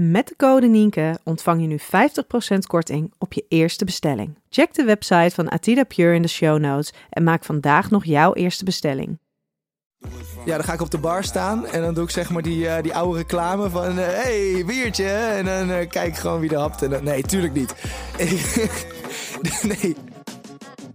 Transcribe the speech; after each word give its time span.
Met 0.00 0.28
de 0.28 0.36
code 0.36 0.66
Nienke 0.66 1.18
ontvang 1.24 1.60
je 1.60 1.66
nu 1.66 1.78
50% 2.54 2.58
korting 2.66 3.12
op 3.18 3.32
je 3.32 3.44
eerste 3.48 3.84
bestelling. 3.84 4.38
Check 4.48 4.74
de 4.74 4.84
website 4.84 5.34
van 5.34 5.50
Atida 5.50 5.84
Pure 5.84 6.14
in 6.14 6.22
de 6.22 6.28
show 6.28 6.58
notes 6.58 6.92
en 7.10 7.22
maak 7.22 7.44
vandaag 7.44 7.90
nog 7.90 8.04
jouw 8.04 8.34
eerste 8.34 8.64
bestelling. 8.64 9.18
Ja, 10.44 10.56
dan 10.56 10.64
ga 10.64 10.72
ik 10.72 10.80
op 10.80 10.90
de 10.90 10.98
bar 10.98 11.24
staan 11.24 11.66
en 11.66 11.80
dan 11.80 11.94
doe 11.94 12.04
ik 12.04 12.10
zeg 12.10 12.30
maar 12.30 12.42
die, 12.42 12.68
eh, 12.68 12.82
die 12.82 12.94
oude 12.94 13.18
reclame 13.18 13.70
van... 13.70 13.98
eh, 13.98 14.06
hey, 14.06 14.62
biertje! 14.66 15.10
En 15.10 15.44
dan 15.44 15.70
eh, 15.70 15.88
kijk 15.88 16.08
ik 16.08 16.16
gewoon 16.16 16.40
wie 16.40 16.50
er 16.50 16.58
hapt. 16.58 16.82
En 16.82 17.04
nee, 17.04 17.22
tuurlijk 17.22 17.54
niet. 17.54 17.74
nee. 19.82 19.96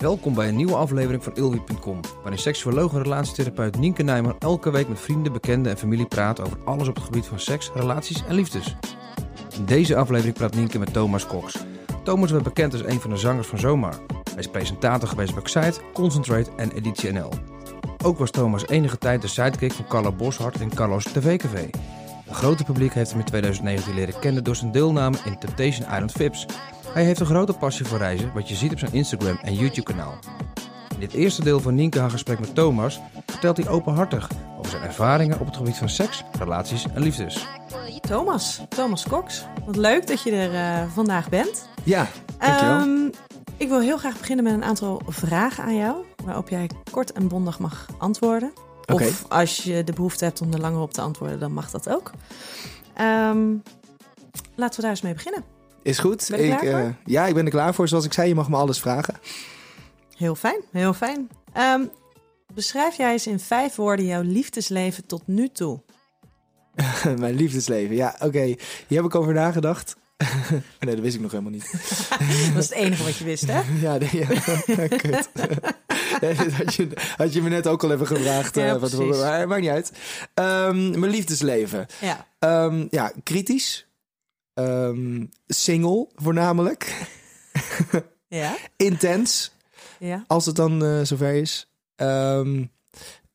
Welkom 0.04 0.34
bij 0.34 0.48
een 0.48 0.56
nieuwe 0.56 0.76
aflevering 0.76 1.24
van 1.24 1.36
Ilwi.com, 1.36 2.00
waarin 2.22 2.40
seksuoloog 2.40 2.94
en 2.94 3.04
relatietherapeut 3.04 3.78
Nienke 3.80 4.04
Nijman 4.04 4.36
elke 4.40 4.72
week 4.72 4.88
met 4.88 5.00
vrienden, 5.00 5.34
bekenden 5.34 5.72
en 5.72 5.78
familie 5.78 6.06
praat 6.06 6.42
over 6.42 6.58
alles 6.66 6.88
op 6.88 6.96
het 6.96 7.04
gebied 7.04 7.26
van 7.26 7.40
seks, 7.40 7.72
relaties 7.74 8.24
en 8.28 8.36
liefdes. 8.36 8.76
In 9.58 9.66
deze 9.66 9.96
aflevering 9.96 10.36
praat 10.36 10.56
Nienke 10.56 10.80
met 10.80 10.94
Thomas 10.94 11.28
Cox. 11.28 11.66
Thomas 12.04 12.32
werd 12.32 12.44
bekend 12.44 12.74
als 12.74 12.84
een 12.84 13.00
van 13.00 13.10
de 13.10 13.18
zangers 13.18 13.48
van 13.48 13.60
Zomaar. 13.60 13.96
Hij 14.24 14.40
is 14.40 14.48
presentator 14.48 15.08
geweest 15.08 15.34
bij 15.34 15.44
Excite, 15.44 15.82
Concentrate 15.94 16.52
en 16.56 16.72
Editie 16.72 17.12
NL. 17.12 17.30
Ook 18.04 18.18
was 18.18 18.32
Thomas 18.32 18.68
enige 18.68 18.98
tijd 18.98 19.22
de 19.22 19.28
sidekick 19.28 19.72
van 19.72 19.88
Carlo 19.88 20.12
Boshart 20.12 20.60
in 20.60 20.76
Carlo's 20.76 21.04
TV-café. 21.04 21.70
Een 22.28 22.36
grote 22.36 22.64
publiek 22.64 22.94
heeft 22.94 23.10
hem 23.10 23.20
in 23.20 23.26
2019 23.26 23.94
leren 23.94 24.20
kennen 24.20 24.44
door 24.44 24.56
zijn 24.56 24.72
deelname 24.72 25.18
in 25.26 25.40
Temptation 25.40 25.88
Island 25.92 26.12
Vips. 26.12 26.46
Hij 26.94 27.04
heeft 27.04 27.20
een 27.20 27.26
grote 27.26 27.54
passie 27.54 27.86
voor 27.86 27.98
reizen, 27.98 28.34
wat 28.34 28.50
je 28.50 28.56
ziet 28.56 28.72
op 28.72 28.80
zijn 28.80 28.94
Instagram 28.94 29.38
en 29.42 29.54
YouTube-kanaal. 29.54 30.20
In 30.94 31.00
dit 31.00 31.14
eerste 31.14 31.44
deel 31.44 31.60
van 31.60 31.76
Nienke 31.76 32.00
haar 32.00 32.10
gesprek 32.10 32.40
met 32.40 32.56
Thomas 32.56 33.00
vertelt 33.26 33.58
hij 33.58 33.68
openhartig 33.68 34.30
over 34.58 34.72
zijn 34.72 34.84
ervaringen 34.84 35.40
op 35.40 35.46
het 35.46 35.56
gebied 35.58 35.78
van 35.78 35.90
seks, 35.90 36.24
relaties 36.40 36.86
en 36.94 37.02
liefdes. 37.02 37.48
Thomas, 38.02 38.62
Thomas 38.70 39.08
Cox, 39.08 39.46
wat 39.66 39.76
leuk 39.76 40.08
dat 40.08 40.22
je 40.22 40.32
er 40.32 40.54
eh, 40.54 40.92
vandaag 40.92 41.30
bent. 41.30 41.70
Ja, 41.84 42.08
dankjewel. 42.38 42.80
Ehm, 42.80 43.10
ik 43.58 43.68
wil 43.68 43.80
heel 43.80 43.98
graag 43.98 44.18
beginnen 44.18 44.44
met 44.44 44.54
een 44.54 44.64
aantal 44.64 45.02
vragen 45.08 45.64
aan 45.64 45.78
jou, 45.78 46.06
waarop 46.26 46.50
jij 46.50 46.70
kort 46.92 47.12
en 47.12 47.28
bondig 47.28 47.60
mag 47.60 47.88
antwoorden. 47.98 48.54
Of 48.86 49.26
als 49.30 49.64
je 49.64 49.84
de 49.84 49.94
behoefte 49.94 50.24
hebt 50.24 50.42
om 50.42 50.54
er 50.54 50.60
langer 50.60 50.82
op 50.82 50.94
te 50.94 51.02
antwoorden, 51.02 51.40
dan 51.40 51.54
mag 51.54 51.72
dat 51.72 51.90
ook. 51.90 52.12
Ehm, 52.94 53.54
laten 54.56 54.76
we 54.76 54.82
daar 54.82 54.90
eens 54.90 55.02
mee 55.02 55.14
beginnen. 55.14 55.44
Is 55.84 56.00
goed. 56.00 56.28
Ben 56.30 56.52
ik, 56.52 56.62
eh, 56.62 56.86
ja, 57.06 57.26
ik 57.26 57.34
ben 57.34 57.46
er 57.46 57.52
klaar 57.52 57.74
voor. 57.74 57.88
Zoals 57.88 58.06
ik 58.06 58.14
zei, 58.14 58.28
je 58.28 58.36
mag 58.36 58.50
me 58.50 58.56
alles 58.56 58.80
vragen. 58.80 59.16
Heel 60.18 60.36
fijn, 60.36 60.62
heel 60.72 60.94
fijn. 60.94 61.30
Ehm, 61.54 61.86
beschrijf 62.54 62.98
jij 62.98 63.12
eens 63.12 63.28
in 63.28 63.40
vijf 63.40 63.76
woorden 63.76 64.06
jouw 64.06 64.22
liefdesleven 64.22 65.06
tot 65.06 65.22
nu 65.26 65.50
toe. 65.50 65.82
Mijn 67.18 67.36
liefdesleven. 67.36 67.96
Ja, 67.96 68.16
oké. 68.20 68.44
Hier 68.88 68.98
heb 68.98 69.06
ik 69.06 69.16
over 69.16 69.34
nagedacht. 69.34 69.96
nee, 70.80 70.96
dat 70.96 71.00
wist 71.00 71.16
ik 71.16 71.22
nog 71.22 71.32
helemaal 71.32 71.52
niet. 71.52 71.72
Dat 72.54 72.64
is 72.64 72.70
het 72.70 72.72
enige 72.72 73.04
wat 73.04 73.18
je 73.18 73.24
wist, 73.24 73.48
hè? 73.48 73.62
Ja, 73.82 73.98
nee, 73.98 74.10
ja. 74.12 74.28
Kut. 74.88 75.30
Had, 76.58 76.74
je, 76.74 76.88
had 77.18 77.34
je 77.34 77.42
me 77.42 77.50
net 77.50 77.68
ook 77.68 77.84
al 77.84 77.92
even 77.92 78.08
gevraagd. 78.08 78.56
Ja, 78.56 78.66
eh, 78.66 78.76
wat, 78.82 78.94
maar 78.94 79.48
maakt 79.48 79.62
niet 79.62 79.70
uit. 79.70 79.92
Ehm, 80.34 81.00
mijn 81.00 81.12
liefdesleven. 81.12 81.86
Ja. 82.02 82.28
Ehm, 82.40 82.88
ja, 82.90 83.12
kritisch. 83.24 83.88
Ehm, 84.54 85.26
single, 85.48 86.08
voornamelijk. 86.16 87.08
Ja? 88.28 88.56
Intens, 88.76 89.52
Ja? 90.00 90.24
als 90.28 90.46
het 90.46 90.56
dan 90.56 90.84
eh, 90.86 91.02
zover 91.04 91.34
is. 91.34 91.70
Ehm, 91.96 92.66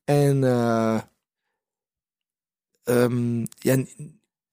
en... 0.04 0.44
eh, 0.44 1.00
ehm, 2.84 3.44
ja, 3.58 3.84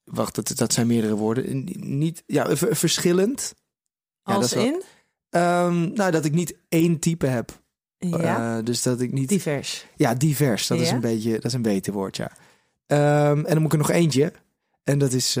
wacht, 0.04 0.34
dat, 0.34 0.52
dat 0.56 0.72
zijn 0.72 0.86
meerdere 0.86 1.14
woorden. 1.14 1.64
Niet, 1.98 2.22
ja, 2.26 2.56
verschillend. 2.56 3.54
Ja, 4.22 4.32
dat 4.32 4.42
Als 4.42 4.52
wel- 4.52 4.64
in? 4.64 4.82
Nou, 5.94 6.10
dat 6.10 6.24
ik 6.24 6.32
niet 6.32 6.56
één 6.68 6.98
type 6.98 7.26
heb. 7.26 7.60
Ja. 7.98 8.58
Eh, 8.58 8.64
dus 8.64 8.82
dat 8.82 9.00
ik 9.00 9.12
niet... 9.12 9.28
Divers. 9.28 9.86
Ja, 9.96 10.14
divers. 10.14 10.66
Dat 10.66 10.80
is 10.80 10.90
een 10.90 11.00
beetje, 11.00 11.32
dat 11.32 11.44
is 11.44 11.52
een 11.52 11.62
beter 11.62 11.92
woord, 11.92 12.16
ja. 12.16 12.32
En 12.86 13.42
dan 13.42 13.56
moet 13.56 13.64
ik 13.66 13.72
er 13.72 13.78
nog 13.86 13.90
eentje. 13.90 14.32
En 14.84 14.98
dat 14.98 15.12
is 15.12 15.36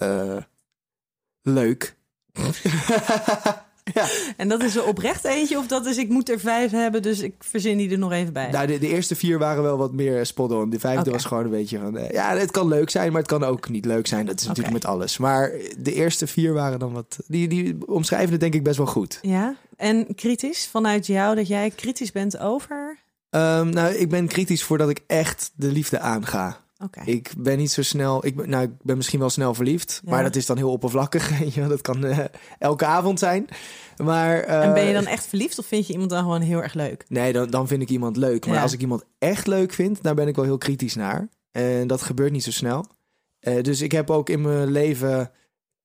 eh, 0.00 0.36
eh, 0.36 0.42
leuk. 1.42 1.96
ja. 3.94 4.06
En 4.36 4.48
dat 4.48 4.62
is 4.62 4.76
er 4.76 4.84
oprecht 4.84 5.24
eentje 5.24 5.58
of 5.58 5.66
dat 5.66 5.86
is 5.86 5.96
ik 5.96 6.08
moet 6.08 6.30
er 6.30 6.40
vijf 6.40 6.70
hebben, 6.70 7.02
dus 7.02 7.20
ik 7.20 7.34
verzin 7.38 7.76
die 7.76 7.90
er 7.90 7.98
nog 7.98 8.12
even 8.12 8.32
bij. 8.32 8.50
Nou, 8.50 8.66
de, 8.66 8.78
de 8.78 8.88
eerste 8.88 9.16
vier 9.16 9.38
waren 9.38 9.62
wel 9.62 9.76
wat 9.76 9.92
meer 9.92 10.26
spot 10.26 10.52
on. 10.52 10.70
De 10.70 10.78
vijfde 10.78 11.10
was 11.10 11.24
gewoon 11.24 11.44
een 11.44 11.50
beetje 11.50 11.78
van... 11.78 11.96
eh, 11.96 12.10
ja, 12.10 12.36
het 12.36 12.50
kan 12.50 12.68
leuk 12.68 12.90
zijn, 12.90 13.12
maar 13.12 13.20
het 13.20 13.30
kan 13.30 13.44
ook 13.44 13.68
niet 13.68 13.84
leuk 13.84 14.06
zijn. 14.06 14.26
Dat 14.26 14.40
is 14.40 14.46
natuurlijk 14.46 14.74
met 14.74 14.84
alles. 14.84 15.18
Maar 15.18 15.52
de 15.78 15.92
eerste 15.92 16.26
vier 16.26 16.52
waren 16.52 16.78
dan 16.78 16.92
wat... 16.92 17.18
Die, 17.26 17.48
die 17.48 17.76
omschrijven 17.86 18.30
het 18.30 18.40
denk 18.40 18.54
ik 18.54 18.62
best 18.62 18.76
wel 18.76 18.86
goed. 18.86 19.18
Ja? 19.22 19.54
En 19.76 20.14
kritisch 20.14 20.66
vanuit 20.66 21.06
jou 21.06 21.34
dat 21.34 21.48
jij 21.48 21.70
kritisch 21.70 22.12
bent 22.12 22.38
over... 22.38 22.98
Ehm, 23.30 23.68
nou, 23.68 23.94
ik 23.94 24.08
ben 24.08 24.26
kritisch 24.26 24.62
voordat 24.62 24.88
ik 24.88 25.00
echt 25.06 25.52
de 25.54 25.72
liefde 25.72 25.98
aanga. 25.98 26.60
Ik 27.04 27.30
ben 27.38 27.58
niet 27.58 27.70
zo 27.70 27.82
snel. 27.82 28.26
Ik 28.26 28.36
ben, 28.36 28.48
nou, 28.48 28.64
ik 28.64 28.70
ben 28.82 28.96
misschien 28.96 29.18
wel 29.18 29.30
snel 29.30 29.54
verliefd. 29.54 30.00
Ja. 30.04 30.10
Maar 30.10 30.22
dat 30.22 30.36
is 30.36 30.46
dan 30.46 30.56
heel 30.56 30.70
oppervlakkig. 30.70 31.30
dat 31.68 31.80
kan 31.80 32.04
eh, 32.04 32.18
elke 32.58 32.84
avond 32.84 33.18
zijn. 33.18 33.48
Maar. 34.02 34.40
eh, 34.40 34.64
En 34.64 34.72
ben 34.74 34.84
je 34.84 34.92
dan 34.92 35.06
echt 35.06 35.26
verliefd 35.26 35.58
of 35.58 35.66
vind 35.66 35.86
je 35.86 35.92
iemand 35.92 36.10
dan 36.10 36.22
gewoon 36.22 36.40
heel 36.40 36.62
erg 36.62 36.74
leuk? 36.74 37.04
Nee, 37.08 37.32
dan, 37.32 37.50
dan 37.50 37.66
vind 37.68 37.82
ik 37.82 37.88
iemand 37.90 38.16
leuk. 38.16 38.46
Maar 38.46 38.54
Ja. 38.54 38.62
als 38.62 38.72
ik 38.72 38.80
iemand 38.80 39.04
echt 39.18 39.46
leuk 39.46 39.72
vind, 39.72 40.02
daar 40.02 40.14
ben 40.14 40.28
ik 40.28 40.36
wel 40.36 40.44
heel 40.44 40.58
kritisch 40.58 40.94
naar. 40.94 41.28
En 41.52 41.86
dat 41.86 42.02
gebeurt 42.02 42.32
niet 42.32 42.44
zo 42.44 42.50
snel. 42.50 42.86
Eh, 43.40 43.62
dus 43.62 43.80
ik 43.80 43.92
heb 43.92 44.10
ook 44.10 44.28
in 44.28 44.40
mijn 44.40 44.70
leven. 44.70 45.30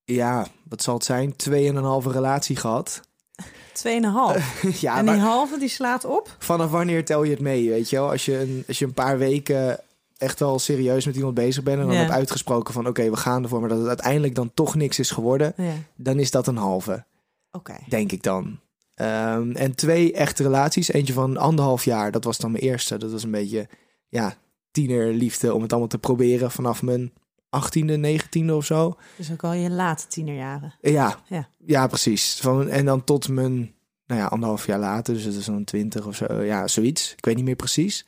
Ja, 0.04 0.48
wat 0.70 0.82
zal 0.82 0.94
het 0.94 1.04
zijn? 1.06 1.36
Tweeënhalve 1.36 2.12
relatie 2.12 2.56
gehad. 2.56 3.02
Tweeënhalf. 3.74 4.62
ja, 4.82 4.98
en 4.98 5.06
die 5.06 5.16
maar 5.16 5.24
halve 5.26 5.60
die 5.60 5.70
slaat 5.70 6.06
op? 6.06 6.36
vanaf 6.40 6.72
wanneer 6.72 7.06
tel 7.06 7.24
je 7.24 7.32
het 7.32 7.40
mee? 7.40 7.70
Weet 7.70 7.90
je 7.90 7.96
wel? 7.96 8.10
Als 8.10 8.26
je 8.26 8.40
een, 8.40 8.64
als 8.68 8.80
je 8.80 8.86
een 8.86 8.94
paar 8.94 9.18
weken 9.18 9.80
echt 10.18 10.40
wel 10.40 10.60
serieus 10.60 11.06
met 11.06 11.16
iemand 11.16 11.34
bezig 11.34 11.64
bent 11.64 11.80
en 11.80 11.86
dan 11.86 11.94
Ja. 11.94 12.00
hebt 12.02 12.12
uitgesproken 12.14 12.74
van 12.74 12.88
oké, 12.88 13.10
we 13.10 13.18
gaan 13.18 13.44
ervoor, 13.44 13.60
maar 13.60 13.70
dat 13.70 13.78
het 13.78 13.88
uiteindelijk 13.88 14.36
dan 14.36 14.52
toch 14.54 14.76
niks 14.76 15.00
is 15.00 15.12
geworden, 15.12 15.54
Ja. 15.58 15.74
dan 15.96 16.20
is 16.20 16.32
dat 16.32 16.48
een 16.48 16.58
halve, 16.58 17.06
Oké. 17.52 17.76
denk 17.90 18.12
ik 18.12 18.24
dan. 18.24 18.60
Ehm, 18.94 19.52
en 19.52 19.76
twee 19.76 20.14
echte 20.14 20.44
relaties, 20.44 20.92
eentje 20.92 21.14
van 21.14 21.38
anderhalf 21.38 21.86
jaar, 21.86 22.12
dat 22.12 22.24
was 22.24 22.38
dan 22.38 22.52
mijn 22.52 22.64
eerste. 22.64 22.98
Dat 22.98 23.12
was 23.12 23.24
een 23.24 23.32
beetje, 23.32 23.68
ja, 24.10 24.34
tienerliefde 24.72 25.54
om 25.54 25.62
het 25.62 25.72
allemaal 25.72 25.90
te 25.90 25.98
proberen 25.98 26.52
vanaf 26.52 26.82
mijn 26.82 27.14
achttiende, 27.50 27.98
negentiende 27.98 28.56
of 28.56 28.66
zo. 28.66 28.98
Dus 29.18 29.32
ook 29.32 29.44
al 29.44 29.54
je 29.54 29.70
late 29.70 30.08
tienerjaren. 30.08 30.74
Ja, 30.82 31.20
Ja. 31.28 31.48
ja. 31.66 31.88
precies. 31.88 32.38
Van, 32.42 32.70
en 32.70 32.86
dan 32.86 33.04
tot 33.04 33.30
mijn, 33.30 33.74
nou 34.08 34.20
ja, 34.22 34.26
anderhalf 34.28 34.66
jaar 34.66 34.80
later, 34.80 35.14
dus 35.14 35.24
dat 35.24 35.34
is 35.34 35.46
dan 35.46 35.64
twintig 35.64 36.06
of 36.08 36.16
zo, 36.16 36.42
ja, 36.42 36.68
zoiets. 36.68 37.14
Ik 37.18 37.26
weet 37.26 37.36
niet 37.36 37.46
meer 37.46 37.56
precies. 37.56 38.06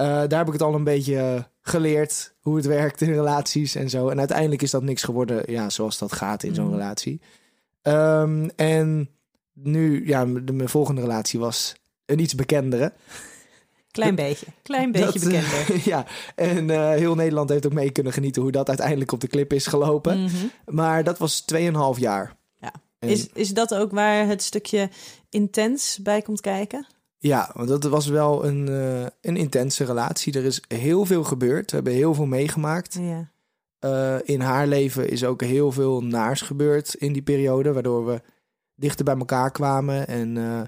Eh, 0.00 0.06
daar 0.06 0.38
heb 0.38 0.46
ik 0.46 0.52
het 0.52 0.62
al 0.62 0.74
een 0.74 0.84
beetje 0.84 1.16
eh, 1.16 1.42
geleerd 1.60 2.34
hoe 2.40 2.56
het 2.56 2.66
werkt 2.66 3.00
in 3.00 3.12
relaties 3.12 3.74
en 3.74 3.90
zo. 3.90 4.08
En 4.08 4.18
uiteindelijk 4.18 4.62
is 4.62 4.70
dat 4.70 4.82
niks 4.82 5.02
geworden, 5.02 5.52
ja, 5.52 5.70
zoals 5.70 5.98
dat 5.98 6.12
gaat 6.12 6.42
in 6.42 6.54
zo'n 6.54 6.64
Mhm. 6.64 6.74
relatie. 6.74 7.20
Ehm, 7.82 8.48
en 8.56 9.10
nu, 9.52 10.06
ja, 10.06 10.24
de, 10.24 10.52
mijn 10.52 10.68
volgende 10.68 11.00
relatie 11.00 11.38
was 11.40 11.74
een 12.06 12.18
iets 12.18 12.34
bekendere. 12.34 12.92
Klein 13.90 14.14
beetje. 14.14 14.46
Klein 14.62 14.92
beetje 14.92 15.20
Dat, 15.20 15.32
eh, 15.32 15.40
bekender. 15.40 15.80
ja, 15.92 16.06
en 16.34 16.70
eh, 16.70 16.88
heel 16.90 17.14
Nederland 17.14 17.48
heeft 17.48 17.66
ook 17.66 17.72
mee 17.72 17.90
kunnen 17.90 18.12
genieten 18.12 18.42
hoe 18.42 18.50
dat 18.52 18.68
uiteindelijk 18.68 19.12
op 19.12 19.20
de 19.20 19.26
clip 19.28 19.52
is 19.52 19.66
gelopen. 19.66 20.22
Mhm. 20.22 20.46
Maar 20.64 21.04
dat 21.04 21.18
was 21.18 21.40
2,5 21.40 21.98
jaar. 21.98 22.36
Ja. 22.60 22.72
En- 22.98 23.08
Is, 23.08 23.28
is 23.32 23.54
dat 23.54 23.74
ook 23.74 23.90
waar 23.90 24.26
het 24.26 24.42
stukje 24.42 24.88
intens 25.28 25.98
bij 26.02 26.22
komt 26.22 26.40
kijken? 26.40 26.86
Ja, 27.22 27.50
want 27.54 27.68
dat 27.68 27.84
was 27.84 28.06
wel 28.06 28.44
een, 28.44 28.68
eh, 28.68 29.06
een 29.20 29.36
intense 29.36 29.84
relatie. 29.84 30.32
Er 30.32 30.44
is 30.44 30.62
heel 30.68 31.04
veel 31.04 31.24
gebeurd. 31.24 31.70
We 31.70 31.76
hebben 31.76 31.92
heel 31.94 32.14
veel 32.14 32.26
meegemaakt. 32.26 32.98
Ja. 33.00 33.30
Eh, 33.78 34.16
in 34.24 34.40
haar 34.40 34.66
leven 34.66 35.08
is 35.10 35.24
ook 35.24 35.42
heel 35.42 35.72
veel 35.72 36.02
naars 36.02 36.40
gebeurd 36.40 36.94
in 36.94 37.12
die 37.12 37.22
periode, 37.22 37.72
waardoor 37.72 38.06
we 38.06 38.22
dichter 38.74 39.04
bij 39.04 39.16
elkaar 39.16 39.50
kwamen. 39.50 40.06
En 40.06 40.36
eh, 40.36 40.62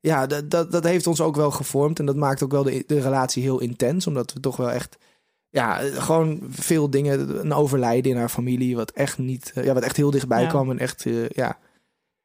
ja, 0.00 0.26
dat, 0.26 0.50
dat, 0.50 0.72
dat 0.72 0.84
heeft 0.84 1.06
ons 1.06 1.20
ook 1.20 1.36
wel 1.36 1.50
gevormd. 1.50 1.98
En 1.98 2.06
dat 2.06 2.16
maakt 2.16 2.42
ook 2.42 2.52
wel 2.52 2.62
de, 2.62 2.84
de 2.86 3.00
relatie 3.00 3.42
heel 3.42 3.60
intens, 3.60 4.06
omdat 4.06 4.32
we 4.32 4.40
toch 4.40 4.56
wel 4.56 4.70
echt, 4.70 4.96
ja, 5.48 5.76
gewoon 5.78 6.40
veel 6.48 6.90
dingen, 6.90 7.40
een 7.44 7.52
overlijden 7.52 8.10
in 8.12 8.18
haar 8.18 8.28
familie, 8.28 8.76
wat 8.76 8.90
echt 8.90 9.18
niet, 9.18 9.52
ja, 9.54 9.74
wat 9.74 9.82
echt 9.82 9.96
heel 9.96 10.10
dichtbij 10.10 10.42
Ja. 10.42 10.48
kwam. 10.48 10.70
En 10.70 10.78
echt, 10.78 11.04
ja, 11.28 11.58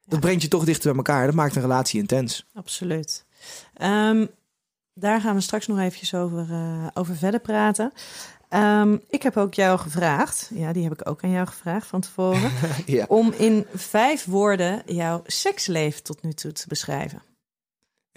dat 0.05 0.19
brengt 0.19 0.41
je 0.41 0.47
toch 0.47 0.65
dichter 0.65 0.87
bij 0.87 0.97
elkaar. 0.97 1.25
Dat 1.25 1.35
maakt 1.35 1.55
een 1.55 1.61
relatie 1.61 1.99
intens. 1.99 2.45
Absoluut. 2.53 3.25
Ehm, 3.73 4.25
daar 4.93 5.21
gaan 5.21 5.35
we 5.35 5.41
straks 5.41 5.67
nog 5.67 5.79
eventjes 5.79 6.13
over, 6.13 6.47
eh, 6.51 6.87
over 6.93 7.15
verder 7.15 7.39
praten. 7.39 7.93
Ehm, 8.49 8.97
ik 9.09 9.23
heb 9.23 9.37
ook 9.37 9.53
jou 9.53 9.79
gevraagd, 9.79 10.49
ja, 10.53 10.73
die 10.73 10.83
heb 10.83 10.93
ik 10.93 11.09
ook 11.09 11.23
aan 11.23 11.31
jou 11.31 11.47
gevraagd 11.47 11.87
van 11.87 12.01
tevoren, 12.01 12.51
ja. 12.85 13.05
om 13.07 13.33
in 13.37 13.65
vijf 13.73 14.25
woorden 14.25 14.81
jouw 14.85 15.23
seksleven 15.25 16.03
tot 16.03 16.21
nu 16.23 16.33
toe 16.33 16.51
te 16.51 16.67
beschrijven. 16.67 17.21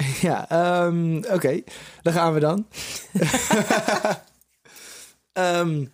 Ja, 0.20 0.48
ehm, 0.48 1.16
oké. 1.16 1.62
Daar 2.02 2.12
gaan 2.12 2.34
we 2.34 2.40
dan. 2.40 2.66
Ehm, 5.32 5.84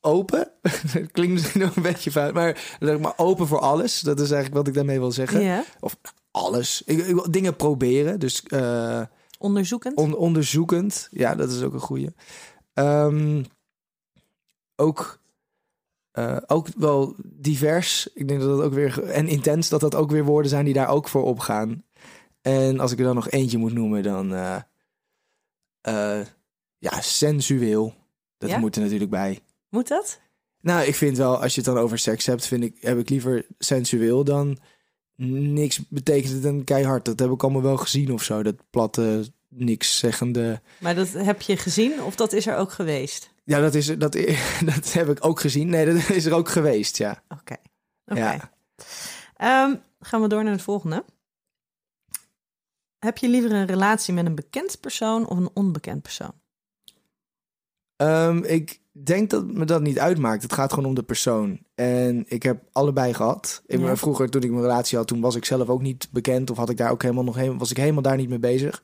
open. 0.00 0.50
Dat 0.62 1.10
Klinkt 1.12 1.32
misschien 1.32 1.60
nog 1.60 1.76
een 1.76 1.82
beetje 1.82 2.10
fout, 2.10 2.34
maar, 2.34 2.58
maar 3.00 3.12
open 3.16 3.46
voor 3.46 3.58
alles. 3.60 4.00
Dat 4.00 4.20
is 4.20 4.30
eigenlijk 4.30 4.54
wat 4.54 4.68
ik 4.68 4.74
daarmee 4.74 4.98
wil 4.98 5.12
zeggen. 5.12 5.40
Ja. 5.40 5.64
Of 5.80 5.96
alles. 6.36 6.82
Ik, 6.84 6.98
ik 6.98 7.14
wil 7.14 7.30
dingen 7.30 7.56
proberen. 7.56 8.20
Dus 8.20 8.42
eh, 8.42 9.02
Onderzoekend. 9.38 9.96
on- 9.96 10.16
onderzoekend. 10.16 11.08
Ja, 11.10 11.34
dat 11.34 11.50
is 11.50 11.62
ook 11.62 11.72
een 11.72 11.80
goeie. 11.80 12.10
Ehm, 12.74 13.42
ook, 14.76 15.20
eh, 16.10 16.36
ook 16.46 16.66
wel 16.76 17.14
divers. 17.24 18.08
Ik 18.14 18.28
denk 18.28 18.40
dat 18.40 18.56
dat 18.56 18.66
ook 18.66 18.72
weer... 18.72 19.02
En 19.04 19.28
intens, 19.28 19.68
dat 19.68 19.80
dat 19.80 19.94
ook 19.94 20.10
weer 20.10 20.24
woorden 20.24 20.50
zijn 20.50 20.64
die 20.64 20.74
daar 20.74 20.88
ook 20.88 21.08
voor 21.08 21.22
opgaan. 21.24 21.84
En 22.40 22.80
als 22.80 22.92
ik 22.92 22.98
er 22.98 23.04
dan 23.04 23.14
nog 23.14 23.30
eentje 23.30 23.58
moet 23.58 23.72
noemen, 23.72 24.02
dan... 24.02 24.34
eh, 25.80 26.20
ja, 26.78 27.00
sensueel. 27.00 27.94
Dat 28.38 28.50
Ja? 28.50 28.58
moet 28.58 28.76
er 28.76 28.82
natuurlijk 28.82 29.10
bij. 29.10 29.40
Moet 29.68 29.88
dat? 29.88 30.20
Nou, 30.60 30.86
ik 30.86 30.94
vind 30.94 31.16
wel, 31.16 31.42
als 31.42 31.54
je 31.54 31.60
het 31.60 31.74
dan 31.74 31.82
over 31.82 31.98
seks 31.98 32.26
hebt, 32.26 32.46
vind 32.46 32.62
ik, 32.64 32.76
heb 32.82 32.98
ik 32.98 33.08
liever 33.08 33.46
sensueel 33.58 34.24
dan 34.24 34.58
niks 35.16 35.88
betekent 35.88 36.32
het 36.32 36.44
een 36.44 36.64
keihard. 36.64 37.04
Dat 37.04 37.18
heb 37.18 37.30
ik 37.30 37.42
allemaal 37.42 37.62
wel 37.62 37.76
gezien 37.76 38.12
of 38.12 38.22
zo. 38.22 38.42
Dat 38.42 38.70
platte, 38.70 39.32
niks 39.48 39.98
zeggende. 39.98 40.60
Maar 40.78 40.94
dat 40.94 41.12
heb 41.12 41.40
je 41.42 41.56
gezien 41.56 42.02
of 42.02 42.16
dat 42.16 42.32
is 42.32 42.46
er 42.46 42.56
ook 42.56 42.72
geweest? 42.72 43.30
Ja, 43.44 43.60
dat, 43.60 43.74
is, 43.74 43.86
dat, 43.86 44.12
dat 44.74 44.92
heb 44.92 45.08
ik 45.08 45.24
ook 45.24 45.40
gezien. 45.40 45.68
Nee, 45.68 45.86
dat 45.86 46.10
is 46.10 46.24
er 46.24 46.34
ook 46.34 46.48
geweest, 46.48 46.96
ja. 46.96 47.22
Oké. 47.28 47.56
Ja. 48.04 48.52
Ehm, 49.36 49.74
gaan 50.00 50.20
we 50.20 50.28
door 50.28 50.44
naar 50.44 50.52
het 50.52 50.62
volgende. 50.62 51.04
Heb 52.98 53.18
je 53.18 53.28
liever 53.28 53.52
een 53.52 53.66
relatie 53.66 54.14
met 54.14 54.26
een 54.26 54.34
bekend 54.34 54.80
persoon 54.80 55.26
of 55.26 55.38
een 55.38 55.50
onbekend 55.54 56.02
persoon? 56.02 56.32
Ehm, 57.96 58.44
ik 58.44 58.80
denk 59.04 59.30
dat 59.30 59.46
me 59.46 59.64
dat 59.64 59.82
niet 59.82 59.98
uitmaakt. 59.98 60.42
Het 60.42 60.52
gaat 60.52 60.72
gewoon 60.72 60.88
om 60.88 60.94
de 60.94 61.02
persoon. 61.02 61.58
En 61.74 62.24
ik 62.28 62.42
heb 62.42 62.62
allebei 62.72 63.14
gehad. 63.14 63.62
Ja. 63.66 63.96
Vroeger, 63.96 64.30
toen 64.30 64.42
ik 64.42 64.50
mijn 64.50 64.62
relatie 64.62 64.98
had, 64.98 65.06
toen 65.06 65.20
was 65.20 65.34
ik 65.34 65.44
zelf 65.44 65.68
ook 65.68 65.82
niet 65.82 66.08
bekend. 66.10 66.50
Of 66.50 66.56
had 66.56 66.70
ik 66.70 66.76
daar 66.76 66.90
ook 66.90 67.02
helemaal 67.02 67.24
nog 67.24 67.36
helemaal, 67.36 67.58
was 67.58 67.70
ik 67.70 67.76
helemaal 67.76 68.02
daar 68.02 68.16
niet 68.16 68.28
mee 68.28 68.38
bezig. 68.38 68.82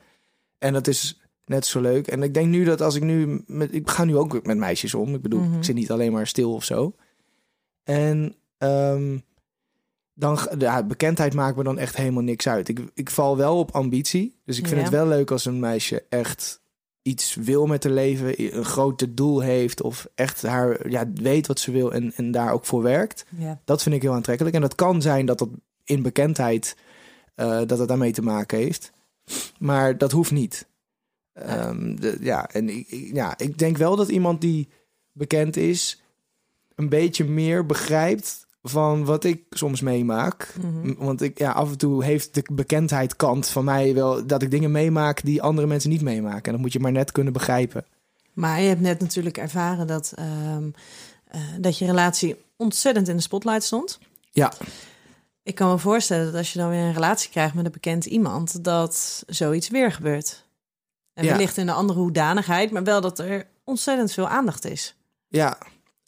En 0.58 0.72
dat 0.72 0.86
is 0.86 1.20
net 1.44 1.66
zo 1.66 1.80
leuk. 1.80 2.06
En 2.06 2.22
ik 2.22 2.34
denk 2.34 2.46
nu 2.48 2.64
dat 2.64 2.80
als 2.80 2.94
ik 2.94 3.02
nu... 3.02 3.42
Met, 3.46 3.74
ik 3.74 3.90
ga 3.90 4.04
nu 4.04 4.16
ook 4.16 4.46
met 4.46 4.56
meisjes 4.56 4.94
om. 4.94 5.14
Ik 5.14 5.22
bedoel, 5.22 5.40
Mhm. 5.40 5.56
ik 5.56 5.64
zit 5.64 5.74
niet 5.74 5.90
alleen 5.90 6.12
maar 6.12 6.26
stil 6.26 6.52
of 6.54 6.64
zo. 6.64 6.94
En 7.82 8.34
ehm, 8.58 9.18
dan, 10.14 10.38
ja, 10.58 10.82
bekendheid 10.82 11.34
maakt 11.34 11.56
me 11.56 11.62
dan 11.62 11.78
echt 11.78 11.96
helemaal 11.96 12.22
niks 12.22 12.48
uit. 12.48 12.68
Ik, 12.68 12.80
ik 12.94 13.10
val 13.10 13.36
wel 13.36 13.58
op 13.58 13.70
ambitie. 13.70 14.40
Dus 14.44 14.58
ik 14.58 14.66
vind 14.66 14.76
Ja. 14.78 14.82
het 14.84 14.92
wel 14.94 15.06
leuk 15.06 15.30
als 15.30 15.44
een 15.44 15.60
meisje 15.60 16.04
echt 16.08 16.61
iets 17.02 17.34
wil 17.34 17.66
met 17.66 17.84
haar 17.84 17.92
leven, 17.92 18.56
een 18.56 18.64
groter 18.64 19.14
doel 19.14 19.40
heeft 19.40 19.82
of 19.82 20.06
echt 20.14 20.42
haar 20.42 20.90
ja, 20.90 21.10
weet 21.14 21.46
wat 21.46 21.60
ze 21.60 21.70
wil 21.70 21.92
en, 21.92 22.12
en 22.16 22.30
daar 22.30 22.52
ook 22.52 22.64
voor 22.64 22.82
werkt. 22.82 23.24
Ja. 23.36 23.60
Dat 23.64 23.82
vind 23.82 23.94
ik 23.94 24.02
heel 24.02 24.12
aantrekkelijk. 24.12 24.54
En 24.54 24.60
dat 24.60 24.74
kan 24.74 25.02
zijn 25.02 25.26
dat 25.26 25.38
dat 25.38 25.48
in 25.84 26.02
bekendheid 26.02 26.76
eh, 27.34 27.60
dat 27.66 27.78
het 27.78 27.88
daarmee 27.88 28.12
te 28.12 28.22
maken 28.22 28.58
heeft. 28.58 28.92
Maar 29.58 29.98
dat 29.98 30.12
hoeft 30.12 30.30
niet. 30.30 30.66
Ehm, 31.32 31.94
de- 31.96 32.16
ja, 32.20 32.48
en 32.50 32.68
ik, 32.68 32.88
ik- 32.88 33.14
ja, 33.14 33.38
ik 33.38 33.58
denk 33.58 33.76
wel 33.76 33.96
dat 33.96 34.08
iemand 34.08 34.40
die 34.40 34.68
bekend 35.12 35.56
is, 35.56 36.02
een 36.74 36.88
beetje 36.88 37.24
meer 37.24 37.66
begrijpt 37.66 38.46
van 38.62 39.04
wat 39.04 39.24
ik 39.24 39.42
soms 39.50 39.80
meemaak. 39.80 40.54
Mhm. 40.62 40.94
Want 41.04 41.22
ik, 41.22 41.38
ja, 41.38 41.50
af 41.52 41.70
en 41.70 41.78
toe 41.78 42.04
heeft 42.04 42.34
de 42.34 42.44
bekendheid 42.52 43.16
kant 43.16 43.46
van 43.48 43.64
mij 43.64 43.94
wel 43.94 44.26
dat 44.26 44.42
ik 44.42 44.50
dingen 44.50 44.70
meemaak 44.70 45.22
die 45.24 45.42
andere 45.42 45.66
mensen 45.66 45.90
niet 45.90 46.02
meemaken. 46.02 46.44
En 46.44 46.52
dat 46.52 46.60
moet 46.60 46.72
je 46.72 46.80
maar 46.80 46.92
net 46.92 47.12
kunnen 47.12 47.32
begrijpen. 47.32 47.84
Maar 48.32 48.60
je 48.60 48.68
hebt 48.68 48.80
net 48.80 49.00
natuurlijk 49.00 49.38
ervaren 49.38 49.86
dat, 49.86 50.12
ehm, 50.14 50.70
eh, 51.28 51.40
dat 51.58 51.78
je 51.78 51.86
relatie 51.86 52.36
ontzettend 52.56 53.08
in 53.08 53.16
de 53.16 53.22
spotlight 53.22 53.62
stond. 53.64 53.98
Ja, 54.30 54.52
Ik 55.44 55.54
kan 55.54 55.70
me 55.70 55.78
voorstellen 55.78 56.24
dat 56.24 56.34
als 56.34 56.52
je 56.52 56.58
dan 56.58 56.68
weer 56.70 56.80
een 56.80 56.92
relatie 56.92 57.30
krijgt 57.30 57.54
met 57.54 57.64
een 57.64 57.72
bekend 57.72 58.04
iemand, 58.06 58.64
dat 58.64 59.22
zoiets 59.26 59.68
weer 59.68 59.92
gebeurt. 59.92 60.44
En 61.14 61.24
Ja. 61.24 61.30
wellicht 61.30 61.56
in 61.56 61.68
een 61.68 61.74
andere 61.74 61.98
hoedanigheid, 61.98 62.70
maar 62.70 62.84
wel 62.84 63.00
dat 63.00 63.18
er 63.18 63.46
ontzettend 63.64 64.12
veel 64.12 64.28
aandacht 64.28 64.64
is. 64.64 64.94
ja. 65.28 65.58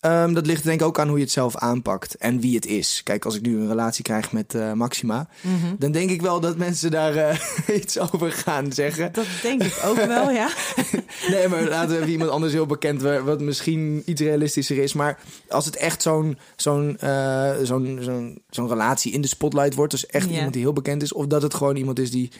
Ehm, 0.05 0.33
dat 0.33 0.47
ligt 0.47 0.65
denk 0.65 0.81
ik 0.81 0.87
ook 0.87 0.99
aan 0.99 1.09
hoe 1.09 1.17
je 1.17 1.23
het 1.23 1.33
zelf 1.33 1.57
aanpakt 1.57 2.15
en 2.17 2.41
wie 2.41 2.55
het 2.55 2.67
is. 2.67 3.01
Kijk, 3.05 3.25
als 3.25 3.35
ik 3.37 3.43
nu 3.43 3.59
een 3.59 3.69
relatie 3.69 4.05
krijg 4.05 4.33
met 4.33 4.55
eh, 4.55 4.73
Maxima, 4.73 5.29
dan 5.79 5.93
denk 5.93 6.11
ik 6.11 6.23
wel 6.23 6.41
dat 6.41 6.57
mensen 6.57 6.91
daar 6.91 7.17
eh, 7.17 7.39
iets 7.81 7.99
over 7.99 8.33
gaan 8.33 8.73
zeggen. 8.73 9.13
Dat 9.13 9.27
denk 9.43 9.63
ik 9.63 9.81
ook 9.85 9.97
wel, 9.97 10.31
ja. 10.31 10.49
Nee, 11.31 11.49
maar 11.49 11.63
laten 11.69 11.91
we 11.91 11.97
even 11.97 12.11
iemand 12.11 12.31
anders 12.31 12.53
heel 12.53 12.67
bekend, 12.67 13.03
wa- 13.03 13.23
wat 13.23 13.41
misschien 13.41 14.03
iets 14.07 14.21
realistischer 14.21 14.79
is. 14.79 14.93
Maar 14.93 15.19
als 15.49 15.65
het 15.65 15.77
echt 15.77 16.03
zo'n 16.03 16.39
zo'n 16.57 16.97
eh, 16.99 17.53
zo'n 17.63 17.99
zo'n 18.03 18.43
zo'n 18.51 18.69
relatie 18.69 19.13
in 19.13 19.21
de 19.21 19.29
spotlight 19.29 19.75
wordt, 19.75 19.91
dus 19.93 20.07
echt 20.07 20.31
iemand 20.37 20.53
die 20.53 20.63
heel 20.63 20.73
bekend 20.73 21.03
is, 21.03 21.13
of 21.13 21.27
dat 21.27 21.43
het 21.43 21.55
gewoon 21.55 21.77
iemand 21.77 21.99
is 21.99 22.11
die 22.11 22.31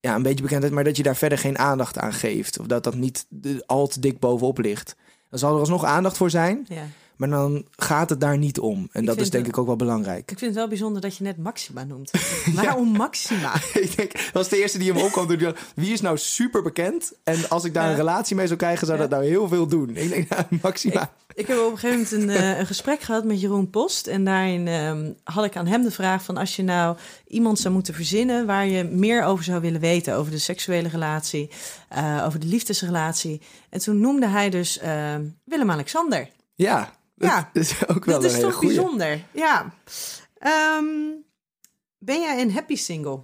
ja, 0.00 0.14
een 0.14 0.22
beetje 0.22 0.42
bekend 0.42 0.64
is, 0.64 0.70
maar 0.70 0.84
dat 0.84 0.96
je 0.96 1.02
daar 1.02 1.16
verder 1.16 1.38
geen 1.38 1.58
aandacht 1.58 1.98
aan 1.98 2.12
geeft. 2.12 2.58
Of 2.58 2.66
dat 2.66 2.84
dat 2.84 2.94
niet 2.94 3.26
al 3.66 3.86
te 3.86 4.00
dik 4.00 4.18
bovenop 4.18 4.58
ligt. 4.58 4.96
Dan 5.30 5.38
zal 5.38 5.52
er 5.54 5.60
alsnog 5.60 5.84
aandacht 5.84 6.16
voor 6.16 6.30
zijn, 6.30 6.64
ja. 6.68 6.82
Maar 7.18 7.28
dan 7.28 7.64
gaat 7.76 8.10
het 8.10 8.20
daar 8.20 8.38
niet 8.38 8.58
om. 8.58 8.88
En 8.92 9.04
dat 9.04 9.20
is 9.20 9.30
denk 9.30 9.44
het- 9.46 9.52
ik 9.54 9.60
ook 9.60 9.66
wel 9.66 9.76
belangrijk. 9.76 10.20
Ik 10.30 10.38
vind 10.38 10.40
het 10.40 10.54
wel 10.54 10.68
bijzonder 10.68 11.02
dat 11.02 11.16
je 11.16 11.24
net 11.24 11.36
Maxima 11.36 11.84
noemt. 11.84 12.10
Waarom 12.54 12.88
Maxima? 12.88 13.54
ik 13.74 13.96
denk, 13.96 14.12
dat 14.12 14.32
was 14.32 14.48
de 14.48 14.56
eerste 14.60 14.78
die 14.78 14.92
hem 14.92 15.38
dacht, 15.38 15.60
Wie 15.74 15.92
is 15.92 16.00
nou 16.00 16.18
super 16.18 16.62
bekend? 16.62 17.12
En 17.24 17.48
als 17.48 17.64
ik 17.64 17.74
daar 17.74 17.84
Ja. 17.84 17.90
een 17.90 17.96
relatie 17.96 18.36
mee 18.36 18.46
zou 18.46 18.58
krijgen, 18.58 18.86
zou 18.86 18.98
dat 18.98 19.10
nou 19.10 19.24
heel 19.24 19.48
veel 19.48 19.66
doen. 19.66 19.96
Ik 19.96 20.08
denk, 20.08 20.28
nou, 20.28 20.42
Maxima. 20.62 21.12
Ik 21.34 21.46
heb 21.46 21.58
op 21.58 21.72
een 21.72 21.78
gegeven 21.78 22.16
moment 22.18 22.30
een, 22.38 22.42
eh, 22.42 22.58
een 22.58 22.66
gesprek 22.66 23.00
gehad 23.00 23.24
met 23.24 23.40
Jeroen 23.40 23.70
Post. 23.70 24.06
En 24.06 24.24
daarin 24.24 24.68
ehm, 24.68 25.10
had 25.24 25.44
ik 25.44 25.56
aan 25.56 25.66
hem 25.66 25.82
de 25.82 25.90
vraag 25.90 26.22
van... 26.22 26.36
als 26.36 26.56
je 26.56 26.62
nou 26.62 26.96
iemand 27.26 27.58
zou 27.58 27.74
moeten 27.74 27.94
verzinnen... 27.94 28.46
waar 28.46 28.66
je 28.66 28.84
meer 28.84 29.22
over 29.24 29.44
zou 29.44 29.60
willen 29.60 29.80
weten... 29.80 30.14
over 30.16 30.30
de 30.32 30.38
seksuele 30.38 30.88
relatie, 30.88 31.50
eh, 31.88 32.22
over 32.26 32.40
de 32.40 32.46
liefdesrelatie. 32.46 33.40
En 33.70 33.80
toen 33.80 34.00
noemde 34.00 34.26
hij 34.28 34.50
dus 34.50 34.78
ehm, 34.78 35.24
Willem-Alexander. 35.44 36.28
Ja, 36.54 36.92
dat 37.18 37.28
Ja. 37.30 37.50
is 37.52 37.86
ook 37.88 38.04
wel 38.04 38.20
Dat 38.20 38.30
is 38.32 38.40
toch 38.40 38.54
goeie. 38.54 38.74
bijzonder, 38.76 39.24
ja. 39.32 39.72
Ehm, 40.38 40.84
ben 41.98 42.20
jij 42.20 42.40
een 42.42 42.52
happy 42.52 42.76
single? 42.76 43.18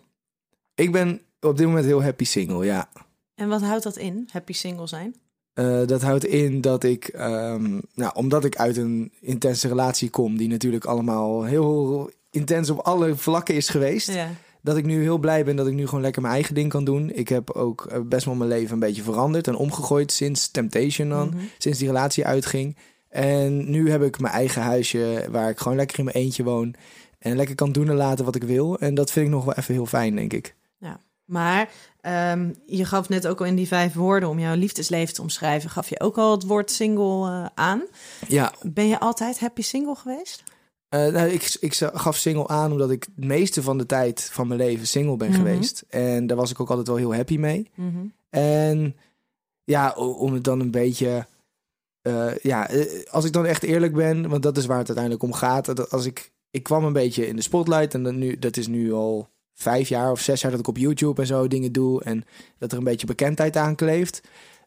Ik 0.75 0.93
ben 0.93 1.21
op 1.41 1.57
dit 1.57 1.67
moment 1.67 1.85
heel 1.85 2.03
happy 2.03 2.25
single, 2.25 2.65
ja. 2.65 2.89
En 3.35 3.49
wat 3.49 3.63
houdt 3.63 3.83
dat 3.83 3.97
in, 3.97 4.29
happy 4.33 4.53
single 4.53 4.87
zijn? 4.87 5.15
Eh, 5.53 5.87
dat 5.87 6.03
houdt 6.03 6.25
in 6.25 6.61
dat 6.61 6.85
ik, 6.85 7.05
ehm, 7.09 7.81
nou, 7.95 8.15
omdat 8.15 8.45
ik 8.45 8.57
uit 8.57 8.77
een 8.77 9.13
intense 9.21 9.69
relatie 9.69 10.11
kom, 10.11 10.37
die 10.37 10.49
natuurlijk 10.49 10.85
allemaal 10.85 11.45
heel 11.45 12.11
intens 12.31 12.71
op 12.71 12.79
alle 12.79 13.17
vlakken 13.17 13.55
is 13.55 13.69
geweest, 13.69 14.13
Ja. 14.13 14.29
dat 14.63 14.77
ik 14.77 14.85
nu 14.85 15.03
heel 15.03 15.19
blij 15.19 15.45
ben 15.45 15.57
dat 15.57 15.67
ik 15.67 15.73
nu 15.75 15.87
gewoon 15.87 16.01
lekker 16.01 16.23
mijn 16.23 16.35
eigen 16.35 16.55
ding 16.55 16.69
kan 16.69 16.85
doen. 16.85 17.11
Ik 17.11 17.29
heb 17.29 17.51
ook 17.51 17.87
eh, 17.87 18.01
best 18.01 18.25
wel 18.25 18.35
mijn 18.35 18.49
leven 18.51 18.73
een 18.73 18.79
beetje 18.79 19.03
veranderd 19.03 19.47
en 19.47 19.57
omgegooid 19.57 20.13
sinds 20.13 20.51
Temptation 20.51 21.09
dan, 21.09 21.29
Mhm. 21.29 21.39
sinds 21.59 21.79
die 21.79 21.89
relatie 21.89 22.27
uitging. 22.27 22.77
En 23.15 23.71
nu 23.71 23.91
heb 23.91 24.03
ik 24.03 24.21
mijn 24.21 24.35
eigen 24.35 24.63
huisje 24.63 25.27
waar 25.31 25.51
ik 25.51 25.59
gewoon 25.59 25.77
lekker 25.77 25.99
in 25.99 26.05
mijn 26.05 26.17
eentje 26.17 26.45
woon 26.45 26.75
en 27.19 27.37
lekker 27.37 27.55
kan 27.55 27.73
doen 27.73 27.89
en 27.89 27.95
laten 27.95 28.25
wat 28.25 28.35
ik 28.35 28.43
wil. 28.43 28.79
En 28.79 28.95
dat 28.95 29.11
vind 29.11 29.27
ik 29.27 29.33
nog 29.33 29.45
wel 29.45 29.55
even 29.55 29.75
heel 29.75 29.87
fijn, 29.87 30.17
denk 30.17 30.33
ik. 30.33 30.55
Maar 31.25 31.71
ehm, 32.01 32.53
je 32.67 32.85
gaf 32.85 33.09
net 33.09 33.27
ook 33.27 33.41
al 33.41 33.47
in 33.47 33.55
die 33.55 33.67
vijf 33.67 33.95
woorden 33.95 34.29
om 34.29 34.39
jouw 34.39 34.55
liefdesleven 34.55 35.15
te 35.15 35.23
omschrijven, 35.23 35.71
gaf 35.71 35.89
je 35.89 36.01
ook 36.01 36.17
al 36.19 36.31
het 36.33 36.47
woord 36.47 36.71
single 36.71 37.29
eh, 37.31 37.47
aan. 37.55 37.83
Ja, 38.29 38.53
Ben 38.63 38.89
je 38.89 39.01
altijd 39.01 39.41
happy 39.41 39.63
single 39.63 39.95
geweest? 39.95 40.43
Eh, 40.89 41.07
nou, 41.07 41.29
ik, 41.29 41.57
ik 41.61 41.75
gaf 41.75 42.17
single 42.17 42.49
aan 42.49 42.73
omdat 42.73 42.91
ik 42.91 43.07
het 43.17 43.25
meeste 43.25 43.63
van 43.63 43.79
de 43.79 43.87
tijd 43.87 44.29
van 44.33 44.47
mijn 44.49 44.61
leven 44.61 44.87
single 44.87 45.17
ben 45.17 45.29
Mhm. 45.29 45.37
geweest. 45.39 45.85
En 45.89 46.27
daar 46.27 46.37
was 46.37 46.51
ik 46.51 46.61
ook 46.61 46.69
altijd 46.69 46.87
wel 46.89 46.97
heel 46.97 47.15
happy 47.15 47.37
mee. 47.37 47.71
En 48.31 48.97
ja, 49.65 49.91
om 49.93 50.33
het 50.33 50.45
dan 50.45 50.61
een 50.61 50.71
beetje. 50.71 51.27
Eh, 52.05 52.37
ja, 52.43 52.69
eh, 52.69 53.03
als 53.11 53.25
ik 53.25 53.33
dan 53.33 53.47
echt 53.47 53.63
eerlijk 53.63 53.95
ben, 53.95 54.29
want 54.29 54.43
dat 54.43 54.57
is 54.57 54.67
waar 54.67 54.79
het 54.79 54.87
uiteindelijk 54.87 55.25
om 55.25 55.33
gaat. 55.33 55.65
Dat 55.65 55.91
als 55.91 56.07
ik, 56.07 56.33
ik 56.51 56.63
kwam 56.63 56.85
een 56.85 56.93
beetje 56.93 57.27
in 57.27 57.37
de 57.37 57.43
spotlight 57.43 57.95
en 57.95 58.03
dat, 58.03 58.15
nu, 58.15 58.39
dat 58.39 58.57
is 58.57 58.67
nu 58.67 58.93
al 58.93 59.29
vijf 59.55 59.89
jaar 59.89 60.11
of 60.11 60.21
zes 60.21 60.41
jaar 60.41 60.51
dat 60.51 60.61
ik 60.61 60.69
op 60.69 60.77
YouTube 60.77 61.21
en 61.21 61.27
zo 61.27 61.49
dingen 61.49 61.73
doe. 61.73 62.03
En 62.03 62.25
dat 62.59 62.73
er 62.73 62.79
een 62.79 62.85
beetje 62.85 63.07
bekendheid 63.07 63.57
aan 63.57 63.75
kleeft. 63.75 64.23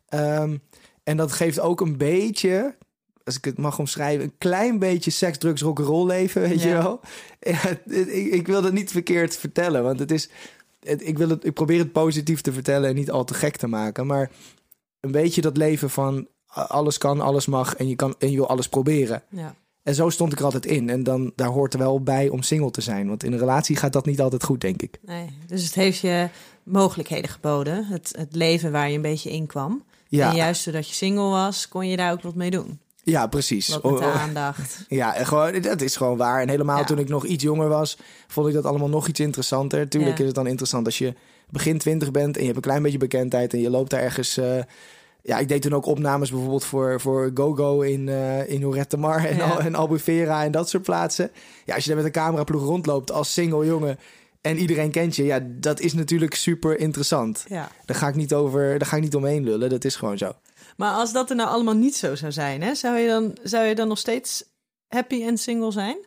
Ehm, 0.07 0.57
en 1.03 1.17
dat 1.17 1.31
geeft 1.31 1.59
ook 1.59 1.81
een 1.81 1.97
beetje, 1.97 2.75
als 3.23 3.37
ik 3.37 3.45
het 3.45 3.57
mag 3.57 3.79
omschrijven, 3.79 4.23
een 4.23 4.37
klein 4.37 4.79
beetje 4.79 5.11
seks, 5.11 5.37
drugs, 5.37 5.61
rock'n'roll 5.61 6.07
leven, 6.07 6.41
weet 6.41 6.61
je 6.61 6.71
wel. 6.71 6.99
Ik, 7.85 8.33
ik 8.33 8.47
wil 8.47 8.61
dat 8.61 8.73
niet 8.73 8.91
verkeerd 8.91 9.37
vertellen, 9.37 9.83
want 9.83 9.99
het 9.99 10.11
is 10.11 10.29
het, 10.79 11.07
ik, 11.07 11.17
wil 11.17 11.29
het, 11.29 11.45
ik 11.45 11.53
probeer 11.53 11.79
het 11.79 11.91
positief 11.91 12.41
te 12.41 12.53
vertellen 12.53 12.89
en 12.89 12.95
niet 12.95 13.11
al 13.11 13.23
te 13.23 13.33
gek 13.33 13.57
te 13.57 13.67
maken. 13.67 14.07
Maar 14.07 14.31
een 14.99 15.11
beetje 15.11 15.41
dat 15.41 15.57
leven 15.57 15.89
van 15.89 16.27
alles 16.67 16.97
kan, 16.97 17.21
alles 17.21 17.45
mag 17.45 17.75
en 17.75 17.87
je, 17.87 17.95
kan, 17.95 18.15
en 18.19 18.29
je 18.31 18.35
wil 18.35 18.49
alles 18.49 18.69
proberen. 18.69 19.23
Ja. 19.29 19.55
En 19.83 19.95
zo 19.95 20.09
stond 20.09 20.31
ik 20.31 20.39
er 20.39 20.45
altijd 20.45 20.65
in. 20.65 20.89
En 20.89 21.03
dan, 21.03 21.31
daar 21.35 21.47
hoort 21.49 21.73
er 21.73 21.79
wel 21.79 22.01
bij 22.03 22.29
om 22.29 22.41
single 22.41 22.71
te 22.71 22.81
zijn. 22.81 23.07
Want 23.07 23.23
in 23.23 23.31
een 23.33 23.39
relatie 23.39 23.75
gaat 23.75 23.93
dat 23.93 24.05
niet 24.05 24.21
altijd 24.21 24.43
goed, 24.43 24.61
denk 24.61 24.81
ik. 24.81 24.99
Nee, 25.05 25.29
dus 25.47 25.63
het 25.65 25.73
heeft 25.75 25.99
je 25.99 26.27
mogelijkheden 26.63 27.29
geboden. 27.29 27.85
Het, 27.85 28.13
het 28.17 28.35
leven 28.35 28.71
waar 28.71 28.89
je 28.89 28.95
een 28.95 29.01
beetje 29.01 29.31
in 29.31 29.45
kwam. 29.47 29.83
Ja, 30.07 30.29
En 30.29 30.35
juist 30.35 30.65
doordat 30.65 30.87
je 30.87 30.93
single 30.95 31.29
was, 31.29 31.67
kon 31.67 31.87
je 31.87 31.97
daar 31.97 32.11
ook 32.11 32.21
wat 32.21 32.35
mee 32.35 32.49
doen. 32.51 32.79
ja 33.03 33.27
precies. 33.27 33.67
Wat 33.67 33.83
met 33.83 33.97
de 33.97 34.05
Oh, 34.05 34.13
oh. 34.13 34.21
aandacht. 34.21 34.85
Ja, 34.87 35.15
en 35.15 35.25
gewoon, 35.27 35.61
dat 35.61 35.81
is 35.81 35.95
gewoon 35.95 36.17
waar. 36.17 36.41
En 36.41 36.49
helemaal 36.49 36.77
Ja. 36.77 36.83
toen 36.83 36.99
ik 36.99 37.09
nog 37.09 37.25
iets 37.25 37.43
jonger 37.43 37.67
was, 37.69 37.97
vond 38.27 38.47
ik 38.47 38.53
dat 38.53 38.65
allemaal 38.65 38.89
nog 38.89 39.07
iets 39.07 39.19
interessanter. 39.19 39.89
Tuurlijk 39.89 40.13
Ja. 40.13 40.19
is 40.21 40.25
het 40.27 40.35
dan 40.35 40.47
interessant 40.47 40.85
als 40.85 40.97
je 40.97 41.13
begin 41.49 41.77
twintig 41.77 42.11
bent 42.11 42.33
en 42.35 42.39
je 42.39 42.45
hebt 42.45 42.57
een 42.57 42.63
klein 42.63 42.83
beetje 42.83 42.97
bekendheid 42.97 43.53
en 43.53 43.59
je 43.59 43.69
loopt 43.69 43.89
daar 43.89 44.01
ergens. 44.01 44.37
eh, 44.37 44.59
ja, 45.27 45.37
ik 45.37 45.47
deed 45.47 45.61
toen 45.61 45.73
ook 45.73 45.85
opnames 45.85 46.29
bijvoorbeeld 46.29 46.65
voor, 46.65 47.01
voor 47.01 47.31
GoGo 47.33 47.81
in, 47.81 48.09
eh 48.09 48.49
in 48.49 48.85
Mar 48.97 49.25
en, 49.25 49.37
Ja. 49.37 49.59
En 49.59 49.75
Albufeira 49.75 50.43
en 50.43 50.51
dat 50.51 50.69
soort 50.69 50.83
plaatsen. 50.83 51.31
Ja, 51.65 51.75
als 51.75 51.83
je 51.83 51.89
daar 51.89 51.97
met 51.97 52.05
een 52.05 52.21
cameraploeg 52.21 52.63
rondloopt 52.63 53.11
als 53.11 53.33
single 53.33 53.65
jongen 53.65 53.99
en 54.41 54.57
iedereen 54.57 54.91
kent 54.91 55.15
je, 55.15 55.23
ja, 55.23 55.39
dat 55.45 55.79
is 55.79 55.93
natuurlijk 55.93 56.33
super 56.33 56.79
interessant. 56.79 57.45
Ja. 57.47 57.69
Daar 57.85 57.97
ga 57.97 58.07
ik 58.07 58.15
niet 58.15 58.33
over, 58.33 58.77
daar 58.77 58.87
ga 58.87 58.95
ik 58.95 59.01
niet 59.01 59.15
omheen 59.15 59.43
lullen. 59.43 59.69
Dat 59.69 59.85
is 59.85 59.95
gewoon 59.95 60.17
zo. 60.17 60.31
Maar 60.77 60.93
als 60.93 61.13
dat 61.13 61.29
er 61.29 61.35
nou 61.35 61.49
allemaal 61.49 61.75
niet 61.75 61.95
zo 61.95 62.15
zou 62.15 62.31
zijn, 62.31 62.61
hè, 62.61 62.75
zou, 62.75 62.97
je 62.97 63.07
dan, 63.07 63.37
zou 63.43 63.65
je 63.65 63.75
dan 63.75 63.87
nog 63.87 63.97
steeds 63.97 64.43
happy 64.87 65.23
en 65.23 65.37
single 65.37 65.71
zijn? 65.71 65.97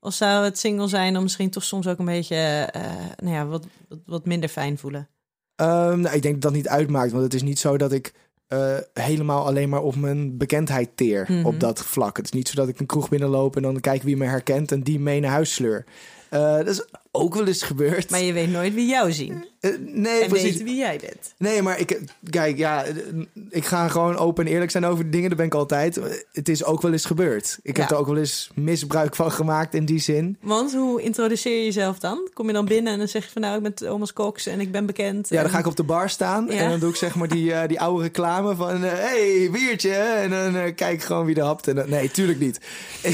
Of 0.00 0.14
zou 0.14 0.44
het 0.44 0.58
single 0.58 0.88
zijn 0.88 1.12
dan 1.12 1.22
misschien 1.22 1.50
toch 1.50 1.64
soms 1.64 1.86
ook 1.86 1.98
een 1.98 2.04
beetje 2.04 2.36
eh, 2.36 2.82
nou 3.16 3.34
ja, 3.34 3.46
wat, 3.46 3.66
wat, 3.88 3.98
wat 4.06 4.26
minder 4.26 4.48
fijn 4.48 4.78
voelen? 4.78 5.08
Ehm, 5.54 6.00
nou, 6.00 6.16
ik 6.16 6.22
denk 6.22 6.34
dat 6.34 6.42
dat 6.42 6.52
niet 6.52 6.68
uitmaakt, 6.68 7.10
want 7.12 7.24
het 7.24 7.34
is 7.34 7.42
niet 7.42 7.58
zo 7.58 7.76
dat 7.76 7.92
ik 7.92 8.12
eh, 8.50 8.76
helemaal 8.94 9.46
alleen 9.46 9.68
maar 9.68 9.82
op 9.82 9.96
mijn 9.96 10.36
bekendheid 10.36 10.88
teer 10.94 11.26
Mhm. 11.28 11.46
op 11.46 11.60
dat 11.60 11.82
vlak. 11.82 12.16
Het 12.16 12.26
is 12.26 12.32
niet 12.32 12.48
zo 12.48 12.54
dat 12.54 12.68
ik 12.68 12.80
een 12.80 12.86
kroeg 12.86 13.08
binnenloop 13.08 13.56
en 13.56 13.62
dan 13.62 13.80
kijk 13.80 14.02
wie 14.02 14.16
me 14.16 14.24
herkent 14.24 14.72
en 14.72 14.82
die 14.82 14.98
mee 15.00 15.20
naar 15.20 15.30
huis 15.30 15.54
sleur. 15.54 15.84
Eh, 16.30 16.56
dat 16.56 16.66
is 16.68 16.84
ook 17.10 17.34
wel 17.34 17.46
eens 17.46 17.62
gebeurd. 17.62 18.10
Maar 18.10 18.20
je 18.20 18.32
weet 18.32 18.50
nooit 18.50 18.74
wie 18.74 18.88
jou 18.88 19.12
zien. 19.12 19.44
Eh, 19.60 19.70
nee, 19.80 20.22
en 20.22 20.28
precies. 20.28 20.50
weten 20.50 20.64
wie 20.64 20.76
jij 20.76 20.98
bent. 21.00 21.34
Nee, 21.38 21.62
maar 21.62 21.78
ik, 21.80 22.00
kijk, 22.30 22.58
ja, 22.58 22.84
eh, 22.84 22.94
ik 23.50 23.64
ga 23.64 23.88
gewoon 23.88 24.16
open 24.16 24.46
en 24.46 24.52
eerlijk 24.52 24.70
zijn 24.70 24.84
over 24.84 25.04
de 25.04 25.10
dingen. 25.10 25.28
Dat 25.28 25.38
ben 25.38 25.46
ik 25.46 25.54
altijd. 25.54 26.00
Het 26.32 26.48
is 26.48 26.64
ook 26.64 26.82
wel 26.82 26.92
eens 26.92 27.04
gebeurd. 27.04 27.58
Ik 27.62 27.76
heb 27.76 27.90
er 27.90 27.96
ook 27.96 28.06
wel 28.06 28.16
eens 28.16 28.50
misbruik 28.54 29.16
van 29.16 29.32
gemaakt 29.32 29.74
in 29.74 29.84
die 29.84 29.98
zin. 29.98 30.36
Want 30.42 30.72
hoe 30.74 31.02
introduceer 31.02 31.58
je 31.58 31.64
jezelf 31.64 31.98
dan? 31.98 32.28
Kom 32.34 32.46
je 32.46 32.52
dan 32.52 32.64
binnen 32.64 32.92
en 32.92 32.98
dan 32.98 33.08
zeg 33.08 33.24
je 33.24 33.30
van 33.30 33.42
nou, 33.42 33.56
ik 33.56 33.62
ben 33.62 33.74
Thomas 33.74 34.12
Cox 34.12 34.46
en 34.46 34.60
ik 34.60 34.72
ben 34.72 34.86
bekend. 34.86 35.28
Ja, 35.28 35.42
dan 35.42 35.50
ga 35.50 35.58
ik 35.58 35.66
op 35.66 35.76
de 35.76 35.82
bar 35.82 36.10
staan 36.10 36.46
Ja. 36.46 36.52
en 36.52 36.70
dan 36.70 36.80
doe 36.80 36.90
ik 36.90 36.96
zeg 36.96 37.14
maar 37.14 37.28
die, 37.28 37.52
eh, 37.52 37.68
die 37.68 37.80
oude 37.80 38.02
reclame 38.02 38.54
van... 38.54 38.84
eh, 38.84 38.92
hey, 38.92 39.48
biertje! 39.52 39.92
En 39.94 40.30
dan 40.30 40.74
kijk 40.74 40.92
ik 40.94 41.02
gewoon 41.02 41.24
wie 41.26 41.36
er 41.36 41.42
hapt. 41.44 41.68
En 41.68 41.74
dan, 41.74 41.88
nee, 41.88 42.10
tuurlijk 42.10 42.38
niet. 42.38 42.60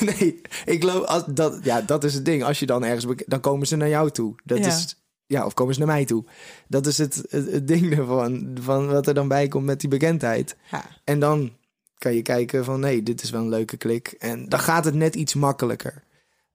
nee, 0.00 0.40
ik 0.64 0.80
geloof... 0.80 1.04
Als, 1.06 1.22
dat, 1.26 1.58
ja, 1.62 1.80
dat 1.80 2.04
is 2.04 2.14
het 2.14 2.24
ding. 2.24 2.44
Als 2.44 2.58
je 2.58 2.66
dan 2.66 2.84
ergens... 2.84 3.06
Dan 3.26 3.40
komen 3.40 3.66
ze 3.66 3.76
naar 3.76 3.88
jou 3.88 4.10
toe. 4.10 4.34
Dat 4.44 4.58
Ja. 4.58 4.66
is... 4.66 4.96
Ja, 5.32 5.44
of 5.44 5.54
komen 5.54 5.74
ze 5.74 5.80
naar 5.80 5.88
mij 5.88 6.04
toe. 6.04 6.24
Dat 6.68 6.86
is 6.86 6.98
het, 6.98 7.22
het, 7.28 7.52
het 7.52 7.68
ding 7.68 7.96
ervan. 7.98 8.56
Van 8.60 8.86
wat 8.86 9.06
er 9.06 9.14
dan 9.14 9.28
bij 9.28 9.48
komt 9.48 9.64
met 9.64 9.80
die 9.80 9.88
bekendheid. 9.88 10.56
Ja. 10.70 10.84
En 11.04 11.20
dan 11.20 11.52
kan 11.98 12.14
je 12.14 12.22
kijken 12.22 12.64
van... 12.64 12.80
Nee, 12.80 13.02
dit 13.02 13.22
is 13.22 13.30
wel 13.30 13.40
een 13.40 13.48
leuke 13.48 13.76
klik. 13.76 14.14
En 14.18 14.48
dan 14.48 14.58
gaat 14.58 14.84
het 14.84 14.94
net 14.94 15.14
iets 15.14 15.34
makkelijker. 15.34 16.02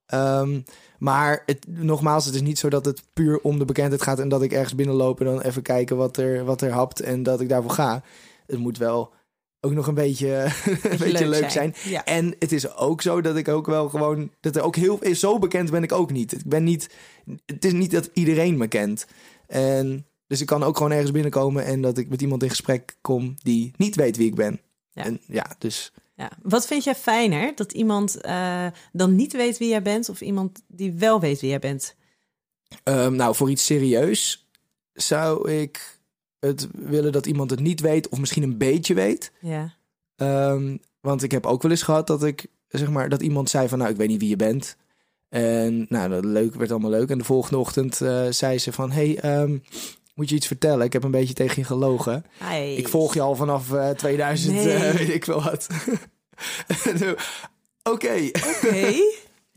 Ehm, 0.06 0.62
maar 1.00 1.44
het, 1.46 1.66
nogmaals, 1.68 2.26
het 2.26 2.36
is 2.36 2.42
niet 2.42 2.60
zo 2.60 2.70
dat 2.70 2.86
het 2.86 3.04
puur 3.14 3.40
om 3.42 3.60
de 3.60 3.66
bekendheid 3.66 4.02
gaat... 4.02 4.20
en 4.20 4.30
dat 4.30 4.42
ik 4.42 4.52
ergens 4.52 4.76
binnenloop 4.76 5.20
en 5.20 5.26
dan 5.26 5.42
even 5.42 5.62
kijken 5.62 5.98
wat 5.98 6.18
er, 6.18 6.46
wat 6.46 6.62
er 6.62 6.72
hapt... 6.72 7.00
en 7.00 7.24
dat 7.24 7.42
ik 7.42 7.50
daarvoor 7.50 7.72
ga. 7.72 8.04
Het 8.46 8.60
moet 8.60 8.78
wel 8.78 9.14
ook 9.62 9.72
nog 9.72 9.88
een 9.88 9.94
beetje, 9.94 10.28
een 10.66 10.98
beetje 10.98 11.28
leuk, 11.28 11.50
zijn. 11.50 11.76
Ja. 11.84 12.06
En 12.06 12.36
het 12.40 12.52
is 12.52 12.76
ook 12.76 13.02
zo 13.02 13.22
dat 13.22 13.36
ik 13.36 13.48
ook 13.48 13.66
wel 13.66 13.90
gewoon... 13.90 14.32
dat 14.40 14.56
er 14.56 14.62
ook 14.62 14.76
heel... 14.76 15.00
Zo 15.14 15.40
bekend 15.40 15.72
ben 15.72 15.84
ik 15.84 15.92
ook 15.92 16.12
niet. 16.12 16.32
Ik 16.32 16.46
ben 16.46 16.64
niet... 16.64 16.90
Het 17.46 17.66
is 17.66 17.74
niet 17.74 17.92
dat 17.92 18.10
iedereen 18.14 18.58
me 18.58 18.68
kent. 18.68 19.08
En 19.48 20.06
dus 20.28 20.42
ik 20.42 20.48
kan 20.48 20.64
ook 20.64 20.78
gewoon 20.78 20.92
ergens 20.92 21.12
binnenkomen... 21.12 21.66
en 21.66 21.82
dat 21.82 21.98
ik 21.98 22.10
met 22.10 22.22
iemand 22.22 22.44
in 22.44 22.50
gesprek 22.50 22.98
kom 23.02 23.36
die 23.38 23.72
niet 23.78 23.96
weet 23.96 24.18
wie 24.18 24.28
ik 24.28 24.36
ben. 24.36 24.60
Ja. 24.92 25.04
En 25.04 25.20
ja, 25.28 25.56
dus... 25.58 25.94
Ja. 26.16 26.32
Wat 26.42 26.68
vind 26.68 26.84
jij 26.84 26.96
fijner? 26.96 27.56
Dat 27.56 27.72
iemand 27.72 28.22
eh, 28.22 28.68
dan 28.92 29.16
niet 29.16 29.34
weet 29.34 29.58
wie 29.58 29.70
jij 29.70 29.82
bent 29.82 30.10
of 30.10 30.22
iemand 30.22 30.62
die 30.68 30.94
wel 30.94 31.20
weet 31.20 31.40
wie 31.40 31.50
jij 31.50 31.60
bent? 31.60 31.96
Ehm, 32.84 33.16
nou, 33.16 33.36
voor 33.36 33.50
iets 33.50 33.66
serieus 33.66 34.48
zou 34.94 35.52
ik 35.52 36.00
het 36.40 36.68
willen 36.72 37.12
dat 37.12 37.26
iemand 37.26 37.50
het 37.50 37.60
niet 37.60 37.80
weet... 37.80 38.10
of 38.10 38.20
misschien 38.20 38.44
een 38.44 38.58
beetje 38.58 38.94
weet... 38.94 39.32
Ja. 39.40 39.76
Ehm, 40.16 40.78
want 41.02 41.24
ik 41.24 41.32
heb 41.32 41.46
ook 41.46 41.62
wel 41.62 41.72
eens 41.72 41.84
gehad 41.84 42.08
dat 42.08 42.24
ik 42.24 42.48
zeg 42.68 42.90
maar 42.90 43.10
dat 43.10 43.22
iemand 43.22 43.50
zei 43.50 43.68
van 43.68 43.78
nou 43.78 43.92
ik 43.92 43.98
weet 43.98 44.08
niet 44.08 44.20
wie 44.20 44.30
je 44.30 44.36
bent. 44.36 44.78
En 45.30 45.86
nou 45.90 46.10
dat 46.10 46.26
leuk 46.26 46.56
werd 46.56 46.72
allemaal 46.72 46.90
leuk. 46.90 47.10
En 47.10 47.18
de 47.18 47.24
volgende 47.24 47.58
ochtend 47.58 48.02
eh, 48.02 48.26
zei 48.30 48.58
ze 48.60 48.72
van 48.72 48.92
hey 48.92 49.18
ehm, 49.20 49.58
moet 50.16 50.30
je 50.30 50.36
iets 50.36 50.48
vertellen? 50.48 50.86
Ik 50.86 50.94
heb 50.94 51.04
een 51.04 51.12
beetje 51.12 51.34
tegen 51.34 51.56
je 51.56 51.64
gelogen. 51.64 52.26
Ik 52.78 52.88
volg 52.88 53.14
je 53.14 53.22
al 53.22 53.36
vanaf 53.36 53.74
eh, 53.74 53.90
2000 53.90 54.54
Nee. 54.56 54.74
eh, 54.74 54.94
weet 54.94 55.10
ik 55.10 55.26
wel 55.26 55.44
wat. 55.44 55.68
Oké, 57.84 58.30
Oké. 58.64 58.94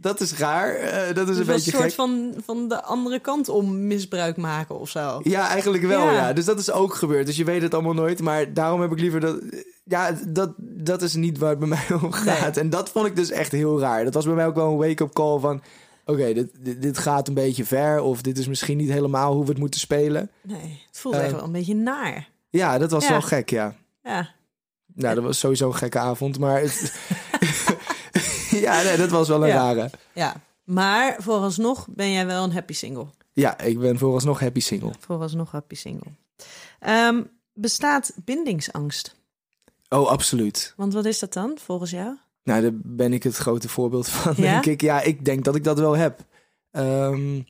Dat 0.00 0.20
is 0.20 0.36
raar. 0.38 0.74
Eh, 0.74 1.14
dat 1.14 1.28
is 1.28 1.36
Dus 1.36 1.36
een 1.36 1.40
een 1.40 1.46
beetje 1.46 1.70
soort 1.70 1.82
gek. 1.82 1.92
van, 1.92 2.34
van 2.44 2.68
de 2.68 2.82
andere 2.82 3.18
kant 3.18 3.48
om 3.48 3.86
misbruik 3.86 4.36
maken 4.36 4.78
of 4.80 4.88
zo. 4.90 5.20
Ja, 5.22 5.48
eigenlijk 5.48 5.84
wel, 5.84 6.04
ja. 6.04 6.12
Ja. 6.12 6.32
Dus 6.32 6.44
dat 6.44 6.58
is 6.58 6.70
ook 6.70 6.94
gebeurd. 6.94 7.26
Dus 7.26 7.36
je 7.36 7.44
weet 7.44 7.62
het 7.62 7.74
allemaal 7.74 7.94
nooit. 7.94 8.20
Maar 8.20 8.52
daarom 8.54 8.80
heb 8.80 8.92
ik 8.92 9.00
liever 9.00 9.20
dat... 9.20 9.40
Ja, 9.84 10.16
dat, 10.28 10.52
dat 10.58 11.02
is 11.02 11.14
niet 11.14 11.38
waar 11.38 11.50
het 11.50 11.58
bij 11.58 11.68
mij 11.68 11.86
om 12.02 12.12
gaat. 12.12 12.56
En 12.56 12.70
dat 12.70 12.90
vond 12.90 13.06
ik 13.06 13.16
dus 13.16 13.30
echt 13.30 13.52
heel 13.52 13.80
raar. 13.80 14.04
Dat 14.04 14.14
was 14.14 14.24
bij 14.24 14.34
mij 14.34 14.46
ook 14.46 14.54
wel 14.54 14.70
een 14.70 14.76
wake-up 14.88 15.12
call 15.12 15.38
van... 15.38 15.62
Oké, 16.04 16.32
dit, 16.32 16.48
dit, 16.60 16.82
dit 16.82 16.98
gaat 16.98 17.28
een 17.28 17.34
beetje 17.34 17.64
ver. 17.64 18.00
Of 18.02 18.22
dit 18.22 18.38
is 18.38 18.46
misschien 18.48 18.76
niet 18.76 18.90
helemaal 18.90 19.32
hoe 19.34 19.42
we 19.44 19.50
het 19.50 19.58
moeten 19.58 19.80
spelen. 19.80 20.30
Nee, 20.42 20.80
het 20.86 20.98
voelt 20.98 21.14
Eh. 21.14 21.22
echt 21.24 21.32
wel 21.32 21.44
een 21.44 21.52
beetje 21.52 21.74
naar. 21.74 22.28
Ja, 22.48 22.78
dat 22.78 22.90
was 22.90 23.04
Ja. 23.04 23.10
wel 23.10 23.22
gek, 23.22 23.50
ja. 23.50 23.74
Ja. 24.02 24.28
Nou, 24.94 25.14
dat 25.14 25.24
was 25.24 25.38
sowieso 25.38 25.66
een 25.66 25.74
gekke 25.74 25.98
avond. 25.98 26.38
Maar 26.38 26.60
het... 26.60 26.92
ja, 28.66 28.82
nee, 28.82 28.96
dat 28.96 29.10
was 29.10 29.28
wel 29.28 29.42
een 29.42 29.48
Ja. 29.48 29.54
rare. 29.54 29.90
ja. 30.14 30.34
Maar 30.64 31.16
vooralsnog 31.18 31.86
ben 31.90 32.12
jij 32.12 32.26
wel 32.26 32.44
een 32.44 32.52
happy 32.52 32.72
single. 32.72 33.06
Ja, 33.32 33.58
ik 33.60 33.78
ben 33.78 33.98
vooralsnog 33.98 34.40
happy 34.40 34.60
single. 34.60 34.92
Vooralsnog 35.00 35.50
happy 35.50 35.74
single. 35.74 36.10
Ehm, 36.80 37.22
bestaat 37.54 38.12
bindingsangst? 38.24 39.16
Oh, 39.88 40.08
absoluut. 40.08 40.74
Want 40.76 40.92
wat 40.92 41.04
is 41.04 41.18
dat 41.18 41.32
dan 41.32 41.58
volgens 41.64 41.90
jou? 41.90 42.16
Nou, 42.44 42.62
daar 42.62 42.70
ben 42.74 43.12
ik 43.12 43.22
het 43.22 43.36
grote 43.36 43.68
voorbeeld 43.68 44.08
van, 44.08 44.34
Ja? 44.36 44.42
denk 44.50 44.66
ik. 44.66 44.80
Ja, 44.80 45.00
ik 45.00 45.24
denk 45.24 45.44
dat 45.44 45.54
ik 45.54 45.64
dat 45.64 45.78
wel 45.78 45.96
heb. 45.96 46.20
Ehm, 46.70 47.40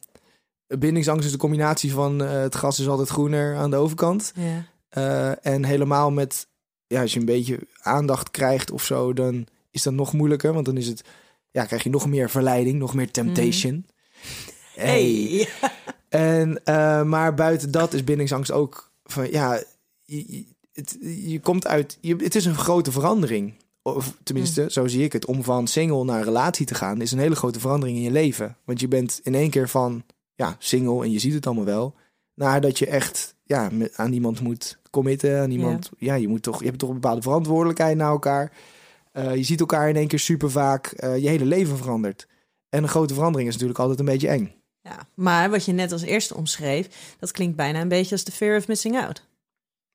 bindingsangst 0.66 1.24
is 1.26 1.32
de 1.32 1.38
combinatie 1.38 1.92
van 1.92 2.22
eh, 2.24 2.30
het 2.40 2.54
gras 2.54 2.78
is 2.78 2.88
altijd 2.88 3.08
groener 3.08 3.56
aan 3.56 3.70
de 3.70 3.76
overkant. 3.76 4.32
Ja. 4.34 4.64
Eh, 4.88 5.46
en 5.46 5.64
helemaal 5.64 6.10
met, 6.10 6.46
ja, 6.86 7.00
als 7.00 7.12
je 7.12 7.18
een 7.20 7.24
beetje 7.26 7.58
aandacht 7.82 8.30
krijgt 8.30 8.70
of 8.70 8.84
zo, 8.84 9.12
dan 9.12 9.46
is 9.70 9.82
dat 9.82 9.92
nog 9.92 10.12
moeilijker. 10.12 10.52
Want 10.52 10.66
dan 10.66 10.76
is 10.76 10.86
het, 10.86 11.04
ja, 11.50 11.64
krijg 11.64 11.82
je 11.82 11.90
nog 11.90 12.08
meer 12.08 12.30
verleiding, 12.30 12.78
nog 12.78 12.94
meer 12.94 13.10
temptation. 13.10 13.86
Hey. 14.74 15.48
En, 16.08 16.64
eh, 16.64 17.02
maar 17.02 17.34
buiten 17.34 17.70
dat 17.70 17.92
is 17.92 18.04
bindingsangst 18.04 18.50
ook 18.50 18.92
van, 19.04 19.30
ja, 19.30 19.62
je, 20.04 20.44
het, 20.72 20.98
je 21.00 21.40
komt 21.40 21.66
uit, 21.66 21.98
je, 22.00 22.16
het 22.16 22.34
is 22.34 22.44
een 22.44 22.54
grote 22.54 22.92
verandering. 22.92 23.54
Of 23.82 24.16
tenminste, 24.22 24.66
zo 24.70 24.86
zie 24.86 25.04
ik 25.04 25.12
het. 25.12 25.26
Om 25.26 25.44
van 25.44 25.66
single 25.66 26.04
naar 26.04 26.24
relatie 26.24 26.66
te 26.66 26.74
gaan 26.74 27.00
is 27.00 27.12
een 27.12 27.18
hele 27.18 27.34
grote 27.34 27.60
verandering 27.60 27.98
in 27.98 28.04
je 28.04 28.10
leven. 28.10 28.56
Want 28.64 28.80
je 28.80 28.88
bent 28.88 29.20
in 29.22 29.34
één 29.34 29.50
keer 29.50 29.68
van, 29.68 30.02
ja, 30.34 30.56
single 30.58 31.04
en 31.04 31.10
je 31.10 31.18
ziet 31.18 31.34
het 31.34 31.46
allemaal 31.46 31.64
wel. 31.64 31.94
Naar 32.34 32.60
dat 32.60 32.78
je 32.78 32.86
echt 32.86 33.34
ja, 33.44 33.70
aan 33.94 34.12
iemand 34.12 34.40
moet 34.40 34.78
committen. 34.90 35.40
Aan 35.40 35.50
iemand, 35.50 35.90
ja. 35.98 36.14
je, 36.14 36.28
moet 36.28 36.42
toch, 36.42 36.58
je 36.58 36.66
hebt 36.66 36.78
toch 36.78 36.88
een 36.88 36.94
bepaalde 36.94 37.22
verantwoordelijkheid 37.22 37.96
naar 37.96 38.10
elkaar. 38.10 38.52
Uh, 39.12 39.34
je 39.34 39.42
ziet 39.42 39.60
elkaar 39.60 39.88
in 39.88 39.96
één 39.96 40.08
keer 40.08 40.18
super 40.18 40.50
vaak. 40.50 40.94
Uh, 40.96 41.18
je 41.18 41.28
hele 41.28 41.44
leven 41.44 41.76
verandert. 41.76 42.26
En 42.68 42.82
een 42.82 42.88
grote 42.88 43.14
verandering 43.14 43.48
is 43.48 43.54
natuurlijk 43.54 43.80
altijd 43.80 43.98
een 43.98 44.12
beetje 44.12 44.28
eng. 44.28 44.54
Ja, 44.80 45.06
maar 45.14 45.50
wat 45.50 45.64
je 45.64 45.72
net 45.72 45.92
als 45.92 46.02
eerste 46.02 46.36
omschreef, 46.36 47.14
dat 47.18 47.30
klinkt 47.30 47.56
bijna 47.56 47.80
een 47.80 47.88
beetje 47.88 48.12
als 48.12 48.24
de 48.24 48.32
fear 48.32 48.56
of 48.56 48.68
missing 48.68 48.98
out. 48.98 49.28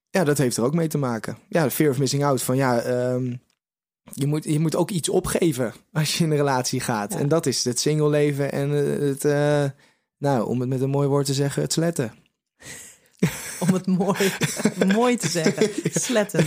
Ja, 0.09 0.23
dat 0.23 0.37
heeft 0.37 0.57
er 0.57 0.63
ook 0.63 0.73
mee 0.73 0.87
te 0.87 0.97
maken. 0.97 1.37
Ja, 1.49 1.63
de 1.63 1.71
fear 1.71 1.89
of 1.89 1.97
missing 1.97 2.23
out. 2.23 2.41
Van 2.41 2.55
ja, 2.55 2.85
um, 3.13 3.41
je, 4.11 4.25
moet, 4.25 4.43
je 4.43 4.59
moet 4.59 4.75
ook 4.75 4.91
iets 4.91 5.09
opgeven 5.09 5.73
als 5.91 6.17
je 6.17 6.23
in 6.23 6.31
een 6.31 6.37
relatie 6.37 6.79
gaat. 6.79 7.13
Ja. 7.13 7.19
En 7.19 7.27
dat 7.27 7.45
is 7.45 7.63
het 7.63 7.79
single 7.79 8.09
leven 8.09 8.51
en 8.51 8.69
het, 8.69 9.25
uh, 9.25 9.65
nou, 10.17 10.47
om 10.47 10.59
het 10.59 10.69
met 10.69 10.81
een 10.81 10.89
mooi 10.89 11.07
woord 11.07 11.25
te 11.25 11.33
zeggen, 11.33 11.61
het 11.61 11.73
sletten. 11.73 12.13
Om 13.59 13.73
het 13.73 13.87
mooi, 13.87 14.31
mooi 14.95 15.17
te 15.17 15.27
zeggen. 15.27 15.91
Sletten. 16.01 16.45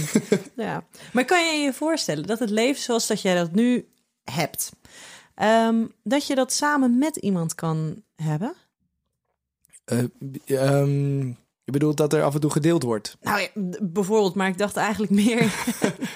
Ja. 0.56 0.86
Maar 1.12 1.24
kan 1.24 1.46
je 1.46 1.62
je 1.62 1.72
voorstellen 1.72 2.26
dat 2.26 2.38
het 2.38 2.50
leven 2.50 2.82
zoals 2.82 3.06
dat 3.06 3.22
jij 3.22 3.34
dat 3.34 3.52
nu 3.52 3.88
hebt, 4.24 4.72
um, 5.42 5.92
dat 6.02 6.26
je 6.26 6.34
dat 6.34 6.52
samen 6.52 6.98
met 6.98 7.16
iemand 7.16 7.54
kan 7.54 8.02
hebben? 8.16 8.54
Uh, 9.92 10.04
um, 10.46 11.36
je 11.68 11.74
bedoelt 11.74 11.96
dat 11.96 12.12
er 12.12 12.22
af 12.22 12.34
en 12.34 12.40
toe 12.40 12.50
gedeeld 12.50 12.82
wordt? 12.82 13.16
Nou 13.20 13.40
ja, 13.40 13.48
bijvoorbeeld, 13.80 14.34
maar 14.34 14.48
ik 14.48 14.58
dacht 14.58 14.76
eigenlijk 14.76 15.12
meer. 15.12 15.42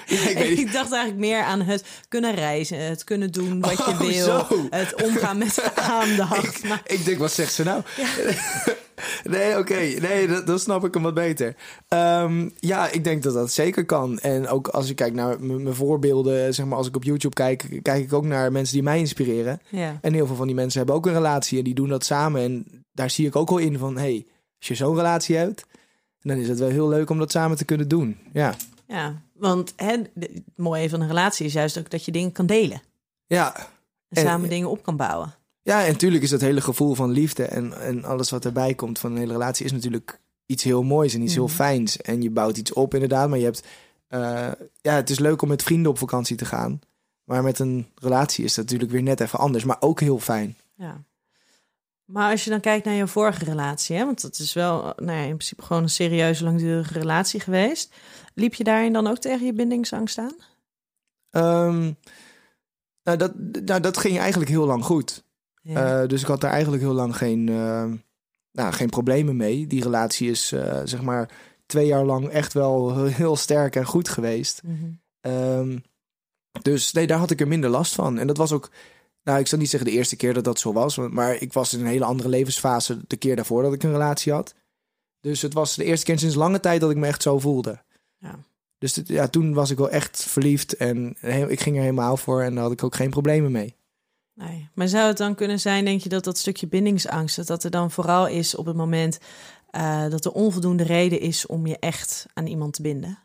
ja, 0.05 0.29
ik, 0.29 0.57
ik, 0.63 0.71
dacht 0.71 0.91
eigenlijk 0.91 1.17
meer 1.17 1.43
aan 1.43 1.61
het 1.61 1.85
kunnen 2.07 2.35
reizen, 2.35 2.77
het 2.85 3.03
kunnen 3.03 3.31
doen 3.31 3.59
wat 3.59 3.77
je 3.77 3.91
oh, 3.91 3.99
wil, 3.99 4.11
zo. 4.11 4.67
het 4.69 5.03
omgaan 5.03 5.37
met 5.37 5.73
aandacht. 5.99 6.57
ik, 6.57 6.69
maar... 6.69 6.81
ik 6.85 7.05
denk, 7.05 7.17
wat 7.17 7.31
zegt 7.31 7.53
ze 7.53 7.63
nou? 7.63 7.81
Ja. 7.97 8.07
nee, 9.23 9.49
oké, 9.49 9.59
okay. 9.59 9.93
nee, 9.93 10.43
dat, 10.43 10.61
snap 10.61 10.85
ik 10.85 10.93
hem 10.93 11.03
wat 11.03 11.13
beter. 11.13 11.55
Um, 11.89 12.51
ja, 12.59 12.89
ik 12.89 13.03
denk 13.03 13.23
dat 13.23 13.33
dat 13.33 13.51
zeker 13.51 13.85
kan. 13.85 14.19
En 14.19 14.47
ook 14.47 14.67
als 14.67 14.89
ik 14.89 14.95
kijk 14.95 15.13
naar 15.13 15.39
mijn 15.39 15.75
voorbeelden, 15.75 16.53
zeg 16.53 16.65
maar, 16.65 16.77
als 16.77 16.87
ik 16.87 16.95
op 16.95 17.03
YouTube 17.03 17.35
kijk, 17.35 17.79
kijk 17.81 18.03
ik 18.03 18.13
ook 18.13 18.25
naar 18.25 18.51
mensen 18.51 18.73
die 18.73 18.83
mij 18.83 18.99
inspireren. 18.99 19.61
Ja. 19.69 19.97
En 20.01 20.13
heel 20.13 20.27
veel 20.27 20.35
van 20.35 20.47
die 20.47 20.55
mensen 20.55 20.77
hebben 20.77 20.95
ook 20.95 21.05
een 21.05 21.13
relatie 21.13 21.57
en 21.57 21.63
die 21.63 21.73
doen 21.73 21.89
dat 21.89 22.05
samen. 22.05 22.41
En 22.41 22.85
daar 22.93 23.09
zie 23.09 23.27
ik 23.27 23.35
ook 23.35 23.49
al 23.49 23.57
in 23.57 23.77
van, 23.77 23.97
hey, 23.97 24.25
als 24.69 24.77
je 24.77 24.85
zo'n 24.85 24.95
relatie 24.95 25.35
hebt, 25.35 25.65
dan 26.21 26.37
is 26.37 26.47
het 26.47 26.59
wel 26.59 26.69
heel 26.69 26.87
leuk 26.87 27.09
om 27.09 27.19
dat 27.19 27.31
samen 27.31 27.57
te 27.57 27.65
kunnen 27.65 27.87
doen. 27.87 28.17
Ja, 28.33 28.55
ja 28.87 29.21
want 29.33 29.73
hè, 29.75 29.97
het 30.19 30.41
mooie 30.55 30.89
van 30.89 31.01
een 31.01 31.07
relatie 31.07 31.45
is 31.45 31.53
juist 31.53 31.77
ook 31.77 31.89
dat 31.89 32.05
je 32.05 32.11
dingen 32.11 32.31
kan 32.31 32.45
delen. 32.45 32.81
Ja. 33.25 33.67
En 34.09 34.23
samen 34.23 34.49
dingen 34.49 34.69
op 34.69 34.83
kan 34.83 34.97
bouwen. 34.97 35.35
Ja, 35.61 35.85
en 35.85 35.91
natuurlijk 35.91 36.23
is 36.23 36.29
dat 36.29 36.41
hele 36.41 36.61
gevoel 36.61 36.93
van 36.93 37.11
liefde 37.11 37.43
en, 37.43 37.81
en 37.81 38.03
alles 38.03 38.29
wat 38.29 38.45
erbij 38.45 38.73
komt 38.73 38.99
van 38.99 39.11
een 39.11 39.17
hele 39.17 39.31
relatie 39.31 39.65
is 39.65 39.71
natuurlijk 39.71 40.19
iets 40.45 40.63
heel 40.63 40.83
moois 40.83 41.13
en 41.13 41.21
iets 41.21 41.33
heel 41.33 41.45
mhm. 41.45 41.53
fijns. 41.53 41.97
En 41.97 42.21
je 42.21 42.29
bouwt 42.29 42.57
iets 42.57 42.73
op 42.73 42.93
inderdaad, 42.93 43.29
maar 43.29 43.39
je 43.39 43.45
hebt... 43.45 43.63
Uh, 44.09 44.51
ja, 44.81 44.95
het 44.95 45.09
is 45.09 45.19
leuk 45.19 45.41
om 45.41 45.47
met 45.47 45.63
vrienden 45.63 45.91
op 45.91 45.97
vakantie 45.97 46.35
te 46.35 46.45
gaan. 46.45 46.79
Maar 47.23 47.43
met 47.43 47.59
een 47.59 47.87
relatie 47.95 48.43
is 48.43 48.53
dat 48.53 48.63
natuurlijk 48.63 48.91
weer 48.91 49.03
net 49.03 49.19
even 49.19 49.39
anders, 49.39 49.63
maar 49.63 49.77
ook 49.79 49.99
heel 49.99 50.19
fijn. 50.19 50.57
Ja. 50.75 51.03
Maar 52.05 52.31
als 52.31 52.43
je 52.43 52.49
dan 52.49 52.59
kijkt 52.59 52.85
naar 52.85 52.93
je 52.93 53.07
vorige 53.07 53.45
relatie, 53.45 53.95
hè, 53.95 54.05
want 54.05 54.21
dat 54.21 54.39
is 54.39 54.53
wel 54.53 54.81
nou 54.81 55.17
ja, 55.17 55.23
in 55.23 55.35
principe 55.35 55.61
gewoon 55.61 55.83
een 55.83 55.89
serieuze 55.89 56.43
langdurige 56.43 56.93
relatie 56.93 57.39
geweest. 57.39 57.95
Liep 58.33 58.53
je 58.53 58.63
daarin 58.63 58.93
dan 58.93 59.07
ook 59.07 59.17
tegen 59.17 59.45
je 59.45 59.53
bindingsangst 59.53 60.17
aan? 60.17 60.35
Um, 61.31 61.97
nou, 63.03 63.17
dat, 63.17 63.33
nou, 63.65 63.81
dat 63.81 63.97
ging 63.97 64.17
eigenlijk 64.17 64.49
heel 64.49 64.65
lang 64.65 64.83
goed. 64.85 65.23
Ja. 65.61 66.01
Uh, 66.01 66.07
dus 66.07 66.21
ik 66.21 66.27
had 66.27 66.41
daar 66.41 66.51
eigenlijk 66.51 66.83
heel 66.83 66.93
lang 66.93 67.17
geen, 67.17 67.47
uh, 67.47 67.91
nou, 68.51 68.73
geen 68.73 68.89
problemen 68.89 69.35
mee. 69.35 69.67
Die 69.67 69.83
relatie 69.83 70.29
is 70.29 70.51
uh, 70.51 70.81
zeg 70.83 71.01
maar 71.01 71.29
twee 71.65 71.85
jaar 71.85 72.03
lang 72.03 72.27
echt 72.27 72.53
wel 72.53 72.95
heel 73.05 73.35
sterk 73.35 73.75
en 73.75 73.85
goed 73.85 74.09
geweest. 74.09 74.61
Mm 74.63 74.99
-hmm. 75.21 75.31
um, 75.31 75.83
dus 76.61 76.91
nee, 76.91 77.07
daar 77.07 77.17
had 77.17 77.31
ik 77.31 77.41
er 77.41 77.47
minder 77.47 77.69
last 77.69 77.95
van. 77.95 78.17
En 78.19 78.27
dat 78.27 78.37
was 78.37 78.51
ook 78.51 78.69
nou, 79.23 79.39
ik 79.39 79.47
zal 79.47 79.57
niet 79.57 79.69
zeggen 79.69 79.89
de 79.89 79.95
eerste 79.95 80.15
keer 80.15 80.33
dat 80.33 80.43
dat 80.43 80.59
zo 80.59 80.73
was. 80.73 80.97
Maar 80.97 81.35
ik 81.35 81.53
was 81.53 81.73
in 81.73 81.79
een 81.79 81.85
hele 81.85 82.05
andere 82.05 82.29
levensfase 82.29 83.01
de 83.07 83.17
keer 83.17 83.35
daarvoor 83.35 83.63
dat 83.63 83.73
ik 83.73 83.83
een 83.83 83.91
relatie 83.91 84.31
had. 84.31 84.53
Dus 85.19 85.41
het 85.41 85.53
was 85.53 85.75
de 85.75 85.83
eerste 85.83 86.05
keer 86.05 86.19
sinds 86.19 86.35
lange 86.35 86.59
tijd 86.59 86.81
dat 86.81 86.91
ik 86.91 86.97
me 86.97 87.07
echt 87.07 87.21
zo 87.21 87.39
voelde. 87.39 87.81
Ja. 88.17 88.39
Dus 88.77 89.01
ja, 89.05 89.27
toen 89.27 89.53
was 89.53 89.69
ik 89.69 89.77
wel 89.77 89.89
echt 89.89 90.23
verliefd 90.23 90.75
en 90.75 91.15
ik 91.49 91.59
ging 91.59 91.75
er 91.75 91.81
helemaal 91.81 92.17
voor 92.17 92.41
en 92.41 92.53
daar 92.53 92.63
had 92.63 92.71
ik 92.71 92.83
ook 92.83 92.95
geen 92.95 93.09
problemen 93.09 93.51
mee. 93.51 93.75
Nee. 94.33 94.69
Maar 94.73 94.87
zou 94.87 95.07
het 95.07 95.17
dan 95.17 95.35
kunnen 95.35 95.59
zijn, 95.59 95.85
denk 95.85 96.01
je, 96.01 96.09
dat 96.09 96.23
dat 96.23 96.37
stukje 96.37 96.67
bindingsangst, 96.67 97.35
dat, 97.35 97.47
dat 97.47 97.63
er 97.63 97.71
dan 97.71 97.91
vooral 97.91 98.27
is 98.27 98.55
op 98.55 98.65
het 98.65 98.75
moment 98.75 99.19
uh, 99.71 100.09
dat 100.09 100.25
er 100.25 100.31
onvoldoende 100.31 100.83
reden 100.83 101.19
is 101.19 101.45
om 101.45 101.67
je 101.67 101.77
echt 101.79 102.25
aan 102.33 102.47
iemand 102.47 102.73
te 102.73 102.81
binden? 102.81 103.19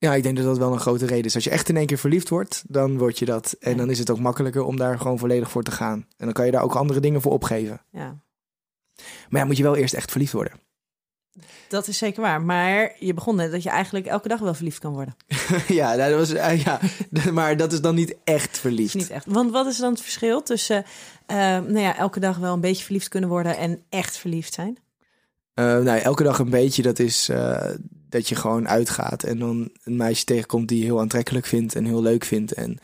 Ja, 0.00 0.14
ik 0.14 0.22
denk 0.22 0.36
dat 0.36 0.44
dat 0.44 0.58
wel 0.58 0.72
een 0.72 0.80
grote 0.80 1.06
reden 1.06 1.24
is. 1.24 1.34
Als 1.34 1.44
je 1.44 1.50
echt 1.50 1.68
in 1.68 1.76
één 1.76 1.86
keer 1.86 1.98
verliefd 1.98 2.28
wordt, 2.28 2.64
dan 2.66 2.98
word 2.98 3.18
je 3.18 3.24
dat. 3.24 3.56
En 3.60 3.76
dan 3.76 3.90
is 3.90 3.98
het 3.98 4.10
ook 4.10 4.18
makkelijker 4.18 4.64
om 4.64 4.76
daar 4.76 4.98
gewoon 4.98 5.18
volledig 5.18 5.50
voor 5.50 5.62
te 5.62 5.70
gaan. 5.70 6.06
En 6.16 6.24
dan 6.24 6.32
kan 6.32 6.46
je 6.46 6.52
daar 6.52 6.62
ook 6.62 6.74
andere 6.74 7.00
dingen 7.00 7.20
voor 7.20 7.32
opgeven. 7.32 7.80
Ja. 7.90 8.20
Maar 9.28 9.40
ja, 9.40 9.46
moet 9.46 9.56
je 9.56 9.62
wel 9.62 9.76
eerst 9.76 9.94
echt 9.94 10.10
verliefd 10.10 10.32
worden. 10.32 10.52
Dat 11.68 11.88
is 11.88 11.98
zeker 11.98 12.22
waar. 12.22 12.42
Maar 12.42 12.92
je 12.98 13.14
begon 13.14 13.36
net 13.36 13.50
dat 13.50 13.62
je 13.62 13.68
eigenlijk 13.70 14.06
elke 14.06 14.28
dag 14.28 14.38
wel 14.38 14.54
verliefd 14.54 14.78
kan 14.78 14.92
worden. 14.92 15.16
ja, 15.68 15.96
dat 15.96 16.18
was, 16.18 16.32
uh, 16.32 16.62
ja, 16.62 16.80
maar 17.32 17.56
dat 17.56 17.72
is 17.72 17.80
dan 17.80 17.94
niet 17.94 18.16
echt 18.24 18.58
verliefd. 18.58 18.94
Niet 18.94 19.10
echt. 19.10 19.26
Want 19.28 19.50
wat 19.50 19.66
is 19.66 19.76
dan 19.76 19.90
het 19.90 20.02
verschil 20.02 20.42
tussen 20.42 20.84
uh, 21.26 21.36
nou 21.36 21.78
ja, 21.78 21.96
elke 21.96 22.20
dag 22.20 22.36
wel 22.36 22.54
een 22.54 22.60
beetje 22.60 22.84
verliefd 22.84 23.08
kunnen 23.08 23.28
worden 23.28 23.56
en 23.56 23.82
echt 23.88 24.16
verliefd 24.16 24.54
zijn? 24.54 24.78
Uh, 25.60 25.78
nou, 25.78 25.98
elke 25.98 26.22
dag 26.22 26.38
een 26.38 26.50
beetje, 26.50 26.82
dat 26.82 26.98
is 26.98 27.30
dat 28.10 28.28
je 28.28 28.34
gewoon 28.34 28.68
uitgaat 28.68 29.22
en 29.22 29.38
dan 29.38 29.70
een 29.84 29.96
meisje 29.96 30.24
tegenkomt 30.24 30.68
die 30.68 30.78
je 30.78 30.84
heel 30.84 31.00
aantrekkelijk 31.00 31.46
vindt 31.46 31.74
en 31.74 31.84
heel 31.84 32.02
leuk 32.02 32.24
vindt. 32.24 32.52
En 32.52 32.78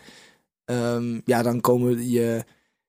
um, 0.64 1.22
ja, 1.24 1.42
dan 1.42 1.60
komen 1.60 2.08
je, 2.08 2.44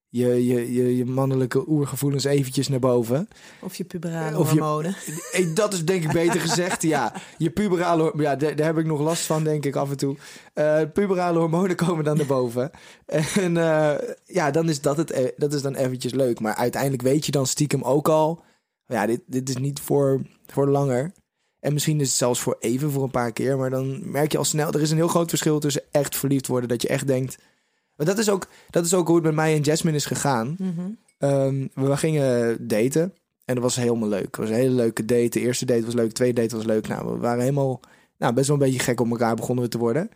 je, 0.10 0.46
je, 0.46 0.74
je, 0.74 0.98
je 0.98 1.06
mannelijke 1.06 1.70
oergevoelens 1.70 2.24
eventjes 2.24 2.68
naar 2.68 2.80
boven. 2.80 3.28
Of 3.62 3.76
je 3.76 3.84
puberale 3.84 4.38
of 4.38 4.50
hormonen. 4.50 4.96
Je, 5.32 5.52
dat 5.54 5.74
is 5.74 5.86
denk 5.86 6.04
ik 6.04 6.12
beter 6.12 6.42
gezegd, 6.42 6.82
ja. 6.82 7.14
Je 7.38 7.50
puberale 7.50 8.14
ja, 8.18 8.36
daar, 8.36 8.56
daar, 8.56 8.66
heb 8.66 8.78
ik 8.78 8.86
nog 8.86 9.00
last 9.00 9.26
van, 9.26 9.44
denk 9.44 9.66
ik, 9.66 9.76
af 9.76 9.90
en 9.90 9.98
toe. 9.98 10.16
Uh, 10.56 10.82
puberale 10.94 11.40
hormonen 11.40 11.76
komen 11.76 12.04
dan 12.04 12.18
naar 12.18 12.26
boven. 12.26 12.72
En 13.36 13.56
uh, 13.56 13.94
ja, 14.26 14.52
dan 14.52 14.70
is 14.70 14.82
dat, 14.82 14.98
het, 14.98 15.12
e, 15.12 15.32
dat 15.38 15.54
is 15.54 15.62
dan 15.62 15.76
eventjes 15.76 16.14
leuk. 16.14 16.40
Maar 16.40 16.56
uiteindelijk 16.56 17.02
weet 17.02 17.26
je 17.26 17.32
dan 17.32 17.48
stiekem 17.48 17.82
ook 17.82 18.10
al... 18.10 18.44
Ja, 18.88 19.06
dit, 19.06 19.22
dit 19.26 19.50
is 19.50 19.58
niet 19.58 19.80
voor, 19.80 20.22
voor 20.46 20.68
langer. 20.68 21.12
En 21.60 21.74
misschien 21.74 22.00
is 22.00 22.08
het 22.08 22.18
zelfs 22.18 22.40
voor 22.40 22.56
even, 22.60 22.92
voor 22.92 23.04
een 23.04 23.12
paar 23.12 23.32
keer. 23.32 23.58
Maar 23.58 23.70
dan 23.70 24.12
merk 24.12 24.32
je 24.32 24.38
al 24.38 24.44
snel, 24.44 24.72
er 24.72 24.82
is 24.82 24.92
een 24.92 24.98
heel 24.98 25.08
groot 25.08 25.30
verschil 25.30 25.60
tussen 25.60 25.84
echt 25.92 26.16
verliefd 26.16 26.48
worden. 26.48 26.70
Dat 26.70 26.82
je 26.82 26.88
echt 26.88 27.08
denkt. 27.08 27.38
Maar 27.96 28.06
dat 28.06 28.18
is 28.18 28.30
ook, 28.30 28.48
dat 28.70 28.86
is 28.86 28.94
ook 28.94 29.08
hoe 29.08 29.16
het 29.16 29.26
met 29.26 29.36
mij 29.36 29.56
en 29.56 29.62
Jasmine 29.62 29.98
is 29.98 30.06
gegaan. 30.06 30.56
Mm 30.60 30.98
um, 31.20 31.70
we 31.74 31.98
gingen 31.98 32.68
daten. 32.68 33.14
En 33.46 33.54
dat 33.54 33.64
was 33.64 33.76
helemaal 33.76 34.10
leuk. 34.10 34.26
Het 34.26 34.38
was 34.38 34.50
een 34.50 34.56
hele 34.56 34.76
leuke 34.76 35.06
date. 35.06 35.30
De 35.30 35.40
eerste 35.40 35.66
date 35.66 35.86
was 35.86 35.94
leuk, 35.94 36.08
de 36.08 36.14
tweede 36.14 36.42
date 36.42 36.56
was 36.56 36.66
leuk. 36.66 36.88
Nou, 36.88 37.12
we 37.14 37.18
waren 37.18 37.40
helemaal 37.40 37.80
nou, 38.18 38.34
best 38.34 38.48
wel 38.48 38.58
een 38.58 38.64
beetje 38.64 38.80
gek 38.80 39.00
op 39.00 39.10
elkaar 39.10 39.36
begonnen 39.36 39.64
we 39.64 39.70
te 39.70 39.78
worden. 39.78 40.10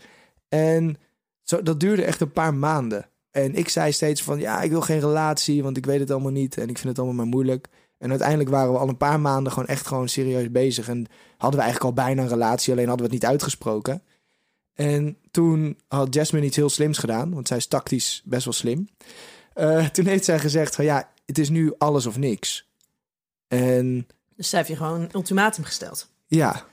En 0.50 0.98
zo, 1.44 1.62
dat 1.62 1.80
duurde 1.80 2.04
echt 2.04 2.22
een 2.22 2.32
paar 2.32 2.54
maanden. 2.54 3.10
En 3.32 3.56
ik 3.56 3.70
zei 3.70 3.92
steeds 3.92 4.24
van, 4.24 4.40
ja, 4.40 4.62
ik 4.62 4.70
wil 4.70 4.82
geen 4.82 5.00
relatie, 5.00 5.64
want 5.64 5.78
ik 5.78 5.86
weet 5.86 6.00
het 6.00 6.12
allemaal 6.12 6.32
niet. 6.32 6.58
En 6.58 6.70
ik 6.70 6.78
vind 6.78 6.90
het 6.90 6.98
allemaal 6.98 7.16
maar 7.16 7.26
moeilijk. 7.26 7.68
En 8.02 8.10
uiteindelijk 8.10 8.50
waren 8.50 8.72
we 8.72 8.80
al 8.80 8.88
een 8.88 8.98
paar 8.98 9.20
maanden 9.20 9.52
gewoon 9.52 9.68
echt 9.68 9.88
gewoon 9.88 10.10
serieus 10.10 10.52
bezig. 10.52 10.88
En 10.88 11.06
hadden 11.38 11.60
we 11.60 11.66
eigenlijk 11.66 11.84
al 11.98 12.06
bijna 12.06 12.22
een 12.22 12.28
relatie, 12.28 12.74
alleen 12.74 12.88
hadden 12.88 13.06
we 13.06 13.14
het 13.14 13.22
niet 13.22 13.32
uitgesproken. 13.32 14.04
En 14.74 15.18
toen 15.32 15.78
had 15.88 16.14
Jasmine 16.14 16.46
iets 16.46 16.56
heel 16.56 16.70
slims 16.70 16.98
gedaan, 16.98 17.34
want 17.34 17.48
zij 17.48 17.58
is 17.58 17.68
tactisch 17.68 18.22
best 18.26 18.44
wel 18.44 18.54
slim. 18.54 18.90
Uh, 19.56 19.86
toen 19.86 20.06
heeft 20.06 20.26
zij 20.26 20.40
gezegd 20.40 20.76
van 20.76 20.86
ja, 20.86 21.10
het 21.26 21.38
is 21.38 21.50
nu 21.50 21.74
alles 21.78 22.06
of 22.06 22.18
niks. 22.18 22.70
En... 23.48 24.08
Dus 24.36 24.50
zij 24.50 24.60
heeft 24.60 24.72
je 24.72 24.78
gewoon 24.78 25.02
een 25.02 25.10
ultimatum 25.14 25.64
gesteld. 25.64 26.08
Ja. 26.28 26.66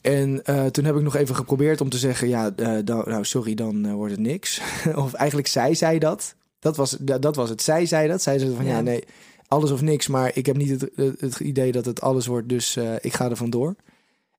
En 0.00 0.42
uh, 0.44 0.66
toen 0.66 0.84
heb 0.84 0.96
ik 0.96 1.02
nog 1.02 1.16
even 1.16 1.34
geprobeerd 1.34 1.80
om 1.80 1.88
te 1.88 1.98
zeggen, 1.98 2.28
ja, 2.28 2.50
uh, 2.56 2.78
dan, 2.84 3.02
nou 3.06 3.24
sorry, 3.24 3.54
dan 3.54 3.92
wordt 3.92 4.12
het 4.12 4.20
niks. 4.20 4.60
of 4.94 5.12
eigenlijk 5.12 5.48
zij 5.48 5.74
zei 5.74 5.98
dat. 5.98 6.34
Dat 6.58 6.76
was, 6.76 6.96
dat 7.00 7.36
was 7.36 7.48
het. 7.48 7.62
Zij 7.62 7.86
zei 7.86 8.08
dat. 8.08 8.22
Zij 8.22 8.38
zei 8.38 8.54
van 8.54 8.64
ja, 8.64 8.76
ja 8.76 8.80
nee, 8.80 9.04
alles 9.48 9.70
of 9.70 9.80
niks, 9.80 10.06
maar 10.06 10.36
ik 10.36 10.46
heb 10.46 10.56
niet 10.56 10.80
het, 10.80 10.90
het 11.20 11.40
idee 11.40 11.72
dat 11.72 11.84
het 11.84 12.00
alles 12.00 12.26
wordt, 12.26 12.48
dus 12.48 12.76
uh, 12.76 12.94
ik 13.00 13.14
ga 13.14 13.30
er 13.30 13.36
vandoor. 13.36 13.74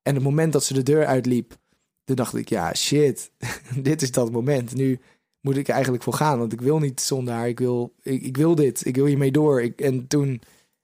En 0.01 0.13
het 0.15 0.23
moment 0.23 0.53
dat 0.53 0.63
ze 0.63 0.73
de 0.73 0.83
deur 0.83 1.05
uitliep, 1.05 1.55
toen 2.03 2.15
dacht 2.15 2.35
ik, 2.35 2.49
ja, 2.49 2.73
shit, 2.73 3.31
dit 3.81 4.01
is 4.01 4.11
dat 4.11 4.31
moment. 4.31 4.75
Nu 4.75 4.99
moet 5.41 5.57
ik 5.57 5.67
eigenlijk 5.67 6.03
voor 6.03 6.13
gaan, 6.13 6.39
want 6.39 6.53
ik 6.53 6.61
wil 6.61 6.79
niet 6.79 7.01
zonder 7.01 7.33
haar. 7.33 7.47
Ik 7.47 7.59
wil, 7.59 7.93
ik, 8.01 8.37
wil 8.37 8.55
dit, 8.55 8.85
ik 8.85 8.95
wil 8.95 9.05
hiermee 9.05 9.31
door. 9.31 9.61
Ik, 9.61 9.81
en 9.81 10.07
toen, 10.07 10.41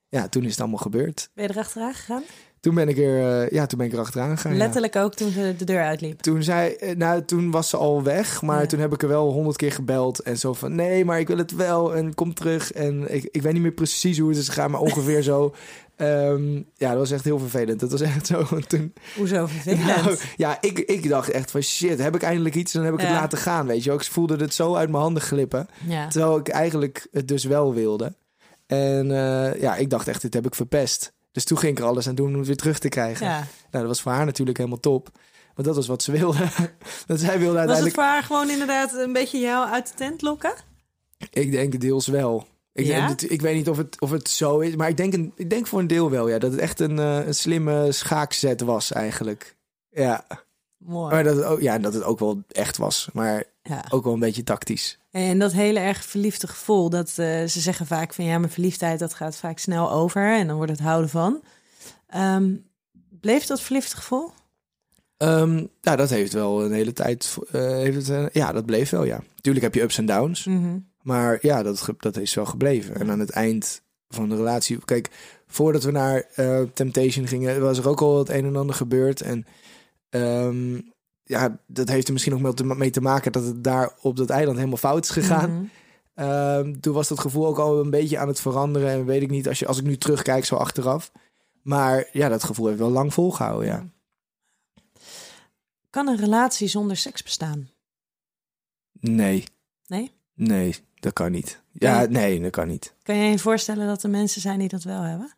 ja, 0.10 0.28
toen 0.28 0.44
is 0.44 0.52
het 0.52 0.60
allemaal 0.60 0.78
gebeurd. 0.78 1.30
Ben 1.34 1.44
je 1.44 1.54
er 1.54 1.60
achteraan 1.60 1.94
gegaan? 1.94 2.24
Toen 2.64 2.76
ben 2.76 2.88
ik 2.90 2.98
er, 2.98 3.42
eh, 3.42 3.50
ja, 3.50 3.66
toen 3.66 3.78
ben 3.78 3.88
ik 3.88 3.94
er 3.94 4.00
achteraan 4.00 4.36
gegaan. 4.36 4.52
ja. 4.52 4.58
Letterlijk 4.58 4.96
ook 4.96 5.14
toen 5.14 5.32
ze 5.32 5.54
de 5.58 5.66
deur 5.66 5.84
uitliep. 5.84 6.20
Toen 6.22 6.44
zei, 6.44 6.74
eh, 6.74 6.96
nou, 6.96 7.26
toen 7.26 7.52
was 7.52 7.70
ze 7.70 7.78
al 7.78 8.04
weg, 8.04 8.42
maar 8.42 8.62
Ja. 8.62 8.66
toen 8.68 8.80
heb 8.80 8.94
ik 8.94 9.02
er 9.02 9.08
wel 9.08 9.32
honderd 9.32 9.58
keer 9.58 9.72
gebeld 9.72 10.20
en 10.20 10.38
zo 10.38 10.54
van, 10.54 10.76
nee, 10.76 11.06
maar 11.06 11.20
ik 11.20 11.28
wil 11.28 11.38
het 11.38 11.56
wel 11.56 11.96
en 11.96 12.14
kom 12.16 12.34
terug 12.34 12.72
en 12.72 13.14
ik, 13.16 13.28
ik 13.32 13.42
weet 13.42 13.54
niet 13.54 13.62
meer 13.62 13.72
precies 13.72 14.20
hoe 14.20 14.30
het 14.30 14.38
is 14.38 14.48
gegaan, 14.48 14.72
maar 14.72 14.80
ongeveer 14.82 15.24
zo. 15.34 15.54
Ehm, 15.96 16.56
ja, 16.56 16.90
dat 16.90 16.98
was 16.98 17.12
echt 17.12 17.24
heel 17.24 17.40
vervelend. 17.40 17.80
Dat 17.80 17.92
was 17.92 18.02
echt 18.02 18.28
zo. 18.28 18.46
En 18.52 18.68
toen, 18.68 18.94
Hoezo 19.16 19.48
vervelend? 19.58 19.86
nou, 19.86 20.18
ja, 20.36 20.58
ik, 20.62 20.80
ik 20.80 21.10
dacht 21.10 21.30
echt 21.30 21.52
van 21.52 21.62
shit, 21.62 22.00
heb 22.00 22.16
ik 22.16 22.22
eindelijk 22.24 22.56
iets 22.56 22.74
en 22.74 22.82
dan 22.82 22.90
heb 22.92 23.00
ik 23.00 23.06
Ja. 23.06 23.12
het 23.12 23.22
laten 23.22 23.38
gaan, 23.38 23.68
weet 23.68 23.84
je. 23.84 23.92
Ik 23.94 24.04
voelde 24.04 24.36
het 24.38 24.54
zo 24.54 24.76
uit 24.76 24.90
mijn 24.90 25.04
handen 25.04 25.22
glippen, 25.24 25.68
terwijl 26.10 26.38
ik 26.38 26.48
eigenlijk 26.48 27.08
het 27.12 27.28
dus 27.28 27.44
wel 27.44 27.74
wilde. 27.74 28.14
En 28.68 29.12
eh, 29.12 29.62
ja, 29.62 29.76
ik 29.76 29.90
dacht 29.90 30.08
echt, 30.08 30.22
dit 30.22 30.34
heb 30.34 30.46
ik 30.46 30.56
verpest. 30.56 31.14
Dus 31.34 31.44
toen 31.44 31.58
ging 31.58 31.72
ik 31.72 31.80
er 31.84 31.90
alles 31.90 32.08
aan 32.08 32.16
doen 32.16 32.32
om 32.32 32.38
het 32.38 32.48
weer 32.48 32.56
terug 32.58 32.80
te 32.80 32.90
krijgen. 32.90 33.26
ja. 33.26 33.38
Nou, 33.38 33.48
dat 33.72 33.88
was 33.88 34.02
voor 34.02 34.12
haar 34.12 34.26
natuurlijk 34.26 34.58
helemaal 34.58 34.80
top. 34.80 35.10
Want 35.56 35.68
dat 35.68 35.76
was 35.76 35.88
wat 35.88 36.04
ze 36.04 36.12
wilde. 36.12 36.38
dat 37.06 37.20
zij 37.20 37.40
wilde 37.40 37.54
Was 37.54 37.62
het 37.62 37.70
uiteindelijk... 37.70 37.96
voor 37.96 38.04
haar 38.04 38.24
gewoon 38.24 38.50
inderdaad 38.50 38.94
een 38.94 39.14
beetje 39.14 39.40
jou 39.40 39.70
uit 39.70 39.88
de 39.88 39.94
tent 39.94 40.22
lokken? 40.22 40.54
Ik 41.32 41.52
denk 41.52 41.80
deels 41.82 42.08
wel. 42.08 42.48
Ik, 42.74 42.86
Ja? 42.86 43.08
denk- 43.08 43.22
ik 43.22 43.42
weet 43.42 43.56
niet 43.56 43.70
of 43.70 43.78
het, 43.78 44.02
of 44.02 44.12
het 44.12 44.30
zo 44.30 44.60
is. 44.60 44.76
Maar 44.76 44.90
ik 44.90 44.98
denk, 44.98 45.14
een, 45.14 45.32
ik 45.36 45.50
denk 45.50 45.68
voor 45.68 45.80
een 45.80 45.88
deel 45.88 46.10
wel, 46.10 46.28
ja. 46.30 46.40
Dat 46.40 46.52
het 46.52 46.60
echt 46.60 46.80
een, 46.80 47.00
eh, 47.00 47.26
een 47.26 47.36
slimme 47.36 47.92
schaakzet 47.92 48.62
was 48.62 48.92
eigenlijk. 48.92 49.56
Ja. 49.90 50.26
Mooi. 50.78 51.14
Maar 51.14 51.24
dat 51.24 51.36
het, 51.36 51.46
ook, 51.46 51.62
ja, 51.62 51.78
dat 51.80 51.94
het 51.94 52.04
ook 52.04 52.20
wel 52.20 52.44
echt 52.52 52.78
was. 52.78 53.10
Maar 53.14 53.44
Ja. 53.64 53.86
ook 53.90 54.04
wel 54.04 54.14
een 54.14 54.20
beetje 54.20 54.44
tactisch. 54.44 54.98
En 55.12 55.40
dat 55.40 55.52
hele 55.52 55.80
erg 55.80 56.06
verliefde 56.06 56.48
gevoel, 56.48 56.90
dat 56.90 57.08
eh, 57.08 57.44
ze 57.44 57.60
zeggen 57.60 57.86
vaak 57.86 58.14
van 58.14 58.26
ja, 58.26 58.38
mijn 58.38 58.52
verliefdheid 58.52 59.00
dat 59.00 59.14
gaat 59.14 59.36
vaak 59.36 59.60
snel 59.60 59.92
over 59.92 60.34
en 60.38 60.48
dan 60.48 60.56
wordt 60.56 60.72
het 60.72 60.80
houden 60.80 61.10
van. 61.10 61.44
Ehm, 62.08 62.56
bleef 63.10 63.46
dat 63.46 63.62
verliefde 63.62 63.96
gevoel? 63.96 64.32
Ehm, 65.18 65.66
nou, 65.82 65.98
dat 65.98 66.10
heeft 66.10 66.34
wel 66.34 66.66
een 66.66 66.72
hele 66.72 66.94
tijd... 66.94 67.38
eh, 67.52 67.62
heeft 67.62 67.96
het, 67.96 68.10
eh, 68.10 68.26
ja, 68.32 68.52
dat 68.52 68.66
bleef 68.66 68.90
wel, 68.90 69.04
ja. 69.04 69.24
Tuurlijk 69.42 69.66
heb 69.66 69.76
je 69.76 69.82
ups 69.82 69.98
en 69.98 70.06
downs. 70.06 70.46
Mhm. 70.46 70.78
Maar 71.02 71.38
ja, 71.42 71.64
dat, 71.64 71.90
dat 71.98 72.18
is 72.18 72.34
wel 72.34 72.46
gebleven. 72.46 72.96
En 72.96 73.12
aan 73.12 73.20
het 73.20 73.30
eind 73.30 73.82
van 74.10 74.30
de 74.30 74.36
relatie... 74.36 74.86
Kijk, 74.86 75.10
voordat 75.48 75.84
we 75.84 75.92
naar 75.92 76.26
Temptation 76.74 77.28
gingen... 77.28 77.62
was 77.62 77.78
er 77.78 77.90
ook 77.90 78.02
al 78.02 78.18
het 78.18 78.30
een 78.30 78.46
en 78.46 78.56
ander 78.56 78.76
gebeurd. 78.76 79.22
En 79.22 79.46
ehm, 80.10 80.80
ja, 81.24 81.60
dat 81.68 81.90
heeft 81.90 82.08
er 82.08 82.14
misschien 82.14 82.34
ook 82.34 82.40
mee 82.40 82.54
te, 82.54 82.64
mee 82.64 82.90
te 82.90 83.02
maken... 83.02 83.32
dat 83.32 83.46
het 83.46 83.64
daar 83.64 83.94
op 84.02 84.18
dat 84.18 84.30
eiland 84.30 84.58
helemaal 84.58 84.78
fout 84.78 85.04
is 85.04 85.10
gegaan. 85.10 85.52
Mhm. 85.54 85.64
Ehm, 86.14 86.80
toen 86.80 86.94
was 86.94 87.08
dat 87.08 87.20
gevoel 87.20 87.48
ook 87.48 87.58
al 87.58 87.80
een 87.80 87.90
beetje 87.90 88.18
aan 88.18 88.28
het 88.28 88.40
veranderen. 88.40 88.90
En 88.90 89.06
weet 89.06 89.22
ik 89.22 89.30
niet, 89.30 89.48
als, 89.48 89.60
je, 89.60 89.68
als 89.68 89.78
ik 89.78 89.84
nu 89.84 89.98
terugkijk 89.98 90.46
zo 90.46 90.56
achteraf. 90.56 91.12
Maar 91.62 92.10
ja, 92.12 92.30
dat 92.30 92.44
gevoel 92.44 92.68
heeft 92.68 92.80
wel 92.80 92.90
lang 92.90 93.14
volgehouden, 93.14 93.68
ja. 93.68 93.86
Kan 95.90 96.08
een 96.08 96.18
relatie 96.18 96.68
zonder 96.68 96.98
seks 96.98 97.24
bestaan? 97.24 97.70
Nee. 99.00 99.44
Nee? 99.88 100.12
Nee, 100.34 100.76
dat 100.96 101.14
kan 101.14 101.32
niet. 101.32 101.62
Ja, 101.72 101.98
Nee? 102.00 102.08
nee, 102.08 102.42
dat 102.42 102.52
kan 102.52 102.68
niet. 102.68 102.96
Kan 103.04 103.16
je 103.16 103.30
je 103.32 103.40
voorstellen 103.40 103.88
dat 103.88 104.04
er 104.04 104.10
mensen 104.10 104.42
zijn 104.42 104.60
die 104.60 104.68
dat 104.68 104.84
wel 104.84 105.02
hebben? 105.02 105.36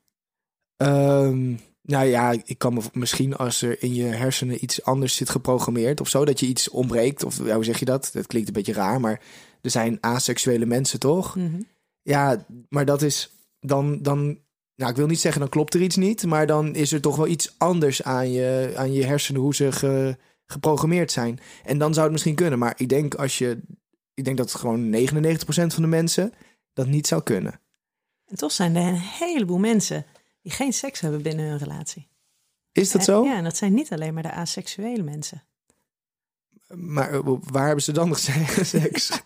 Ehm, 0.78 1.56
nou 1.86 2.06
ja, 2.06 2.36
ik 2.44 2.58
kan 2.58 2.74
me 2.74 2.82
misschien 2.94 3.36
als 3.36 3.62
er 3.62 3.84
in 3.84 3.94
je 3.94 4.04
hersenen 4.04 4.64
iets 4.64 4.84
anders 4.84 5.16
zit 5.16 5.30
geprogrammeerd 5.30 6.02
of 6.02 6.10
zo, 6.10 6.26
dat 6.26 6.40
je 6.40 6.46
iets 6.46 6.70
ontbreekt. 6.70 7.24
Of 7.24 7.46
ja, 7.46 7.56
hoe 7.56 7.64
zeg 7.64 7.80
je 7.80 7.86
dat? 7.86 8.10
Dat 8.14 8.28
klinkt 8.28 8.48
een 8.48 8.54
beetje 8.54 8.74
raar, 8.74 9.00
maar 9.00 9.22
er 9.62 9.70
zijn 9.70 9.98
aseksuele 10.02 10.66
mensen 10.66 11.00
toch? 11.00 11.36
Mhm. 11.36 11.62
Ja, 12.02 12.46
maar 12.70 12.86
dat 12.86 13.02
is 13.02 13.32
dan, 13.60 14.02
dan, 14.02 14.40
nou 14.76 14.92
ik 14.92 14.98
wil 14.98 15.08
niet 15.08 15.20
zeggen 15.20 15.42
dan 15.42 15.50
klopt 15.50 15.74
er 15.74 15.82
iets 15.82 15.96
niet, 15.96 16.26
maar 16.26 16.48
dan 16.48 16.76
is 16.76 16.92
er 16.92 17.02
toch 17.02 17.16
wel 17.16 17.28
iets 17.28 17.56
anders 17.58 18.04
aan 18.04 18.32
je, 18.32 18.74
aan 18.76 18.94
je 18.94 19.06
hersenen 19.06 19.42
hoe 19.42 19.56
ze 19.56 19.72
ge- 19.72 20.18
geprogrammeerd 20.46 21.12
zijn. 21.12 21.40
En 21.64 21.78
dan 21.78 21.92
zou 21.92 22.04
het 22.04 22.12
misschien 22.12 22.36
kunnen, 22.36 22.60
maar 22.60 22.74
ik 22.78 22.90
denk 22.90 23.16
als 23.16 23.38
je, 23.38 23.62
ik 24.14 24.26
denk 24.26 24.38
dat 24.38 24.54
gewoon 24.54 24.96
99% 24.96 24.96
van 25.48 25.82
de 25.82 25.88
mensen 25.88 26.34
dat 26.74 26.88
niet 26.88 27.08
zou 27.08 27.24
kunnen. 27.24 27.60
En 28.26 28.36
toch 28.36 28.52
zijn 28.52 28.76
er 28.76 28.88
een 28.88 29.00
heleboel 29.00 29.58
mensen 29.60 30.06
die 30.46 30.54
geen 30.54 30.74
seks 30.74 31.00
hebben 31.00 31.22
binnen 31.22 31.46
hun 31.46 31.58
relatie. 31.58 32.08
Is 32.72 32.92
dat 32.92 33.02
Eh, 33.02 33.08
zo? 33.08 33.24
Ja, 33.24 33.36
en 33.38 33.44
dat 33.44 33.58
zijn 33.58 33.74
niet 33.74 33.92
alleen 33.94 34.14
maar 34.14 34.24
de 34.24 34.32
aseksuele 34.32 35.04
mensen. 35.04 35.44
Maar 36.74 37.14
eh, 37.14 37.20
waar 37.52 37.66
hebben 37.66 37.84
ze 37.84 37.92
dan 37.92 38.08
nog 38.08 38.20
seks? 38.64 39.10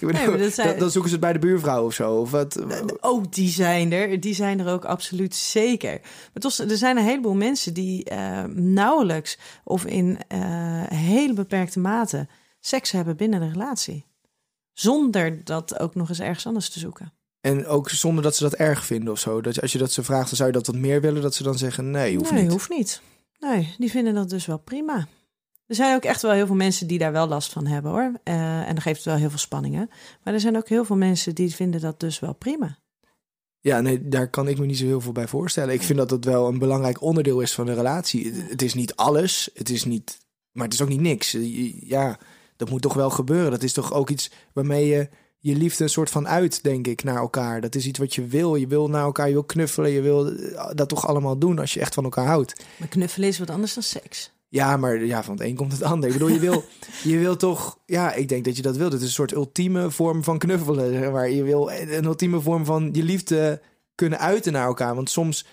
Ik 0.00 0.06
bedoel, 0.06 0.36
Nee, 0.36 0.50
zijn- 0.50 0.78
dan, 0.78 0.90
zoeken 0.90 1.10
ze 1.10 1.16
het 1.16 1.24
bij 1.24 1.32
de 1.32 1.38
buurvrouw 1.38 1.84
of 1.84 1.94
zo. 1.94 2.14
Of 2.20 2.30
wat? 2.30 2.62
Oh, 3.00 3.24
die 3.30 3.48
zijn 3.48 3.92
er. 3.92 4.20
Die 4.20 4.34
zijn 4.34 4.60
er 4.60 4.72
ook 4.72 4.84
absoluut 4.84 5.34
zeker. 5.34 6.00
Maar 6.02 6.42
toch, 6.42 6.58
er 6.58 6.76
zijn 6.76 6.96
een 6.96 7.04
heleboel 7.04 7.34
mensen 7.34 7.74
die 7.74 8.04
eh, 8.04 8.44
nauwelijks 8.54 9.38
of 9.64 9.84
in 9.84 10.18
eh, 10.28 10.38
hele 10.86 11.32
beperkte 11.32 11.78
mate 11.80 12.28
seks 12.60 12.90
hebben 12.90 13.16
binnen 13.16 13.40
de 13.40 13.48
relatie. 13.48 14.06
Zonder 14.72 15.44
dat 15.44 15.78
ook 15.78 15.94
nog 15.94 16.08
eens 16.08 16.20
ergens 16.20 16.46
anders 16.46 16.70
te 16.70 16.78
zoeken. 16.78 17.12
En 17.40 17.66
ook 17.66 17.90
zonder 17.90 18.22
dat 18.22 18.36
ze 18.36 18.42
dat 18.42 18.54
erg 18.54 18.84
vinden 18.86 19.12
of 19.12 19.18
zo. 19.18 19.40
Dat 19.40 19.60
als 19.60 19.72
je 19.72 19.78
dat 19.78 19.92
ze 19.92 20.02
vraagt, 20.02 20.26
dan 20.28 20.36
zou 20.36 20.48
je 20.48 20.54
dat 20.54 20.66
wat 20.66 20.76
meer 20.76 21.00
willen. 21.00 21.22
Dat 21.22 21.34
ze 21.34 21.42
dan 21.42 21.58
zeggen, 21.58 21.90
nee, 21.90 22.16
hoeft 22.16 22.30
nee, 22.30 22.42
niet. 22.42 22.52
hoeft 22.52 22.68
niet. 22.70 23.00
Nee, 23.38 23.74
die 23.78 23.90
vinden 23.90 24.14
dat 24.14 24.30
dus 24.30 24.46
wel 24.46 24.58
prima. 24.58 25.06
Er 25.66 25.74
zijn 25.74 25.94
ook 25.96 26.04
echt 26.04 26.22
wel 26.22 26.32
heel 26.32 26.46
veel 26.46 26.54
mensen 26.54 26.86
die 26.86 26.98
daar 26.98 27.12
wel 27.12 27.28
last 27.28 27.52
van 27.52 27.66
hebben 27.66 27.90
hoor. 27.90 28.12
Eh, 28.24 28.58
en 28.60 28.66
dan 28.74 28.80
geeft 28.80 28.96
het 28.96 29.04
wel 29.04 29.16
heel 29.16 29.28
veel 29.28 29.38
spanningen. 29.38 29.90
Maar 30.24 30.34
er 30.34 30.40
zijn 30.40 30.56
ook 30.56 30.68
heel 30.68 30.84
veel 30.84 30.96
mensen 30.96 31.34
die 31.34 31.54
vinden 31.54 31.80
dat 31.80 32.00
dus 32.00 32.18
wel 32.18 32.32
prima. 32.34 32.78
Ja, 33.60 33.80
nee, 33.80 34.08
daar 34.08 34.28
kan 34.30 34.48
ik 34.48 34.58
me 34.58 34.66
niet 34.66 34.78
zo 34.78 34.84
heel 34.84 35.00
veel 35.00 35.12
bij 35.12 35.28
voorstellen. 35.28 35.74
Ik 35.74 35.82
vind 35.82 35.98
dat 35.98 36.08
dat 36.08 36.24
wel 36.24 36.48
een 36.48 36.58
belangrijk 36.58 37.02
onderdeel 37.02 37.40
is 37.40 37.52
van 37.54 37.68
een 37.68 37.74
relatie. 37.74 38.32
Het- 38.32 38.62
is 38.62 38.74
niet 38.74 38.96
alles, 38.96 39.50
het 39.54 39.70
is 39.70 39.84
niet, 39.84 40.18
maar 40.52 40.64
het 40.64 40.74
is 40.74 40.82
ook 40.82 40.88
niet 40.88 41.00
niks. 41.00 41.36
Ja, 41.80 42.18
dat 42.56 42.70
moet 42.70 42.82
toch 42.82 42.94
wel 42.94 43.10
gebeuren. 43.10 43.50
Dat 43.50 43.62
is 43.62 43.72
toch 43.72 43.92
ook 43.92 44.10
iets 44.10 44.30
waarmee 44.52 44.86
je 44.86 45.08
je 45.38 45.56
liefde 45.56 45.84
een 45.84 45.90
soort 45.90 46.10
van 46.10 46.28
uit, 46.28 46.62
denk 46.62 46.86
ik, 46.86 47.02
naar 47.02 47.16
elkaar. 47.16 47.60
Dat 47.60 47.74
is 47.74 47.86
iets 47.86 47.98
wat 47.98 48.14
je 48.14 48.26
wil. 48.26 48.54
Je 48.54 48.66
wil 48.66 48.88
naar 48.88 49.02
elkaar, 49.02 49.26
je 49.26 49.32
wil 49.32 49.44
knuffelen, 49.44 49.90
je 49.90 50.00
wil 50.00 50.32
eh, 50.32 50.70
dat 50.74 50.88
toch 50.88 51.06
allemaal 51.06 51.38
doen 51.38 51.58
als 51.58 51.74
je 51.74 51.80
echt 51.80 51.94
van 51.94 52.04
elkaar 52.04 52.26
houdt. 52.26 52.64
Maar 52.76 52.88
knuffelen 52.88 53.28
is 53.28 53.38
wat 53.38 53.50
anders 53.50 53.74
dan 53.74 53.82
seks. 53.82 54.32
Ja, 54.48 54.76
maar 54.76 55.04
ja, 55.04 55.22
van 55.22 55.34
het 55.34 55.42
een 55.42 55.54
komt 55.54 55.72
het 55.72 55.82
ander. 55.82 56.08
Ik 56.08 56.14
bedoel, 56.14 56.28
je 56.28 56.38
wil, 56.38 56.64
je 57.02 57.18
wil 57.18 57.36
toch... 57.36 57.78
Ja, 57.86 58.12
ik 58.12 58.28
denk 58.28 58.44
dat 58.44 58.56
je 58.56 58.62
dat 58.62 58.76
wilt. 58.76 58.92
Het 58.92 59.00
is 59.00 59.06
een 59.06 59.12
soort 59.12 59.32
ultieme 59.32 59.90
vorm 59.90 60.24
van 60.24 60.38
knuffelen. 60.38 60.92
zeg 60.92 61.10
maar 61.10 61.30
je 61.30 61.42
wil 61.42 61.70
een 61.72 62.04
ultieme 62.04 62.40
vorm 62.40 62.64
van 62.64 62.88
je 62.92 63.02
liefde 63.02 63.60
kunnen 63.94 64.18
uiten 64.18 64.52
naar 64.52 64.66
elkaar. 64.66 64.94
Want 64.94 65.10
soms 65.10 65.46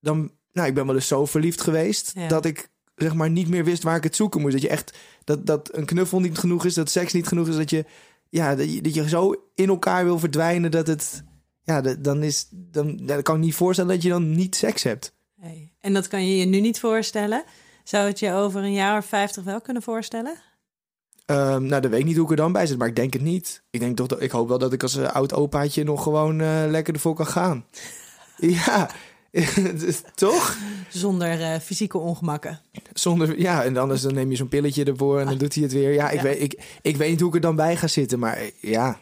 dan... 0.00 0.30
Nou, 0.52 0.68
ik 0.68 0.74
ben 0.74 0.86
wel 0.86 0.94
eens 0.94 1.06
zo 1.06 1.26
verliefd 1.26 1.60
geweest... 1.60 2.12
Ja. 2.14 2.28
dat 2.28 2.44
ik 2.44 2.68
zeg 2.96 3.14
maar 3.14 3.30
niet 3.30 3.48
meer 3.48 3.64
wist 3.64 3.82
waar 3.82 3.96
ik 3.96 4.02
het 4.02 4.16
zoeken 4.16 4.40
moest. 4.40 4.52
Dat 4.52 4.62
je 4.62 4.68
echt... 4.68 4.98
Dat, 5.24 5.46
dat 5.46 5.74
een 5.74 5.84
knuffel 5.84 6.20
niet 6.20 6.38
genoeg 6.38 6.64
is, 6.64 6.74
dat 6.74 6.90
seks 6.90 7.12
niet 7.12 7.26
genoeg 7.26 7.48
is. 7.48 7.56
Dat 7.56 7.70
je, 7.70 7.84
ja, 8.28 8.54
dat 8.54 8.72
je, 8.74 8.80
dat 8.80 8.94
je 8.94 9.08
zo 9.08 9.34
in 9.54 9.68
elkaar 9.68 10.04
wil 10.04 10.18
verdwijnen 10.18 10.70
dat 10.70 10.86
het... 10.86 11.24
Ja, 11.62 11.80
dat, 11.80 12.04
dan 12.04 12.22
is... 12.22 12.46
Dan, 12.50 12.96
dan 12.96 13.22
kan 13.22 13.34
ik 13.34 13.40
niet 13.40 13.54
voorstellen 13.54 13.94
dat 13.94 14.02
je 14.02 14.08
dan 14.08 14.30
niet 14.30 14.56
seks 14.56 14.82
hebt. 14.82 15.14
Nee. 15.34 15.74
En 15.80 15.92
dat 15.92 16.08
kan 16.08 16.26
je 16.26 16.36
je 16.36 16.44
nu 16.44 16.60
niet 16.60 16.80
voorstellen. 16.80 17.44
Zou 17.84 18.06
het 18.06 18.18
je 18.18 18.32
over 18.32 18.62
een 18.62 18.72
jaar 18.72 18.98
of 18.98 19.06
vijftig 19.06 19.44
wel 19.44 19.60
kunnen 19.60 19.82
voorstellen? 19.82 20.36
Ehm, 21.26 21.66
nou, 21.66 21.82
dat 21.82 21.90
weet 21.90 22.00
ik 22.00 22.06
niet 22.06 22.16
hoe 22.16 22.24
ik 22.24 22.30
er 22.30 22.36
dan 22.36 22.52
bij 22.52 22.66
zit, 22.66 22.78
maar 22.78 22.88
ik 22.88 22.96
denk 22.96 23.12
het 23.12 23.22
niet. 23.22 23.62
Ik 23.70 23.80
denk 23.80 23.96
toch 23.96 24.06
dat 24.06 24.20
ik 24.20 24.30
hoop 24.30 24.48
wel 24.48 24.58
dat 24.58 24.72
ik 24.72 24.82
als 24.82 24.96
eh, 24.96 25.12
oud 25.12 25.34
opaatje 25.34 25.84
nog 25.84 26.02
gewoon 26.02 26.40
eh, 26.40 26.64
lekker 26.68 26.94
ervoor 26.94 27.14
kan 27.14 27.26
gaan. 27.26 27.64
ja, 28.36 28.90
toch? 30.14 30.56
Zonder 30.88 31.40
eh, 31.42 31.60
fysieke 31.60 31.98
ongemakken. 31.98 32.60
Zonder, 32.92 33.38
ja, 33.40 33.64
en 33.64 33.76
anders 33.76 34.02
dan 34.02 34.14
neem 34.14 34.30
je 34.30 34.36
zo'n 34.36 34.48
pilletje 34.48 34.84
ervoor 34.84 35.20
en 35.20 35.26
dan 35.26 35.38
doet 35.38 35.54
hij 35.54 35.62
het 35.62 35.72
weer. 35.72 35.92
Ja, 35.92 36.10
ik, 36.10 36.16
Ja. 36.16 36.22
Weet, 36.22 36.42
ik, 36.42 36.78
ik 36.82 36.96
weet 36.96 37.10
niet 37.10 37.20
hoe 37.20 37.28
ik 37.28 37.34
er 37.34 37.40
dan 37.40 37.56
bij 37.56 37.76
ga 37.76 37.86
zitten, 37.86 38.18
maar 38.18 38.36
eh, 38.36 38.50
ja, 38.60 38.98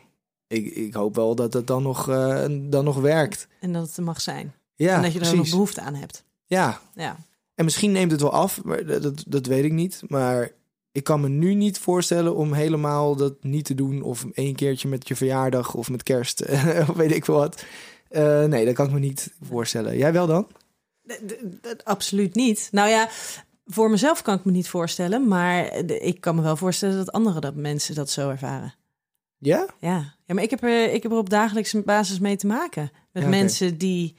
ik, 0.46 0.66
ik 0.66 0.94
hoop 0.94 1.14
wel 1.14 1.34
dat 1.34 1.52
het 1.52 1.66
dan 1.66 1.82
nog, 1.82 2.08
eh, 2.08 2.44
dan 2.50 2.84
nog 2.84 2.96
werkt. 2.96 3.46
En 3.60 3.72
dat 3.72 3.86
het 3.96 4.04
mag 4.04 4.20
zijn. 4.20 4.54
Ja, 4.74 4.96
en 4.96 5.02
dat 5.02 5.12
je 5.12 5.20
er 5.20 5.36
nog 5.36 5.50
behoefte 5.50 5.80
aan 5.80 5.94
hebt. 5.94 6.24
Ja, 6.46 6.80
Ja. 6.94 7.16
en 7.54 7.64
misschien 7.64 7.92
neemt 7.92 8.10
het 8.10 8.20
wel 8.20 8.32
af, 8.32 8.64
maar 8.64 8.86
dat, 8.86 9.02
dat, 9.02 9.24
dat 9.26 9.46
weet 9.46 9.64
ik 9.64 9.72
niet. 9.72 10.02
Maar 10.08 10.50
ik 10.92 11.04
kan 11.04 11.20
me 11.20 11.28
nu 11.28 11.54
niet 11.54 11.78
voorstellen 11.78 12.34
om 12.34 12.52
helemaal 12.52 13.16
dat 13.16 13.34
niet 13.40 13.64
te 13.64 13.74
doen. 13.74 14.02
Of 14.02 14.24
één 14.32 14.54
keertje 14.54 14.88
met 14.88 15.08
je 15.08 15.16
verjaardag 15.16 15.74
of 15.74 15.90
met 15.90 16.02
kerst, 16.02 16.44
of 16.88 16.96
weet 16.96 17.12
ik 17.14 17.24
wat. 17.24 17.64
Eh, 18.14 18.44
nee, 18.44 18.64
dat 18.64 18.74
kan 18.74 18.86
ik 18.86 18.92
me 18.92 18.98
niet 18.98 19.34
voorstellen. 19.42 19.96
Jij 19.96 20.12
wel 20.12 20.26
dan? 20.26 20.46
Absoluut 21.84 22.34
niet. 22.34 22.68
Nou 22.72 22.88
ja, 22.88 23.08
voor 23.66 23.90
mezelf 23.90 24.22
kan 24.22 24.38
ik 24.38 24.44
me 24.44 24.50
niet 24.52 24.68
voorstellen. 24.68 25.28
Maar 25.28 25.74
ik 25.86 26.20
kan 26.20 26.34
me 26.34 26.42
wel 26.42 26.56
voorstellen 26.56 26.96
dat 26.96 27.12
andere 27.12 27.40
dat 27.40 27.54
mensen 27.54 27.94
dat 27.94 28.10
zo 28.10 28.30
ervaren. 28.30 28.74
Ja? 29.38 29.66
Ja, 29.80 30.14
ja 30.26 30.34
maar 30.34 30.42
ik 30.42 30.50
heb, 30.50 30.62
er, 30.62 30.92
ik 30.92 31.02
heb 31.02 31.12
er 31.12 31.18
op 31.18 31.30
dagelijkse 31.30 31.82
basis 31.82 32.18
mee 32.18 32.36
te 32.36 32.46
maken. 32.46 32.90
Met 33.12 33.22
Ja, 33.22 33.28
mensen 33.28 33.78
die, 33.78 34.16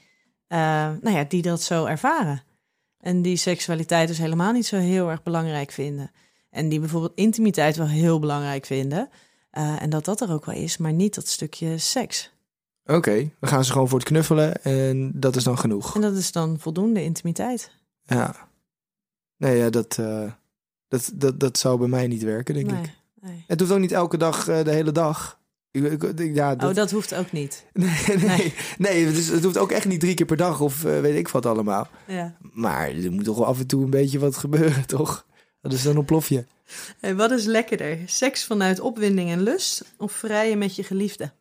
eh, 0.47 0.57
nou 1.01 1.15
ja, 1.15 1.23
die 1.23 1.41
dat 1.41 1.61
zo 1.61 1.85
ervaren. 1.85 2.43
En 2.99 3.21
die 3.21 3.37
seksualiteit 3.37 4.07
dus 4.07 4.17
helemaal 4.17 4.51
niet 4.51 4.65
zo 4.65 4.77
heel 4.77 5.09
erg 5.09 5.23
belangrijk 5.23 5.71
vinden. 5.71 6.11
En 6.49 6.69
die 6.69 6.79
bijvoorbeeld 6.79 7.15
intimiteit 7.15 7.75
wel 7.75 7.87
heel 7.87 8.19
belangrijk 8.19 8.65
vinden. 8.65 9.09
Eh, 9.49 9.81
en 9.81 9.89
dat 9.89 10.05
dat 10.05 10.21
er 10.21 10.31
ook 10.31 10.45
wel 10.45 10.55
is, 10.55 10.77
maar 10.77 10.93
niet 10.93 11.15
dat 11.15 11.27
stukje 11.27 11.77
seks. 11.77 12.33
Oké, 12.85 13.29
dan 13.39 13.49
gaan 13.49 13.63
ze 13.65 13.71
gewoon 13.71 13.87
voor 13.89 13.99
het 13.99 14.07
knuffelen 14.07 14.63
en 14.63 15.11
dat 15.15 15.35
is 15.35 15.43
dan 15.43 15.57
genoeg. 15.57 15.95
En 15.95 16.01
dat 16.01 16.15
is 16.15 16.31
dan 16.31 16.59
voldoende 16.59 17.03
intimiteit. 17.03 17.71
Ja. 18.03 18.35
Nee, 19.37 19.57
ja, 19.57 19.69
dat, 19.69 19.97
eh, 19.97 20.31
dat, 20.87 21.11
dat, 21.13 21.39
dat 21.39 21.57
zou 21.57 21.79
bij 21.79 21.87
mij 21.87 22.07
niet 22.07 22.23
werken, 22.23 22.53
denk 22.53 22.71
nee, 22.71 22.83
ik. 22.83 22.91
nee. 23.21 23.43
Het 23.47 23.59
hoeft 23.59 23.71
ook 23.71 23.79
niet 23.79 23.91
elke 23.91 24.17
dag 24.17 24.45
de 24.45 24.71
hele 24.71 24.91
dag. 24.91 25.39
Ik, 25.71 26.03
ik, 26.03 26.35
ja, 26.35 26.55
dat, 26.55 26.69
Oh, 26.69 26.75
dat 26.75 26.91
hoeft 26.91 27.15
ook 27.15 27.31
niet. 27.31 27.65
Nee, 27.73 27.89
nee, 28.07 28.17
Nee. 28.17 28.53
nee. 28.77 29.11
dus 29.13 29.27
het 29.27 29.43
hoeft 29.43 29.57
ook 29.57 29.71
echt 29.71 29.85
niet 29.85 29.99
drie 29.99 30.13
keer 30.13 30.25
per 30.25 30.37
dag 30.37 30.61
of 30.61 30.85
eh, 30.85 30.99
weet 30.99 31.15
ik 31.17 31.27
wat 31.27 31.45
allemaal. 31.45 31.87
Ja. 32.07 32.37
Maar 32.53 32.89
er 32.89 33.11
moet 33.11 33.23
toch 33.23 33.37
wel 33.37 33.45
af 33.45 33.59
en 33.59 33.67
toe 33.67 33.83
een 33.83 33.89
beetje 33.89 34.19
wat 34.19 34.37
gebeuren, 34.37 34.85
toch? 34.97 35.25
Dat 35.61 35.73
is 35.73 35.83
dan 35.83 35.95
een 35.97 36.05
plofje. 36.05 36.45
Hey, 36.99 37.15
wat 37.15 37.31
is 37.31 37.45
lekkerder? 37.45 37.99
Seks 38.05 38.45
vanuit 38.45 38.79
opwinding 38.79 39.29
en 39.29 39.41
lust 39.41 39.85
of 39.97 40.11
vrijen 40.11 40.57
met 40.57 40.75
je 40.75 40.83
geliefde? 40.83 41.31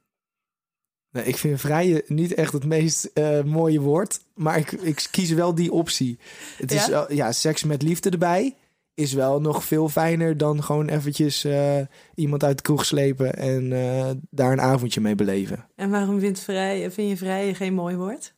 Nee, 1.15 1.25
ik 1.25 1.37
vind 1.37 1.61
vrije 1.61 2.05
niet 2.07 2.35
echt 2.35 2.53
het 2.53 2.65
meest 2.65 3.05
eh, 3.05 3.43
mooie 3.43 3.81
woord, 3.81 4.21
maar 4.35 4.59
ik, 4.59 4.73
ik 4.73 5.07
kies 5.11 5.31
wel 5.31 5.55
die 5.55 5.73
optie. 5.73 6.19
Het 6.57 6.73
is 6.73 6.85
Ja? 6.85 6.91
wel- 6.91 7.13
ja, 7.13 7.33
seks 7.33 7.65
met 7.65 7.83
liefde 7.83 8.11
erbij 8.11 8.55
is 8.95 9.13
wel 9.13 9.41
nog 9.41 9.65
veel 9.65 9.89
fijner 9.89 10.37
dan 10.37 10.63
gewoon 10.63 10.89
eventjes 10.89 11.45
eh, 11.45 11.79
iemand 12.15 12.45
uit 12.45 12.57
de 12.57 12.63
kroeg 12.63 12.85
slepen 12.85 13.35
en 13.37 13.73
eh, 13.73 14.11
daar 14.31 14.53
een 14.53 14.61
avondje 14.61 15.01
mee 15.01 15.15
beleven. 15.15 15.67
En 15.77 15.91
waarom 15.91 16.21
vindt, 16.21 16.41
vrij, 16.41 16.91
vind 16.91 17.09
je 17.11 17.17
vrijen 17.17 17.55
geen 17.55 17.75
mooi 17.75 17.97
woord? 17.97 18.35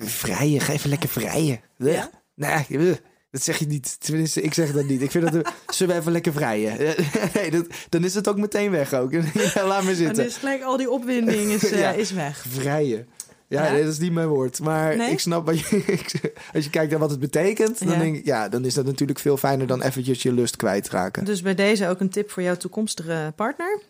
Vrije, 0.00 0.60
ga 0.60 0.72
even 0.72 0.90
lekker 0.90 1.08
vrijen. 1.08 1.60
Ja? 1.76 2.10
Nee, 2.34 2.98
dat 3.34 3.42
zeg 3.42 3.58
je 3.58 3.66
niet. 3.66 3.96
Tenminste, 4.00 4.40
ik 4.42 4.54
zeg 4.54 4.72
dat 4.72 4.84
niet. 4.86 5.02
Ik 5.02 5.10
vind 5.10 5.24
dat 5.24 5.32
we, 5.32 5.44
zullen 5.74 5.94
we 5.94 6.00
even 6.00 6.12
lekker 6.12 6.32
vrijen. 6.32 6.76
nee, 7.34 7.50
dat, 7.50 7.66
dan 7.88 8.04
is 8.04 8.14
het 8.14 8.28
ook 8.28 8.36
meteen 8.38 8.70
weg 8.70 8.92
ook. 8.94 9.12
Laat 9.54 9.82
me 9.82 9.90
En 9.90 9.96
zitten. 9.96 10.24
dus 10.24 10.36
gelijk 10.36 10.62
al 10.62 10.76
die 10.76 10.90
opwinding 10.90 11.50
is, 11.50 11.70
eh, 11.70 11.96
is 11.98 12.10
weg. 12.10 12.44
Vrijen. 12.48 13.06
Ja, 13.48 13.64
Ja? 13.64 13.72
nee, 13.72 13.82
dat 13.82 13.92
is 13.92 13.98
niet 13.98 14.12
mijn 14.12 14.28
woord. 14.28 14.60
Maar 14.60 14.96
Nee? 14.96 15.10
ik 15.10 15.20
snap 15.20 15.46
wat 15.46 15.58
je, 15.58 16.32
als 16.54 16.64
je 16.64 16.70
kijkt 16.70 16.90
naar 16.90 17.00
wat 17.00 17.10
het 17.10 17.20
betekent, 17.20 17.78
dan, 17.78 17.88
Ja. 17.92 17.98
denk 17.98 18.16
ik, 18.16 18.24
ja, 18.24 18.48
dan 18.48 18.64
is 18.64 18.74
dat 18.74 18.84
natuurlijk 18.84 19.18
veel 19.18 19.36
fijner 19.36 19.66
dan 19.66 19.82
eventjes 19.82 20.22
je 20.22 20.32
lust 20.32 20.56
kwijtraken. 20.56 21.24
Dus 21.24 21.42
bij 21.42 21.54
deze 21.54 21.88
ook 21.88 22.00
een 22.00 22.10
tip 22.10 22.30
voor 22.30 22.42
jouw 22.42 22.56
toekomstige 22.56 23.32
partner. 23.36 23.80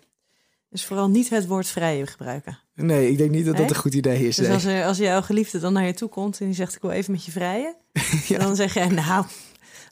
Is 0.74 0.84
vooral 0.84 1.08
niet 1.08 1.30
het 1.30 1.46
woord 1.46 1.66
vrijen 1.66 2.06
gebruiken. 2.06 2.58
Nee, 2.74 3.10
ik 3.10 3.18
denk 3.18 3.30
niet 3.30 3.44
dat 3.46 3.56
dat 3.56 3.70
een 3.70 3.76
goed 3.76 3.94
idee 3.94 4.26
is. 4.26 4.36
Dus 4.36 4.46
nee. 4.46 4.54
als, 4.54 4.64
er, 4.64 4.84
als 4.84 4.98
jouw 4.98 5.22
geliefde 5.22 5.58
dan 5.58 5.72
naar 5.72 5.86
je 5.86 5.94
toe 5.94 6.08
komt 6.08 6.40
en 6.40 6.46
die 6.46 6.54
zegt 6.54 6.74
ik 6.74 6.82
wil 6.82 6.90
even 6.90 7.12
met 7.12 7.24
je 7.24 7.30
vrijen. 7.32 7.74
Ja. 8.28 8.38
Dan 8.38 8.56
zeg 8.56 8.74
jij 8.74 8.88
nou, 8.88 9.24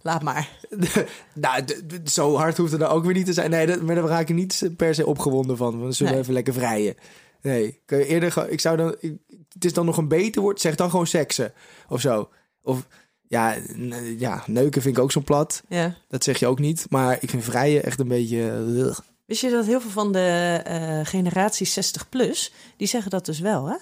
laat 0.02 0.22
maar. 0.22 0.48
nou, 1.34 1.64
zo 2.04 2.36
hard 2.36 2.56
hoeft 2.56 2.70
het 2.70 2.80
dan 2.80 2.90
ook 2.90 3.04
weer 3.04 3.14
niet 3.14 3.26
te 3.26 3.32
zijn. 3.32 3.50
Nee, 3.50 3.66
dat, 3.66 3.82
maar 3.82 3.94
daar 3.94 4.04
raak 4.04 4.28
ik 4.28 4.34
niet 4.34 4.70
per 4.76 4.94
se 4.94 5.06
opgewonden 5.06 5.56
van. 5.56 5.72
zullen 5.72 5.94
we 5.96 6.04
Nee. 6.04 6.18
even 6.20 6.32
lekker 6.32 6.52
vrijen? 6.54 6.94
Nee, 7.42 7.80
je 7.86 8.06
eerder 8.06 8.50
ik 8.50 8.60
zou 8.60 8.76
dan, 8.76 8.96
ik- 9.00 9.16
het 9.52 9.64
is 9.64 9.72
dan 9.72 9.86
nog 9.86 9.96
een 9.96 10.08
beter 10.08 10.42
woord, 10.42 10.60
zeg 10.60 10.74
dan 10.74 10.90
gewoon 10.90 11.06
seksen 11.06 11.52
of 11.88 12.00
zo. 12.00 12.28
Of 12.62 12.86
ja, 13.28 13.56
ja, 14.18 14.42
neuken 14.46 14.82
vind 14.82 14.96
ik 14.96 15.02
ook 15.02 15.12
zo 15.12 15.20
plat. 15.20 15.62
Ja. 15.68 15.94
Dat 16.08 16.24
zeg 16.24 16.38
je 16.38 16.46
ook 16.46 16.58
niet. 16.58 16.86
Maar 16.90 17.16
ik 17.20 17.30
vind 17.30 17.44
vrijen 17.44 17.84
echt 17.84 18.00
een 18.00 18.08
beetje. 18.08 18.64
ugh. 18.68 18.98
Wist 19.24 19.40
je 19.40 19.50
dat 19.50 19.66
heel 19.66 19.80
veel 19.80 19.90
van 19.90 20.12
de 20.12 20.60
eh, 20.64 21.00
generatie 21.02 21.66
60 21.66 22.08
plus, 22.08 22.52
die 22.76 22.86
zeggen 22.86 23.10
dat 23.10 23.24
dus 23.24 23.38
wel 23.38 23.66
hè? 23.66 23.76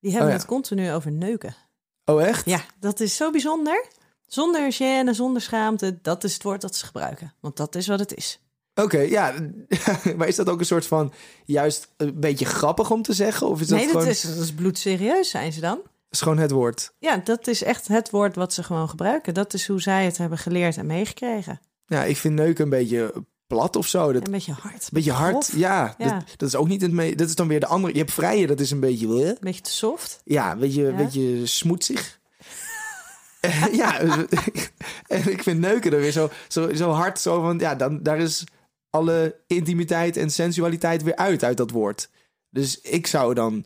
Die 0.00 0.10
hebben 0.10 0.30
Oh 0.30 0.34
ja. 0.34 0.40
het 0.40 0.46
continu 0.46 0.92
over 0.92 1.12
neuken. 1.12 1.56
Oh, 2.04 2.22
echt? 2.22 2.46
Ja, 2.46 2.60
dat 2.80 3.00
is 3.00 3.16
zo 3.16 3.30
bijzonder. 3.30 3.86
Zonder 4.26 4.72
gêne, 4.72 5.10
zonder 5.10 5.42
schaamte, 5.42 5.98
dat 6.02 6.24
is 6.24 6.34
het 6.34 6.42
woord 6.42 6.60
dat 6.60 6.76
ze 6.76 6.86
gebruiken. 6.86 7.34
Want 7.40 7.56
dat 7.56 7.74
is 7.74 7.86
wat 7.86 7.98
het 7.98 8.14
is. 8.14 8.40
Oké, 8.74 8.98
ja. 8.98 9.34
maar 10.16 10.28
is 10.28 10.36
dat 10.36 10.48
ook 10.48 10.58
een 10.58 10.66
soort 10.66 10.86
van 10.86 11.12
juist 11.44 11.88
een 11.96 12.20
beetje 12.20 12.44
grappig 12.44 12.90
om 12.90 13.02
te 13.02 13.12
zeggen? 13.12 13.48
Of 13.48 13.60
is 13.60 13.68
dat, 13.68 13.78
nee, 13.78 13.86
dat 13.86 13.96
gewoon, 13.96 14.10
is, 14.10 14.20
dat 14.22 14.36
is 14.36 14.52
bloedserieus, 14.52 15.30
zijn 15.30 15.52
ze 15.52 15.60
dan. 15.60 15.80
is 16.10 16.20
gewoon 16.20 16.38
het 16.38 16.50
woord? 16.50 16.92
Ja, 16.98 17.16
dat 17.16 17.46
is 17.46 17.62
echt 17.62 17.88
het 17.88 18.10
woord 18.10 18.34
wat 18.34 18.52
ze 18.52 18.62
gewoon 18.62 18.88
gebruiken. 18.88 19.34
Dat 19.34 19.54
is 19.54 19.66
hoe 19.66 19.80
zij 19.80 20.04
het 20.04 20.16
hebben 20.16 20.38
geleerd 20.38 20.76
en 20.76 20.86
meegekregen. 20.86 21.60
Ja, 21.86 22.04
ik 22.04 22.16
vind 22.16 22.34
neuken 22.34 22.64
een 22.64 22.70
beetje 22.70 23.24
plat 23.46 23.76
of 23.76 23.86
zo. 23.86 24.12
Dat, 24.12 24.26
Een 24.26 24.32
beetje 24.32 24.52
hard. 24.52 24.88
Beetje 24.92 25.12
hard, 25.12 25.50
ja. 25.56 25.94
Ja. 25.98 26.08
Dat, 26.18 26.24
dat 26.36 26.48
is 26.48 26.56
ook 26.56 26.68
niet 26.68 26.82
het 26.82 26.92
me 26.92 27.14
Dat 27.14 27.28
is 27.28 27.34
dan 27.34 27.48
weer 27.48 27.60
de 27.60 27.66
andere. 27.66 27.92
Je 27.92 27.98
hebt 27.98 28.12
vrije, 28.12 28.46
dat 28.46 28.60
is 28.60 28.70
een 28.70 28.80
beetje. 28.80 29.06
Een 29.08 29.36
beetje 29.40 29.60
te 29.60 29.70
soft. 29.72 30.20
Ja, 30.24 30.52
een 30.52 30.58
beetje, 30.58 30.82
Ja. 30.82 30.92
beetje 30.96 31.46
smoetsig. 31.46 32.20
ja, 33.72 34.00
en 35.06 35.30
ik 35.30 35.42
vind 35.42 35.60
neuken 35.60 35.92
er 35.92 36.00
weer 36.00 36.12
zo, 36.12 36.30
zo, 36.48 36.74
zo 36.74 36.90
hard. 36.90 37.20
Zo 37.20 37.40
van, 37.40 37.58
ja, 37.58 37.74
dan, 37.74 38.02
daar 38.02 38.18
is 38.18 38.44
alle 38.90 39.36
intimiteit 39.46 40.16
en 40.16 40.30
sensualiteit 40.30 41.02
weer 41.02 41.16
uit, 41.16 41.44
uit 41.44 41.56
dat 41.56 41.70
woord. 41.70 42.08
Dus 42.50 42.80
ik 42.80 43.06
zou 43.06 43.34
dan. 43.34 43.64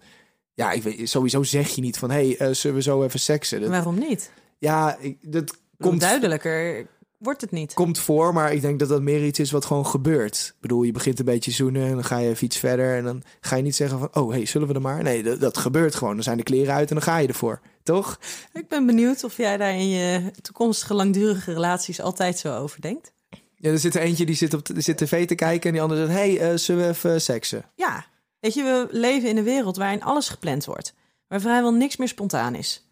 Ja, 0.55 0.73
ik 0.73 0.83
weet, 0.83 1.09
sowieso 1.09 1.43
zeg 1.43 1.69
je 1.69 1.81
niet 1.81 1.99
van, 1.99 2.11
hé, 2.11 2.27
hey, 2.27 2.37
eh, 2.49 2.55
zullen 2.55 2.77
we 2.77 2.83
zo 2.83 3.03
even 3.03 3.21
seksen? 3.21 3.61
Dat, 3.61 3.71
Waarom 3.71 3.99
niet? 3.99 4.31
ja, 4.59 4.97
ik, 5.01 5.33
dat 5.33 5.57
komt, 5.79 6.01
duidelijker 6.01 6.87
wordt 7.19 7.41
het 7.41 7.51
niet. 7.51 7.75
komt 7.75 7.99
voor, 7.99 8.33
maar 8.33 8.53
ik 8.53 8.61
denk 8.61 8.79
dat 8.79 8.89
dat 8.89 9.03
meer 9.03 9.25
iets 9.25 9.39
is 9.39 9.51
wat 9.51 9.65
gewoon 9.65 9.87
gebeurt. 9.87 10.53
Ik 10.55 10.61
bedoel, 10.61 10.83
je 10.83 10.93
begint 10.93 11.19
een 11.19 11.25
beetje 11.25 11.51
zoenen 11.51 11.87
en 11.87 11.95
dan 11.95 12.05
ga 12.05 12.19
je 12.19 12.29
even 12.29 12.45
iets 12.45 12.57
verder. 12.57 12.97
En 12.97 13.05
dan 13.05 13.23
ga 13.41 13.57
je 13.57 13.63
niet 13.63 13.77
zeggen 13.77 13.99
van, 13.99 14.09
oh, 14.13 14.31
hey, 14.31 14.47
zullen 14.47 14.69
we 14.69 14.75
er 14.75 14.81
maar? 14.81 15.03
Nee, 15.03 15.23
dat, 15.23 15.41
dat 15.41 15.59
gebeurt 15.59 15.95
gewoon. 15.95 16.15
Dan 16.15 16.23
zijn 16.23 16.37
de 16.37 16.43
kleren 16.43 16.75
uit 16.75 16.89
en 16.89 16.95
dan 16.95 17.05
ga 17.05 17.19
je 17.19 17.29
ervoor. 17.29 17.61
Toch? 17.83 18.19
Ik 18.53 18.69
ben 18.69 18.87
benieuwd 18.87 19.25
of 19.25 19.37
jij 19.37 19.57
daar 19.57 19.75
in 19.75 19.89
je 19.89 20.31
toekomstige 20.43 20.95
langdurige 20.95 21.53
relaties 21.53 22.01
altijd 22.01 22.39
zo 22.39 22.57
over 22.57 22.81
denkt. 22.81 23.13
Ja, 23.57 23.71
er 23.71 23.79
zit 23.79 23.95
er 23.95 24.01
eentje 24.01 24.27
die 24.27 24.35
zit 24.35 24.55
op 24.55 24.67
die 24.67 24.81
zit 24.81 24.97
tv 24.97 25.27
te 25.27 25.35
kijken 25.35 25.67
en 25.67 25.73
die 25.73 25.83
andere 25.83 26.07
zegt, 26.07 26.19
hey, 26.19 26.39
eh, 26.41 26.57
zullen 26.57 26.83
we 26.83 26.89
even 26.89 27.21
seksen? 27.21 27.65
Ja, 27.75 28.07
weet 28.41 28.55
je, 28.55 28.63
we 28.63 28.89
leven 28.91 29.29
in 29.29 29.37
een 29.37 29.45
wereld 29.45 29.77
waarin 29.77 30.03
alles 30.03 30.29
gepland 30.29 30.65
wordt. 30.65 30.95
Waar 31.29 31.41
vrijwel 31.41 31.73
niks 31.73 31.97
meer 31.97 32.09
spontaan 32.09 32.55
is. 32.55 32.88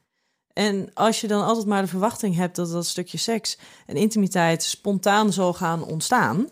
En 0.57 0.91
als 0.95 1.21
je 1.21 1.27
dan 1.27 1.45
altijd 1.45 1.67
maar 1.67 1.83
de 1.83 1.89
verwachting 1.89 2.37
hebt 2.37 2.57
dat 2.57 2.71
dat 2.71 2.87
stukje 2.87 3.19
seks 3.19 3.59
en 3.87 3.97
intimiteit 3.97 4.63
spontaan 4.63 5.33
zal 5.33 5.53
gaan 5.53 5.85
ontstaan, 5.85 6.49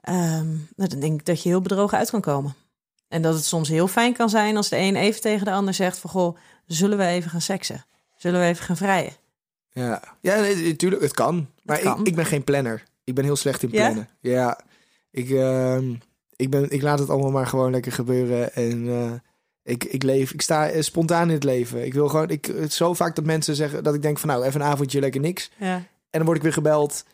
ehm, 0.00 0.48
nou, 0.48 0.88
dan 0.88 1.00
denk 1.00 1.20
ik 1.20 1.26
dat 1.26 1.42
je 1.42 1.48
heel 1.48 1.60
bedrogen 1.60 1.98
uit 1.98 2.10
kan 2.10 2.20
komen. 2.20 2.54
En 3.08 3.22
dat 3.22 3.34
het 3.34 3.44
soms 3.44 3.68
heel 3.68 3.88
fijn 3.88 4.12
kan 4.12 4.30
zijn 4.30 4.56
als 4.56 4.68
de 4.68 4.76
een 4.76 4.96
even 4.96 5.20
tegen 5.20 5.44
de 5.44 5.52
ander 5.52 5.74
zegt 5.74 5.98
van 5.98 6.10
goh, 6.10 6.36
zullen 6.66 6.98
we 6.98 7.04
even 7.04 7.30
gaan 7.30 7.40
seksen? 7.40 7.84
Zullen 8.16 8.40
we 8.40 8.46
even 8.46 8.64
gaan 8.64 8.76
vrijen? 8.76 9.12
Ja, 9.70 10.02
ja 10.20 10.40
nee, 10.40 10.68
natuurlijk, 10.68 11.02
het 11.02 11.14
kan. 11.14 11.46
Maar 11.62 11.78
kan. 11.78 12.00
Ik, 12.00 12.06
ik 12.06 12.14
ben 12.14 12.26
geen 12.26 12.44
planner. 12.44 12.84
Ik 13.04 13.14
ben 13.14 13.24
heel 13.24 13.36
slecht 13.36 13.62
in 13.62 13.70
plannen. 13.70 14.08
Ja, 14.20 14.60
ik, 15.10 15.30
ehm, 15.30 15.94
ik, 16.36 16.50
ben, 16.50 16.70
ik 16.70 16.82
laat 16.82 16.98
het 16.98 17.10
allemaal 17.10 17.30
maar 17.30 17.46
gewoon 17.46 17.70
lekker 17.70 17.92
gebeuren. 17.92 18.54
En 18.54 18.88
eh, 18.88 19.12
ik, 19.66 19.84
ik 19.84 20.02
leef, 20.02 20.32
ik 20.32 20.42
sta 20.42 20.68
eh, 20.68 20.82
spontaan 20.82 21.28
in 21.28 21.34
het 21.34 21.44
leven. 21.44 21.84
Ik 21.84 21.94
wil 21.94 22.08
gewoon, 22.08 22.30
ik, 22.30 22.44
het 22.46 22.72
zo 22.72 22.94
vaak 22.94 23.14
dat 23.14 23.24
mensen 23.24 23.54
zeggen 23.54 23.84
dat 23.84 23.94
ik 23.94 24.02
denk 24.02 24.18
van 24.18 24.28
nou, 24.28 24.44
even 24.44 24.60
een 24.60 24.66
avondje 24.66 25.00
lekker 25.00 25.20
niks. 25.20 25.50
Ja. 25.58 25.74
En 25.76 25.84
dan 26.10 26.24
word 26.24 26.36
ik 26.36 26.42
weer 26.42 26.52
gebeld. 26.52 27.04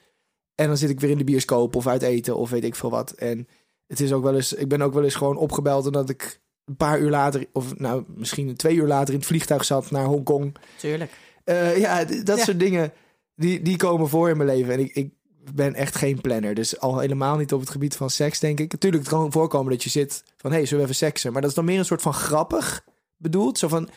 En 0.55 0.67
dan 0.67 0.77
zit 0.77 0.91
ik 0.91 1.01
weer 1.01 1.11
in 1.11 1.19
de 1.19 1.25
bioscoop 1.25 1.77
of 1.77 1.87
uit 1.87 2.03
eten 2.03 2.37
of 2.37 2.51
weet 2.51 2.65
ik 2.65 2.75
veel 2.75 2.91
wat. 2.91 3.11
En 3.11 3.49
het 3.87 4.01
is 4.01 4.13
ook 4.13 4.23
wel 4.23 4.35
eens, 4.35 4.53
ik 4.53 4.69
ben 4.69 4.83
ook 4.83 4.95
wel 4.95 5.05
eens 5.05 5.15
gewoon 5.15 5.37
opgebeld 5.37 5.87
en 5.87 5.93
dat 5.93 6.09
ik 6.11 6.41
een 6.65 6.77
paar 6.77 7.01
uur 7.01 7.11
later, 7.11 7.47
of 7.53 7.79
nou 7.79 8.05
misschien 8.17 8.57
twee 8.57 8.77
uur 8.77 8.87
later 8.87 9.13
in 9.15 9.19
het 9.19 9.29
vliegtuig 9.29 9.65
zat 9.65 9.91
naar 9.91 10.05
Hongkong. 10.05 10.57
Tuurlijk. 10.77 11.13
Eh, 11.45 11.79
ja, 11.79 12.05
dat 12.05 12.39
Ja. 12.39 12.45
soort 12.45 12.61
dingen, 12.61 12.93
die, 13.37 13.63
die 13.63 13.77
komen 13.77 14.09
voor 14.09 14.29
in 14.31 14.37
mijn 14.37 14.49
leven. 14.49 14.73
En 14.73 14.81
ik, 14.81 14.95
ik 14.95 15.13
ben 15.55 15.75
echt 15.75 15.97
geen 15.97 16.21
planner. 16.21 16.55
Dus 16.55 16.79
al 16.81 16.99
helemaal 16.99 17.37
niet 17.37 17.53
op 17.53 17.61
het 17.61 17.71
gebied 17.71 17.97
van 17.97 18.11
seks, 18.11 18.39
denk 18.41 18.61
ik. 18.61 18.73
Natuurlijk, 18.73 19.03
het 19.03 19.13
kan 19.13 19.33
voorkomen 19.33 19.73
dat 19.73 19.83
je 19.83 19.91
zit 19.91 20.23
van... 20.37 20.51
hé, 20.51 20.57
hey, 20.57 20.67
zullen 20.67 20.85
we 20.85 20.91
even 20.91 21.07
seksen? 21.07 21.33
Maar 21.33 21.41
dat 21.41 21.51
is 21.51 21.57
dan 21.57 21.65
meer 21.65 21.79
een 21.79 21.85
soort 21.85 22.03
van 22.03 22.15
grappig 22.15 22.85
bedoeld. 23.17 23.59
Zo 23.59 23.69
van... 23.69 23.89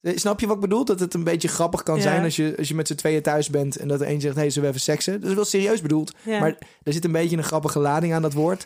eh, 0.00 0.16
Snap 0.16 0.40
je 0.40 0.46
wat 0.46 0.54
ik 0.54 0.60
bedoel? 0.62 0.84
Dat 0.84 1.00
het 1.00 1.14
een 1.14 1.24
beetje 1.24 1.48
grappig 1.48 1.82
kan 1.82 1.96
Ja. 1.96 2.02
zijn 2.02 2.22
als 2.24 2.36
je, 2.36 2.54
als 2.58 2.68
je 2.68 2.74
met 2.74 2.86
z'n 2.86 2.94
tweeën 2.94 3.22
thuis 3.22 3.50
bent... 3.50 3.76
en 3.76 3.88
dat 3.88 4.00
er 4.00 4.08
een 4.08 4.20
zegt, 4.20 4.34
hé, 4.34 4.40
hey, 4.40 4.50
zullen 4.50 4.68
we 4.68 4.74
even 4.74 4.84
seksen? 4.92 5.20
Dat 5.20 5.28
is 5.30 5.34
wel 5.36 5.44
serieus 5.44 5.80
bedoeld. 5.80 6.12
Ja. 6.22 6.40
Maar 6.40 6.58
er 6.82 6.92
zit 6.92 7.04
een 7.04 7.12
beetje 7.12 7.36
een 7.36 7.44
grappige 7.44 7.78
lading 7.78 8.14
aan 8.14 8.22
dat 8.22 8.32
woord. 8.32 8.64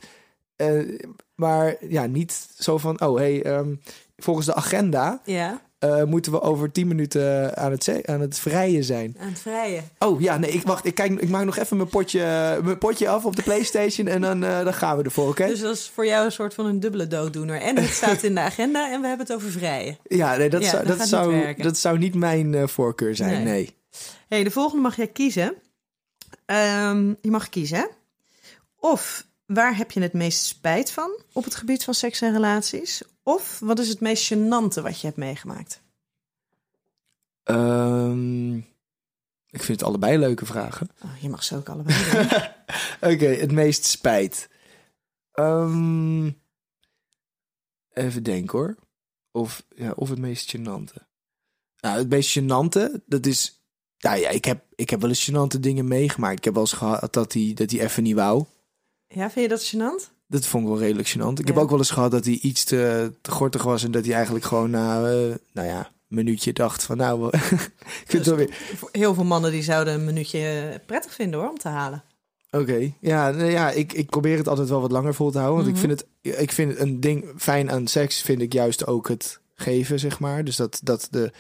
Eh, 0.57 0.99
maar 1.35 1.77
ja, 1.89 2.07
niet 2.07 2.49
zo 2.59 2.79
van... 2.79 3.01
oh, 3.01 3.17
hey, 3.17 3.43
ehm, 3.43 3.75
volgens 4.17 4.47
de 4.47 4.55
agenda 4.55 5.21
ja, 5.25 5.61
eh, 5.79 6.05
moeten 6.05 6.33
we 6.33 6.41
over 6.41 6.73
tien 6.73 6.87
minuten 6.89 7.57
aan 7.57 7.71
het, 7.71 8.01
aan 8.07 8.21
het 8.21 8.39
vrijen 8.39 8.85
zijn. 8.85 9.17
aan 9.21 9.29
het 9.29 9.39
vrijen. 9.41 9.85
Oh 9.99 10.21
ja, 10.21 10.39
nee, 10.39 10.51
ik 10.51 10.63
wacht. 10.63 10.85
Ik, 10.85 10.95
kijk, 10.95 11.21
ik 11.21 11.29
maak 11.29 11.45
nog 11.45 11.57
even 11.59 11.77
mijn 11.77 11.89
potje, 11.89 12.21
mijn 12.65 12.79
potje 12.79 13.09
af 13.09 13.25
op 13.25 13.37
de 13.37 13.43
PlayStation 13.43 14.07
en 14.07 14.21
dan, 14.21 14.45
eh, 14.45 14.65
dan 14.65 14.75
gaan 14.75 14.97
we 14.97 15.03
ervoor, 15.03 15.29
oké? 15.29 15.47
Dus 15.47 15.61
dat 15.61 15.75
is 15.75 15.91
voor 15.95 16.07
jou 16.07 16.25
een 16.25 16.33
soort 16.33 16.55
van 16.55 16.67
een 16.67 16.81
dubbele 16.81 17.07
dooddoener. 17.07 17.61
En 17.61 17.77
het 17.77 17.91
staat 17.91 18.23
in 18.23 18.35
de 18.35 18.41
agenda 18.41 18.93
en 18.93 19.01
we 19.01 19.07
hebben 19.07 19.27
het 19.27 19.35
over 19.37 19.51
vrijen. 19.51 19.99
Ja, 20.03 20.37
nee, 20.37 20.51
dat, 20.51 20.63
Ja, 20.63 20.71
zou, 20.71 20.87
dat 20.87 21.01
zou, 21.09 21.55
dat 21.55 21.77
zou 21.79 21.99
niet 21.99 22.15
mijn 22.15 22.55
eh, 22.55 22.67
voorkeur 22.67 23.17
zijn, 23.17 23.31
Nee. 23.33 23.45
nee. 23.45 23.77
hey, 24.29 24.45
de 24.45 24.51
volgende 24.51 24.83
mag 24.83 24.97
jij 24.97 25.09
kiezen. 25.09 25.55
Ehm, 26.47 27.09
je 27.21 27.31
mag 27.31 27.49
kiezen. 27.49 27.89
Of 28.81 29.27
waar 29.49 29.77
heb 29.77 29.91
je 29.91 30.01
het 30.01 30.13
meest 30.13 30.45
spijt 30.45 30.91
van 30.91 31.21
op 31.33 31.45
het 31.45 31.55
gebied 31.55 31.85
van 31.85 31.95
seks 31.95 32.21
en 32.21 32.33
relaties? 32.33 33.03
Of 33.23 33.59
wat 33.59 33.79
is 33.79 33.89
het 33.89 34.01
meest 34.01 34.35
gênante 34.35 34.83
wat 34.83 35.01
je 35.01 35.07
hebt 35.07 35.19
meegemaakt? 35.19 35.83
Ehm, 37.43 38.57
ik 39.51 39.63
vind 39.63 39.81
het 39.81 39.83
allebei 39.83 40.19
leuke 40.19 40.47
vragen. 40.47 40.89
Oh, 41.05 41.23
je 41.23 41.29
mag 41.29 41.45
ze 41.45 41.57
ook 41.57 41.69
allebei 41.69 41.99
doen. 42.11 42.29
Oké, 43.13 43.27
het 43.27 43.53
meest 43.53 43.85
spijt. 43.85 44.49
Ehm, 45.33 46.31
even 47.93 48.23
denken 48.23 48.59
hoor. 48.59 48.77
Of, 49.31 49.65
ja, 49.75 49.93
of 49.97 50.09
het 50.09 50.19
meest 50.19 50.57
gênante. 50.57 51.07
Nou, 51.81 51.99
het 51.99 52.09
meest 52.09 52.39
gênante, 52.39 53.05
dat 53.07 53.27
is... 53.27 53.63
Ja, 53.97 54.15
ja 54.15 54.29
ik, 54.29 54.45
heb, 54.45 54.65
ik 54.75 54.91
heb 54.91 55.01
wel 55.01 55.11
eens 55.11 55.31
gênante 55.31 55.61
dingen 55.61 55.89
meegemaakt. 55.89 56.39
Ik 56.39 56.45
heb 56.45 56.55
wel 56.55 56.63
eens 56.63 56.73
gehad 56.73 57.13
dat 57.13 57.33
hij 57.33 57.53
dat 57.55 57.71
hij 57.71 57.81
even 57.81 58.03
niet 58.03 58.15
wou. 58.15 58.45
Ja, 59.09 59.31
vind 59.31 59.35
je 59.35 59.49
dat 59.49 59.75
gênant? 59.75 60.17
Dat 60.27 60.47
vond 60.47 60.63
ik 60.65 60.69
wel 60.71 60.79
redelijk 60.79 61.09
gênant. 61.09 61.41
Ik 61.41 61.47
heb 61.47 61.57
ook 61.57 61.71
wel 61.71 61.79
eens 61.79 61.91
gehad 61.91 62.11
dat 62.11 62.25
hij 62.25 62.39
iets 62.43 62.65
te, 62.65 63.13
te 63.21 63.31
gortig 63.31 63.63
was... 63.63 63.85
en 63.85 63.91
dat 63.91 64.05
hij 64.05 64.15
eigenlijk 64.15 64.45
gewoon 64.45 64.71
na, 64.71 64.97
eh, 64.97 65.35
nou 65.53 65.69
ja, 65.69 65.79
een 65.79 66.17
minuutje 66.17 66.53
dacht 66.53 66.83
van... 66.85 66.97
nou, 66.97 67.29
ik 67.37 67.41
vind 68.07 68.13
het 68.13 68.27
wel 68.27 68.37
weer... 68.37 68.57
Heel 68.93 69.15
veel 69.15 69.25
mannen 69.25 69.51
die 69.51 69.63
zouden 69.63 69.95
een 69.95 70.05
minuutje 70.05 70.81
prettig 70.87 71.15
vinden 71.15 71.41
hoor, 71.41 71.49
om 71.49 71.59
te 71.59 71.69
halen. 71.69 72.03
Oké, 72.51 72.93
ja, 73.01 73.31
nee, 73.31 73.51
ja 73.51 73.71
ik, 73.71 73.93
ik 73.93 74.07
probeer 74.11 74.37
het 74.37 74.49
altijd 74.49 74.69
wel 74.69 74.81
wat 74.81 74.91
langer 74.93 75.15
vol 75.15 75.31
te 75.31 75.39
houden. 75.39 75.65
Want 75.65 75.77
Mhm. 75.77 75.85
ik 75.91 75.99
vind 75.99 76.09
het, 76.23 76.41
ik 76.41 76.53
vind 76.53 76.79
een 76.79 77.01
ding 77.01 77.25
fijn 77.37 77.71
aan 77.71 77.87
seks, 77.87 78.23
vind 78.23 78.41
ik 78.43 78.53
juist 78.53 78.87
ook 78.87 79.09
het 79.09 79.41
geven, 79.55 79.99
zeg 79.99 80.19
maar. 80.21 80.45
Dus 80.45 80.57
dat, 80.57 80.81
dat 80.83 81.09
de 81.11 81.33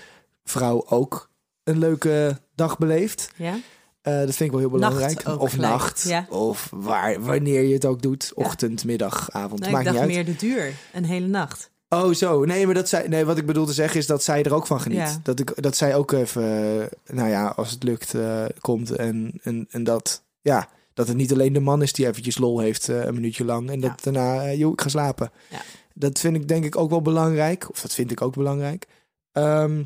vrouw 0.44 0.86
ook 0.88 1.30
een 1.64 1.78
leuke 1.78 2.40
dag 2.54 2.78
beleeft. 2.78 3.30
Ja? 3.36 3.58
Eh, 4.00 4.18
dat 4.18 4.34
vind 4.34 4.40
ik 4.40 4.50
wel 4.50 4.60
heel 4.60 4.70
belangrijk. 4.70 5.24
Nacht 5.24 5.38
of 5.38 5.50
gelijk, 5.50 5.72
nacht, 5.72 6.02
ja. 6.02 6.26
of 6.28 6.68
waar, 6.74 7.20
wanneer 7.22 7.62
je 7.62 7.74
het 7.74 7.84
ook 7.84 8.02
doet. 8.02 8.32
Ja. 8.36 8.44
Ochtend, 8.44 8.84
middag, 8.84 9.30
avond, 9.30 9.60
Nee, 9.60 9.70
maakt 9.70 9.86
ik 9.86 9.92
niet 9.92 10.00
dacht 10.00 10.16
uit. 10.16 10.26
meer 10.26 10.34
de 10.34 10.46
duur. 10.46 10.72
Een 10.92 11.04
hele 11.04 11.26
nacht. 11.26 11.70
Oh, 11.88 12.14
zo. 12.14 12.44
Nee, 12.44 12.64
maar 12.66 12.74
dat 12.74 12.88
zij, 12.88 13.08
nee, 13.08 13.24
wat 13.24 13.38
ik 13.38 13.46
bedoel 13.46 13.66
te 13.66 13.72
zeggen 13.72 13.98
is 13.98 14.06
dat 14.06 14.22
zij 14.22 14.42
er 14.42 14.54
ook 14.54 14.66
van 14.66 14.80
geniet. 14.80 14.98
Ja. 14.98 15.20
Dat, 15.22 15.40
ik, 15.40 15.62
dat 15.62 15.76
zij 15.76 15.94
ook 15.94 16.12
even, 16.12 16.42
eh, 16.80 17.14
nou 17.14 17.28
ja, 17.28 17.46
als 17.46 17.70
het 17.70 17.82
lukt, 17.82 18.14
eh, 18.14 18.44
komt. 18.60 18.90
En, 18.90 19.40
en, 19.42 19.66
en 19.70 19.84
dat, 19.84 20.24
ja, 20.40 20.68
dat 20.94 21.08
het 21.08 21.16
niet 21.16 21.32
alleen 21.32 21.52
de 21.52 21.60
man 21.60 21.82
is 21.82 21.92
die 21.92 22.06
eventjes 22.06 22.38
lol 22.38 22.58
heeft 22.58 22.88
een 22.88 23.14
minuutje 23.14 23.44
lang. 23.44 23.70
En 23.70 23.80
dat 23.80 24.02
daarna, 24.02 24.52
joh, 24.52 24.72
ik 24.72 24.80
ga 24.80 24.88
slapen. 24.88 25.30
Ja. 25.50 25.60
Dat 25.94 26.18
vind 26.18 26.36
ik 26.36 26.48
denk 26.48 26.64
ik 26.64 26.76
ook 26.76 26.90
wel 26.90 27.02
belangrijk. 27.02 27.70
Of 27.70 27.80
dat 27.80 27.94
vind 27.94 28.10
ik 28.10 28.22
ook 28.22 28.34
belangrijk. 28.34 28.86
Ehm, 29.32 29.82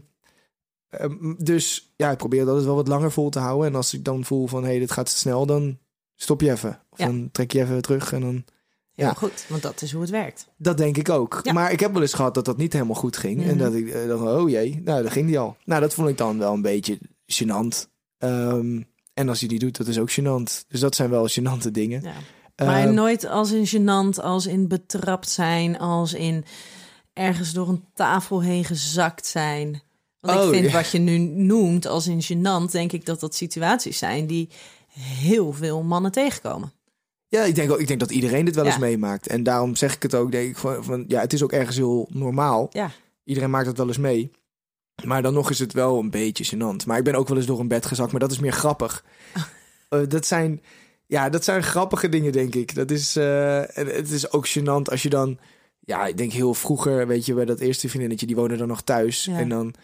ehm, 0.92 1.34
dus 1.38 1.92
ja, 1.96 2.10
ik 2.10 2.16
probeer 2.18 2.44
dat 2.44 2.64
wel 2.64 2.74
wat 2.74 2.88
langer 2.88 3.12
vol 3.12 3.30
te 3.30 3.38
houden. 3.38 3.66
En 3.68 3.74
als 3.74 3.94
ik 3.94 4.04
dan 4.04 4.24
voel 4.24 4.46
van, 4.46 4.62
hé, 4.62 4.68
hey, 4.68 4.78
dit 4.78 4.90
gaat 4.92 5.10
te 5.10 5.16
snel, 5.16 5.46
dan 5.46 5.78
stop 6.16 6.40
je 6.40 6.50
even. 6.50 6.80
Of 6.90 6.98
Ja. 6.98 7.06
dan 7.06 7.28
trek 7.32 7.52
je 7.52 7.60
even 7.60 7.82
terug 7.82 8.12
en 8.12 8.20
dan... 8.20 8.44
Ja. 8.94 9.12
goed, 9.12 9.44
want 9.48 9.62
dat 9.62 9.82
is 9.82 9.92
hoe 9.92 10.00
het 10.00 10.10
werkt. 10.10 10.46
Dat 10.56 10.76
denk 10.76 10.96
ik 10.96 11.08
ook. 11.08 11.40
Ja. 11.42 11.52
Maar 11.52 11.72
ik 11.72 11.80
heb 11.80 11.92
wel 11.92 12.02
eens 12.02 12.14
gehad 12.14 12.34
dat 12.34 12.44
dat 12.44 12.56
niet 12.56 12.72
helemaal 12.72 12.94
goed 12.94 13.16
ging. 13.16 13.42
En 13.42 13.48
Mhm. 13.48 13.58
dat 13.58 13.74
ik 13.74 14.06
dacht, 14.08 14.22
oh 14.22 14.48
jee, 14.50 14.80
nou, 14.84 15.02
dat 15.02 15.12
ging 15.12 15.26
die 15.26 15.38
al. 15.38 15.56
Nou, 15.64 15.80
dat 15.80 15.94
vond 15.94 16.08
ik 16.08 16.18
dan 16.18 16.38
wel 16.38 16.52
een 16.52 16.62
beetje 16.62 16.98
gênant. 17.32 17.88
Ehm, 18.18 18.82
en 19.14 19.28
als 19.28 19.38
hij 19.40 19.48
die 19.48 19.58
doet, 19.58 19.76
dat 19.76 19.86
is 19.86 19.98
ook 19.98 20.10
gênant. 20.20 20.66
Dus 20.68 20.80
dat 20.80 20.94
zijn 20.94 21.10
wel 21.10 21.28
gênante 21.30 21.70
dingen. 21.70 22.02
Ja. 22.02 22.12
Maar 22.66 22.84
Ehm, 22.84 22.94
nooit 22.94 23.24
als 23.24 23.50
in 23.52 23.66
gênant, 23.80 24.20
als 24.20 24.46
in 24.46 24.68
betrapt 24.68 25.28
zijn, 25.28 25.78
als 25.78 26.14
in 26.14 26.44
ergens 27.12 27.52
door 27.52 27.68
een 27.68 27.84
tafel 27.94 28.42
heen 28.42 28.64
gezakt 28.64 29.26
zijn. 29.26 29.82
Want 30.22 30.38
Oh, 30.38 30.44
ik 30.46 30.52
vind 30.52 30.64
ja. 30.66 30.72
wat 30.72 30.90
je 30.90 30.98
nu 30.98 31.18
noemt 31.18 31.86
als 31.86 32.06
in 32.06 32.22
gênant, 32.22 32.70
denk 32.70 32.92
ik 32.92 33.06
dat 33.06 33.20
dat 33.20 33.34
situaties 33.34 33.98
zijn 33.98 34.26
die 34.26 34.48
heel 34.88 35.52
veel 35.52 35.82
mannen 35.82 36.12
tegenkomen. 36.12 36.72
Ja, 37.28 37.42
ik 37.42 37.54
denk, 37.54 37.70
ook, 37.70 37.80
ik 37.80 37.86
denk 37.86 38.00
dat 38.00 38.10
iedereen 38.10 38.44
dit 38.44 38.54
wel 38.54 38.64
Ja. 38.64 38.70
eens 38.70 38.80
meemaakt. 38.80 39.26
En 39.26 39.42
daarom 39.42 39.76
zeg 39.76 39.94
ik 39.94 40.02
het 40.02 40.14
ook, 40.14 40.32
denk 40.32 40.48
ik, 40.48 40.56
van, 40.56 40.84
van, 40.84 41.04
ja, 41.08 41.20
het 41.20 41.32
is 41.32 41.42
ook 41.42 41.52
ergens 41.52 41.76
heel 41.76 42.08
normaal. 42.12 42.68
Ja. 42.72 42.90
Iedereen 43.24 43.50
maakt 43.50 43.66
het 43.66 43.76
wel 43.76 43.86
eens 43.86 43.98
mee. 43.98 44.30
Maar 45.04 45.22
dan 45.22 45.34
nog 45.34 45.50
is 45.50 45.58
het 45.58 45.72
wel 45.72 45.98
een 45.98 46.10
beetje 46.10 46.44
gênant. 46.56 46.86
Maar 46.86 46.98
ik 46.98 47.04
ben 47.04 47.14
ook 47.14 47.28
wel 47.28 47.36
eens 47.36 47.46
door 47.46 47.60
een 47.60 47.68
bed 47.68 47.86
gezakt, 47.86 48.10
maar 48.10 48.20
dat 48.20 48.30
is 48.32 48.38
meer 48.38 48.52
grappig. 48.52 49.04
Eh, 49.88 50.00
dat 50.08 50.26
zijn, 50.26 50.62
ja, 51.06 51.28
dat 51.28 51.44
zijn 51.44 51.62
grappige 51.62 52.08
dingen, 52.08 52.32
denk 52.32 52.54
ik. 52.54 52.74
Dat 52.74 52.90
is, 52.90 53.16
en 53.16 53.66
het 53.86 54.10
is 54.10 54.32
ook 54.32 54.48
gênant 54.48 54.90
als 54.90 55.02
je 55.02 55.08
dan, 55.08 55.38
ja, 55.80 56.06
ik 56.06 56.16
denk 56.16 56.32
heel 56.32 56.54
vroeger, 56.54 57.06
weet 57.06 57.26
je, 57.26 57.34
bij 57.34 57.44
dat 57.44 57.60
eerste 57.60 57.88
vriendinnetje, 57.88 58.26
die 58.26 58.36
woonde 58.36 58.56
dan 58.56 58.68
nog 58.68 58.82
thuis. 58.82 59.24
Ja. 59.24 59.38
En 59.38 59.48
dan 59.48 59.74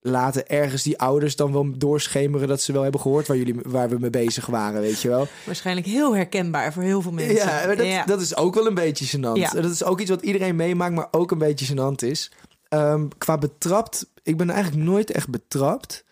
laten 0.00 0.48
ergens 0.48 0.82
die 0.82 0.98
ouders 0.98 1.36
dan 1.36 1.52
wel 1.52 1.78
doorschemeren 1.78 2.48
dat 2.48 2.60
ze 2.60 2.72
wel 2.72 2.82
hebben 2.82 3.00
gehoord 3.00 3.26
waar, 3.26 3.36
jullie, 3.36 3.54
waar 3.62 3.88
we 3.88 3.98
mee 3.98 4.10
bezig 4.10 4.46
waren, 4.46 4.80
weet 4.80 5.00
je 5.00 5.08
wel. 5.08 5.26
Waarschijnlijk 5.46 5.86
heel 5.86 6.16
herkenbaar 6.16 6.72
voor 6.72 6.82
heel 6.82 7.02
veel 7.02 7.12
mensen. 7.12 7.34
Ja, 7.34 7.66
maar 7.66 7.76
dat, 7.76 7.86
Ja. 7.86 8.04
dat 8.04 8.20
is 8.20 8.36
ook 8.36 8.54
wel 8.54 8.66
een 8.66 8.74
beetje 8.74 9.18
gênant. 9.18 9.32
Ja. 9.40 9.50
Dat 9.50 9.70
is 9.70 9.84
ook 9.84 10.00
iets 10.00 10.10
wat 10.10 10.22
iedereen 10.22 10.56
meemaakt, 10.56 10.94
maar 10.94 11.08
ook 11.10 11.30
een 11.30 11.38
beetje 11.38 11.74
gênant 11.74 12.04
is. 12.08 12.32
Ehm, 12.68 13.08
qua 13.18 13.38
betrapt, 13.38 14.10
ik 14.22 14.36
ben 14.36 14.50
eigenlijk 14.50 14.84
nooit 14.84 15.10
echt 15.10 15.28
betrapt. 15.28 16.04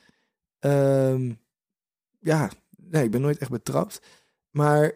Ehm, 0.58 1.32
ja, 2.20 2.50
nee, 2.76 3.04
ik 3.04 3.10
ben 3.10 3.20
nooit 3.20 3.38
echt 3.38 3.50
betrapt. 3.50 4.00
Maar 4.50 4.92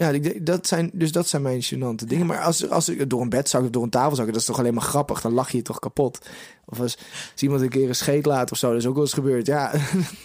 ja, 0.00 0.08
ik 0.08 0.22
denk- 0.22 0.46
dat 0.46 0.66
zijn, 0.66 0.90
dus 0.92 1.12
dat 1.12 1.28
zijn 1.28 1.42
mijn 1.42 1.62
gênante 1.64 2.04
dingen. 2.06 2.26
Maar 2.26 2.40
als, 2.40 2.68
als 2.70 2.88
ik 2.88 3.10
door 3.10 3.20
een 3.20 3.28
bed 3.28 3.48
zak 3.48 3.62
of 3.62 3.70
door 3.70 3.82
een 3.82 3.90
tafel 3.90 4.16
zak, 4.16 4.26
dat 4.26 4.36
is 4.36 4.44
toch 4.44 4.58
alleen 4.58 4.74
maar 4.74 4.82
grappig. 4.82 5.20
Dan 5.20 5.32
lach 5.32 5.50
je 5.50 5.62
toch 5.62 5.78
kapot. 5.78 6.18
Of 6.66 6.80
als, 6.80 6.96
als 7.32 7.42
iemand 7.42 7.60
een 7.62 7.68
keer 7.68 7.88
een 7.88 7.94
scheet 7.94 8.26
laat 8.26 8.52
of 8.52 8.58
zo, 8.58 8.68
dat 8.68 8.78
is 8.78 8.86
ook 8.86 8.94
wel 8.94 9.02
eens 9.02 9.12
gebeurd. 9.12 9.46
Ja, 9.46 9.72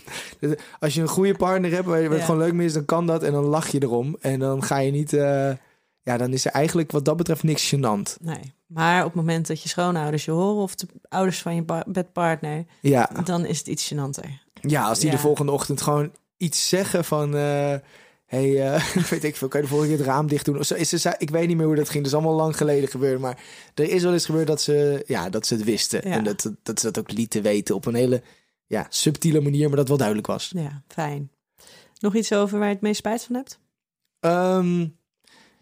als 0.80 0.94
je 0.94 1.02
een 1.02 1.08
goede 1.08 1.36
partner 1.36 1.72
hebt 1.72 1.86
waar 1.86 2.02
je 2.02 2.10
het 2.10 2.18
Ja. 2.20 2.26
gewoon 2.26 2.40
leuk 2.40 2.54
mee 2.54 2.66
is, 2.66 2.74
dan 2.74 2.86
kan 2.86 3.08
dat. 3.08 3.24
En 3.24 3.32
dan 3.32 3.44
lach 3.46 3.68
je 3.68 3.82
erom. 3.82 4.16
En 4.20 4.40
dan 4.40 4.64
ga 4.64 4.78
je 4.78 4.92
niet... 4.92 5.14
eh, 5.14 5.52
ja, 6.02 6.18
dan 6.18 6.34
is 6.34 6.46
er 6.46 6.52
eigenlijk 6.52 6.92
wat 6.92 7.06
dat 7.06 7.18
betreft 7.18 7.44
niks 7.44 7.76
gênant. 7.76 8.22
Nee, 8.22 8.54
maar 8.68 9.00
op 9.00 9.06
het 9.06 9.16
moment 9.16 9.48
dat 9.48 9.62
je 9.62 9.70
schoonouders 9.70 10.26
je 10.26 10.32
horen 10.32 10.62
of 10.64 10.76
de 10.76 10.88
ouders 11.10 11.42
van 11.42 11.56
je 11.56 11.84
bedpartner, 11.88 12.66
Ja, 12.82 13.10
dan 13.24 13.46
is 13.46 13.58
het 13.58 13.68
iets 13.68 13.94
gênanter. 13.94 14.30
ja 14.62 14.84
als 14.88 15.00
die 15.00 15.10
Ja. 15.10 15.16
de 15.16 15.22
volgende 15.22 15.52
ochtend 15.52 15.82
gewoon 15.82 16.12
iets 16.38 16.70
zeggen 16.70 17.06
van... 17.06 17.36
eh 17.36 17.74
hey, 18.26 18.74
eh, 18.74 18.86
weet 19.10 19.24
ik 19.24 19.36
veel, 19.36 19.48
kan 19.48 19.60
je 19.60 19.66
de 19.66 19.72
volgende 19.72 19.96
keer 19.96 20.06
het 20.06 20.14
raam 20.14 20.28
dicht 20.28 20.46
doen? 20.46 20.60
Of 20.60 20.66
zo, 20.66 20.74
is 20.74 20.90
ze, 20.90 21.16
ik 21.18 21.30
weet 21.30 21.48
niet 21.48 21.58
meer 21.58 21.66
hoe 21.66 21.76
dat 21.76 21.90
ging. 21.90 22.04
Dat 22.04 22.14
is 22.14 22.20
allemaal 22.20 22.38
lang 22.38 22.58
geleden 22.58 22.90
gebeurd. 22.90 23.20
Maar 23.20 23.44
er 23.74 23.90
is 23.90 24.04
wel 24.04 24.14
eens 24.14 24.26
gebeurd 24.26 24.48
dat 24.48 24.62
ze, 24.62 25.04
ja, 25.08 25.30
dat 25.30 25.46
ze 25.46 25.54
het 25.54 25.64
wisten. 25.64 26.10
Ja. 26.10 26.16
En 26.16 26.24
dat, 26.24 26.52
dat 26.64 26.80
ze 26.80 26.92
dat 26.92 27.00
ook 27.00 27.12
lieten 27.12 27.42
weten 27.42 27.76
op 27.76 27.86
een 27.86 27.96
hele 27.96 28.22
ja, 28.66 28.86
subtiele 28.90 29.42
manier, 29.42 29.68
maar 29.68 29.78
dat 29.78 29.88
wel 29.88 29.98
duidelijk 29.98 30.28
was. 30.28 30.52
Ja, 30.56 30.84
fijn. 30.88 31.32
Nog 32.00 32.16
iets 32.16 32.34
over 32.34 32.58
waar 32.58 32.68
je 32.68 32.74
het 32.74 32.84
meest 32.84 32.98
spijt 32.98 33.24
van 33.24 33.36
hebt? 33.36 33.60
Ehm, 34.20 34.78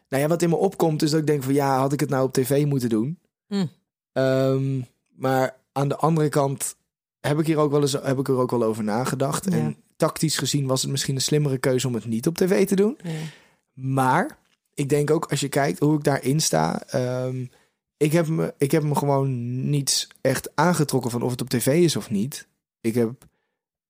nou 0.10 0.24
ja, 0.24 0.28
wat 0.28 0.42
in 0.42 0.50
me 0.50 0.56
opkomt 0.56 1.02
is 1.02 1.12
dat 1.12 1.20
ik 1.20 1.28
denk 1.28 1.44
van 1.44 1.54
ja, 1.54 1.78
had 1.78 1.94
ik 1.94 2.00
het 2.00 2.10
nou 2.10 2.26
op 2.26 2.34
tv 2.34 2.66
moeten 2.66 2.90
doen? 2.90 3.20
Mm. 3.48 3.70
Ehm, 4.12 4.82
maar 5.16 5.58
aan 5.72 5.88
de 5.88 5.96
andere 5.96 6.30
kant 6.30 6.76
heb 7.20 7.40
ik 7.40 7.46
hier 7.46 7.58
ook 7.58 7.72
wel 7.72 7.82
eens 7.82 7.92
heb 7.92 8.20
ik 8.20 8.28
er 8.28 8.38
ook 8.38 8.52
wel 8.52 8.64
over 8.64 8.84
nagedacht. 8.84 9.46
Ja. 9.52 9.58
En 9.58 9.83
tactisch 10.08 10.38
gezien 10.38 10.66
was 10.66 10.82
het 10.82 10.92
misschien 10.92 11.16
een 11.16 11.22
slimmere 11.22 11.58
keuze 11.58 11.88
om 11.88 11.94
het 11.94 12.06
niet 12.06 12.28
op 12.28 12.36
tv 12.38 12.68
te 12.68 12.76
doen. 12.76 12.98
Maar 13.74 14.38
ik 14.74 14.90
denk 14.90 15.12
ook 15.12 15.26
als 15.26 15.40
je 15.40 15.48
kijkt 15.50 15.80
hoe 15.80 15.98
ik 15.98 16.04
daarin 16.04 16.40
sta. 16.40 16.82
ehm, 16.88 17.46
ik, 17.98 18.12
heb 18.12 18.28
me, 18.28 18.54
ik 18.58 18.72
heb 18.72 18.84
me 18.84 18.96
gewoon 18.96 19.70
niet 19.70 20.08
echt 20.22 20.50
aangetrokken 20.56 21.12
van 21.12 21.22
of 21.22 21.32
het 21.32 21.42
op 21.42 21.50
tv 21.50 21.68
is 21.84 21.96
of 21.96 22.10
niet. 22.10 22.48
Ik 22.82 22.94
heb 22.96 23.12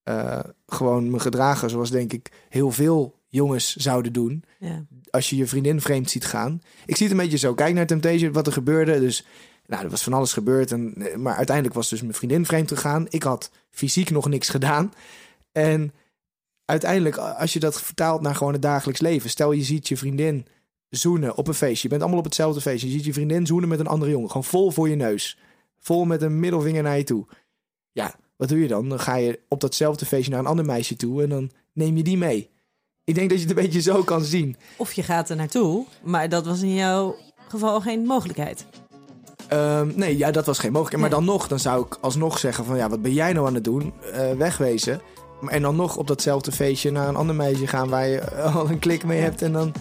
eh, 0.04 0.40
gewoon 0.68 1.10
me 1.12 1.20
gedragen 1.20 1.70
zoals 1.70 1.90
denk 1.90 2.14
ik 2.14 2.32
heel 2.50 2.72
veel 2.72 3.16
jongens 3.28 3.76
zouden 3.76 4.14
doen 4.14 4.44
Ja. 4.60 4.86
als 5.10 5.30
je 5.30 5.36
je 5.36 5.48
vriendin 5.48 5.82
vreemd 5.82 6.10
ziet 6.10 6.26
gaan. 6.26 6.62
Ik 6.86 6.96
zie 6.96 7.08
het 7.08 7.16
een 7.16 7.22
beetje 7.24 7.38
zo. 7.38 7.54
Kijk 7.54 7.74
naar 7.76 7.86
Temptation, 7.88 8.32
wat 8.32 8.48
er 8.48 8.54
gebeurde. 8.54 9.00
Dus, 9.00 9.26
nou, 9.66 9.84
er 9.84 9.90
was 9.90 10.04
van 10.04 10.14
alles 10.14 10.34
gebeurd. 10.34 10.72
En, 10.72 10.94
eh, 10.98 11.16
maar 11.16 11.36
uiteindelijk 11.36 11.76
was 11.76 11.90
dus 11.90 12.02
mijn 12.02 12.14
vriendin 12.14 12.46
vreemd 12.46 12.68
gegaan. 12.68 13.06
Ik 13.10 13.24
had 13.24 13.52
fysiek 13.72 14.10
nog 14.10 14.30
niks 14.30 14.50
gedaan. 14.50 14.94
En 15.52 15.94
uiteindelijk, 16.66 17.18
als 17.18 17.54
je 17.54 17.60
dat 17.60 17.82
vertaalt 17.82 18.22
naar 18.22 18.36
gewoon 18.36 18.54
het 18.54 18.62
dagelijks 18.62 19.02
leven. 19.02 19.30
Stel, 19.30 19.52
je 19.52 19.64
ziet 19.64 19.88
je 19.88 19.98
vriendin 19.98 20.46
zoenen 20.90 21.38
op 21.38 21.48
een 21.48 21.54
feestje. 21.54 21.82
Je 21.82 21.90
bent 21.90 22.02
allemaal 22.02 22.20
op 22.20 22.26
hetzelfde 22.26 22.62
feestje. 22.62 22.88
Je 22.88 22.94
ziet 22.94 23.06
je 23.06 23.14
vriendin 23.14 23.46
zoenen 23.46 23.70
met 23.70 23.80
een 23.80 23.88
andere 23.88 24.12
jongen. 24.12 24.28
Gewoon 24.28 24.44
vol 24.44 24.72
voor 24.72 24.90
je 24.90 24.96
neus. 24.96 25.38
Vol 25.80 26.06
met 26.06 26.22
een 26.22 26.40
middelvinger 26.40 26.84
naar 26.84 26.98
je 26.98 27.04
toe. 27.04 27.26
Ja, 27.92 28.16
wat 28.36 28.50
doe 28.50 28.60
je 28.60 28.68
dan? 28.68 28.90
Dan 28.90 29.00
ga 29.00 29.16
je 29.16 29.40
op 29.48 29.62
datzelfde 29.62 30.06
feestje 30.06 30.32
naar 30.32 30.40
een 30.40 30.46
ander 30.46 30.66
meisje 30.66 30.96
toe. 30.96 31.24
En 31.24 31.30
dan 31.30 31.52
neem 31.74 31.98
je 31.98 32.04
die 32.04 32.18
mee. 32.18 32.50
Ik 33.04 33.16
denk 33.16 33.30
dat 33.30 33.40
je 33.40 33.48
het 33.48 33.58
een 33.58 33.64
beetje 33.64 33.82
zo 33.82 34.04
kan 34.04 34.24
zien. 34.24 34.56
Of 34.78 34.94
je 34.94 35.04
gaat 35.04 35.30
er 35.30 35.36
naartoe, 35.36 35.86
maar 36.04 36.30
dat 36.30 36.46
was 36.46 36.62
in 36.62 36.74
jouw 36.74 37.16
geval 37.48 37.82
geen 37.82 38.06
mogelijkheid. 38.06 38.66
Ehm, 39.48 39.92
nee, 39.96 40.18
ja, 40.18 40.32
dat 40.32 40.46
was 40.46 40.60
geen 40.60 40.72
mogelijkheid. 40.72 41.12
Maar 41.12 41.20
dan 41.20 41.34
nog, 41.34 41.48
dan 41.48 41.60
zou 41.60 41.86
ik 41.86 41.98
alsnog 42.02 42.40
zeggen 42.40 42.66
van... 42.66 42.78
ja, 42.78 42.90
wat 42.90 43.02
ben 43.02 43.14
jij 43.14 43.34
nou 43.34 43.48
aan 43.48 43.54
het 43.54 43.64
doen? 43.64 43.94
Eh, 44.14 44.32
wegwezen. 44.32 45.02
En 45.50 45.62
dan 45.62 45.76
nog 45.76 45.98
op 45.98 46.08
datzelfde 46.08 46.52
feestje 46.52 46.92
naar 46.92 47.08
een 47.08 47.16
ander 47.16 47.36
meisje 47.36 47.68
gaan... 47.68 47.90
waar 47.90 48.08
je 48.08 48.20
eh, 48.20 48.56
al 48.56 48.70
een 48.70 48.80
klik 48.80 49.06
mee 49.06 49.20
hebt 49.20 49.42
en 49.42 49.52
dan 49.52 49.72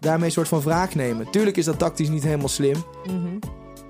daarmee 0.00 0.26
een 0.26 0.32
soort 0.32 0.48
van 0.48 0.60
wraak 0.60 0.94
nemen. 0.94 1.30
Tuurlijk 1.30 1.56
is 1.56 1.64
dat 1.64 1.78
tactisch 1.78 2.08
niet 2.08 2.22
helemaal 2.22 2.48
slim. 2.48 2.84
Mhm. 3.04 3.38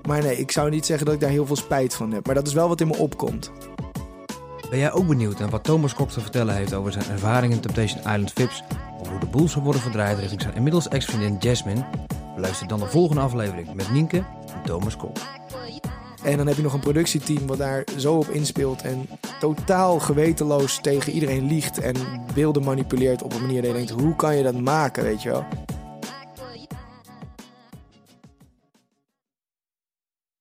Maar 0.07 0.21
nee, 0.21 0.37
ik 0.37 0.51
zou 0.51 0.69
niet 0.69 0.85
zeggen 0.85 1.05
dat 1.05 1.15
ik 1.15 1.21
daar 1.21 1.29
heel 1.29 1.45
veel 1.45 1.55
spijt 1.55 1.93
van 1.93 2.11
heb. 2.11 2.25
Maar 2.25 2.35
dat 2.35 2.47
is 2.47 2.53
wel 2.53 2.67
wat 2.67 2.81
in 2.81 2.87
me 2.87 2.97
opkomt. 2.97 3.51
Ben 4.69 4.79
jij 4.79 4.91
ook 4.91 5.07
benieuwd 5.07 5.39
naar 5.39 5.49
wat 5.49 5.63
Thomas 5.63 5.93
Kok 5.93 6.09
te 6.09 6.21
vertellen 6.21 6.55
heeft 6.55 6.73
over 6.73 6.91
zijn 6.91 7.05
ervaringen 7.11 7.55
in 7.55 7.61
Temptation 7.61 7.99
Island 7.99 8.31
Vips? 8.33 8.63
Of 8.99 9.09
hoe 9.09 9.19
de 9.19 9.25
boel 9.25 9.47
zal 9.47 9.61
worden 9.61 9.81
verdraaid 9.81 10.19
richting 10.19 10.41
zijn 10.41 10.55
inmiddels 10.55 10.87
ex-vriendin 10.87 11.37
Jasmine? 11.39 11.85
Beluister 12.35 12.67
dan 12.67 12.79
de 12.79 12.87
volgende 12.87 13.21
aflevering 13.21 13.73
met 13.73 13.91
Nienke 13.91 14.17
en 14.17 14.61
Thomas 14.65 14.97
Kok. 14.97 15.17
En 16.23 16.37
dan 16.37 16.47
heb 16.47 16.55
je 16.55 16.61
nog 16.61 16.73
een 16.73 16.79
productieteam 16.79 17.47
wat 17.47 17.57
daar 17.57 17.83
zo 17.97 18.15
op 18.15 18.27
inspeelt... 18.27 18.81
en 18.81 19.09
totaal 19.39 19.99
gewetenloos 19.99 20.79
tegen 20.81 21.13
iedereen 21.13 21.47
liegt... 21.47 21.79
en 21.79 21.95
beelden 22.33 22.63
manipuleert 22.63 23.23
op 23.23 23.33
een 23.33 23.41
manier 23.41 23.61
dat 23.61 23.71
je 23.71 23.77
denkt... 23.77 24.01
hoe 24.01 24.15
kan 24.15 24.37
je 24.37 24.43
dat 24.43 24.59
maken, 24.59 25.03
weet 25.03 25.21
je 25.21 25.29
wel? 25.29 25.45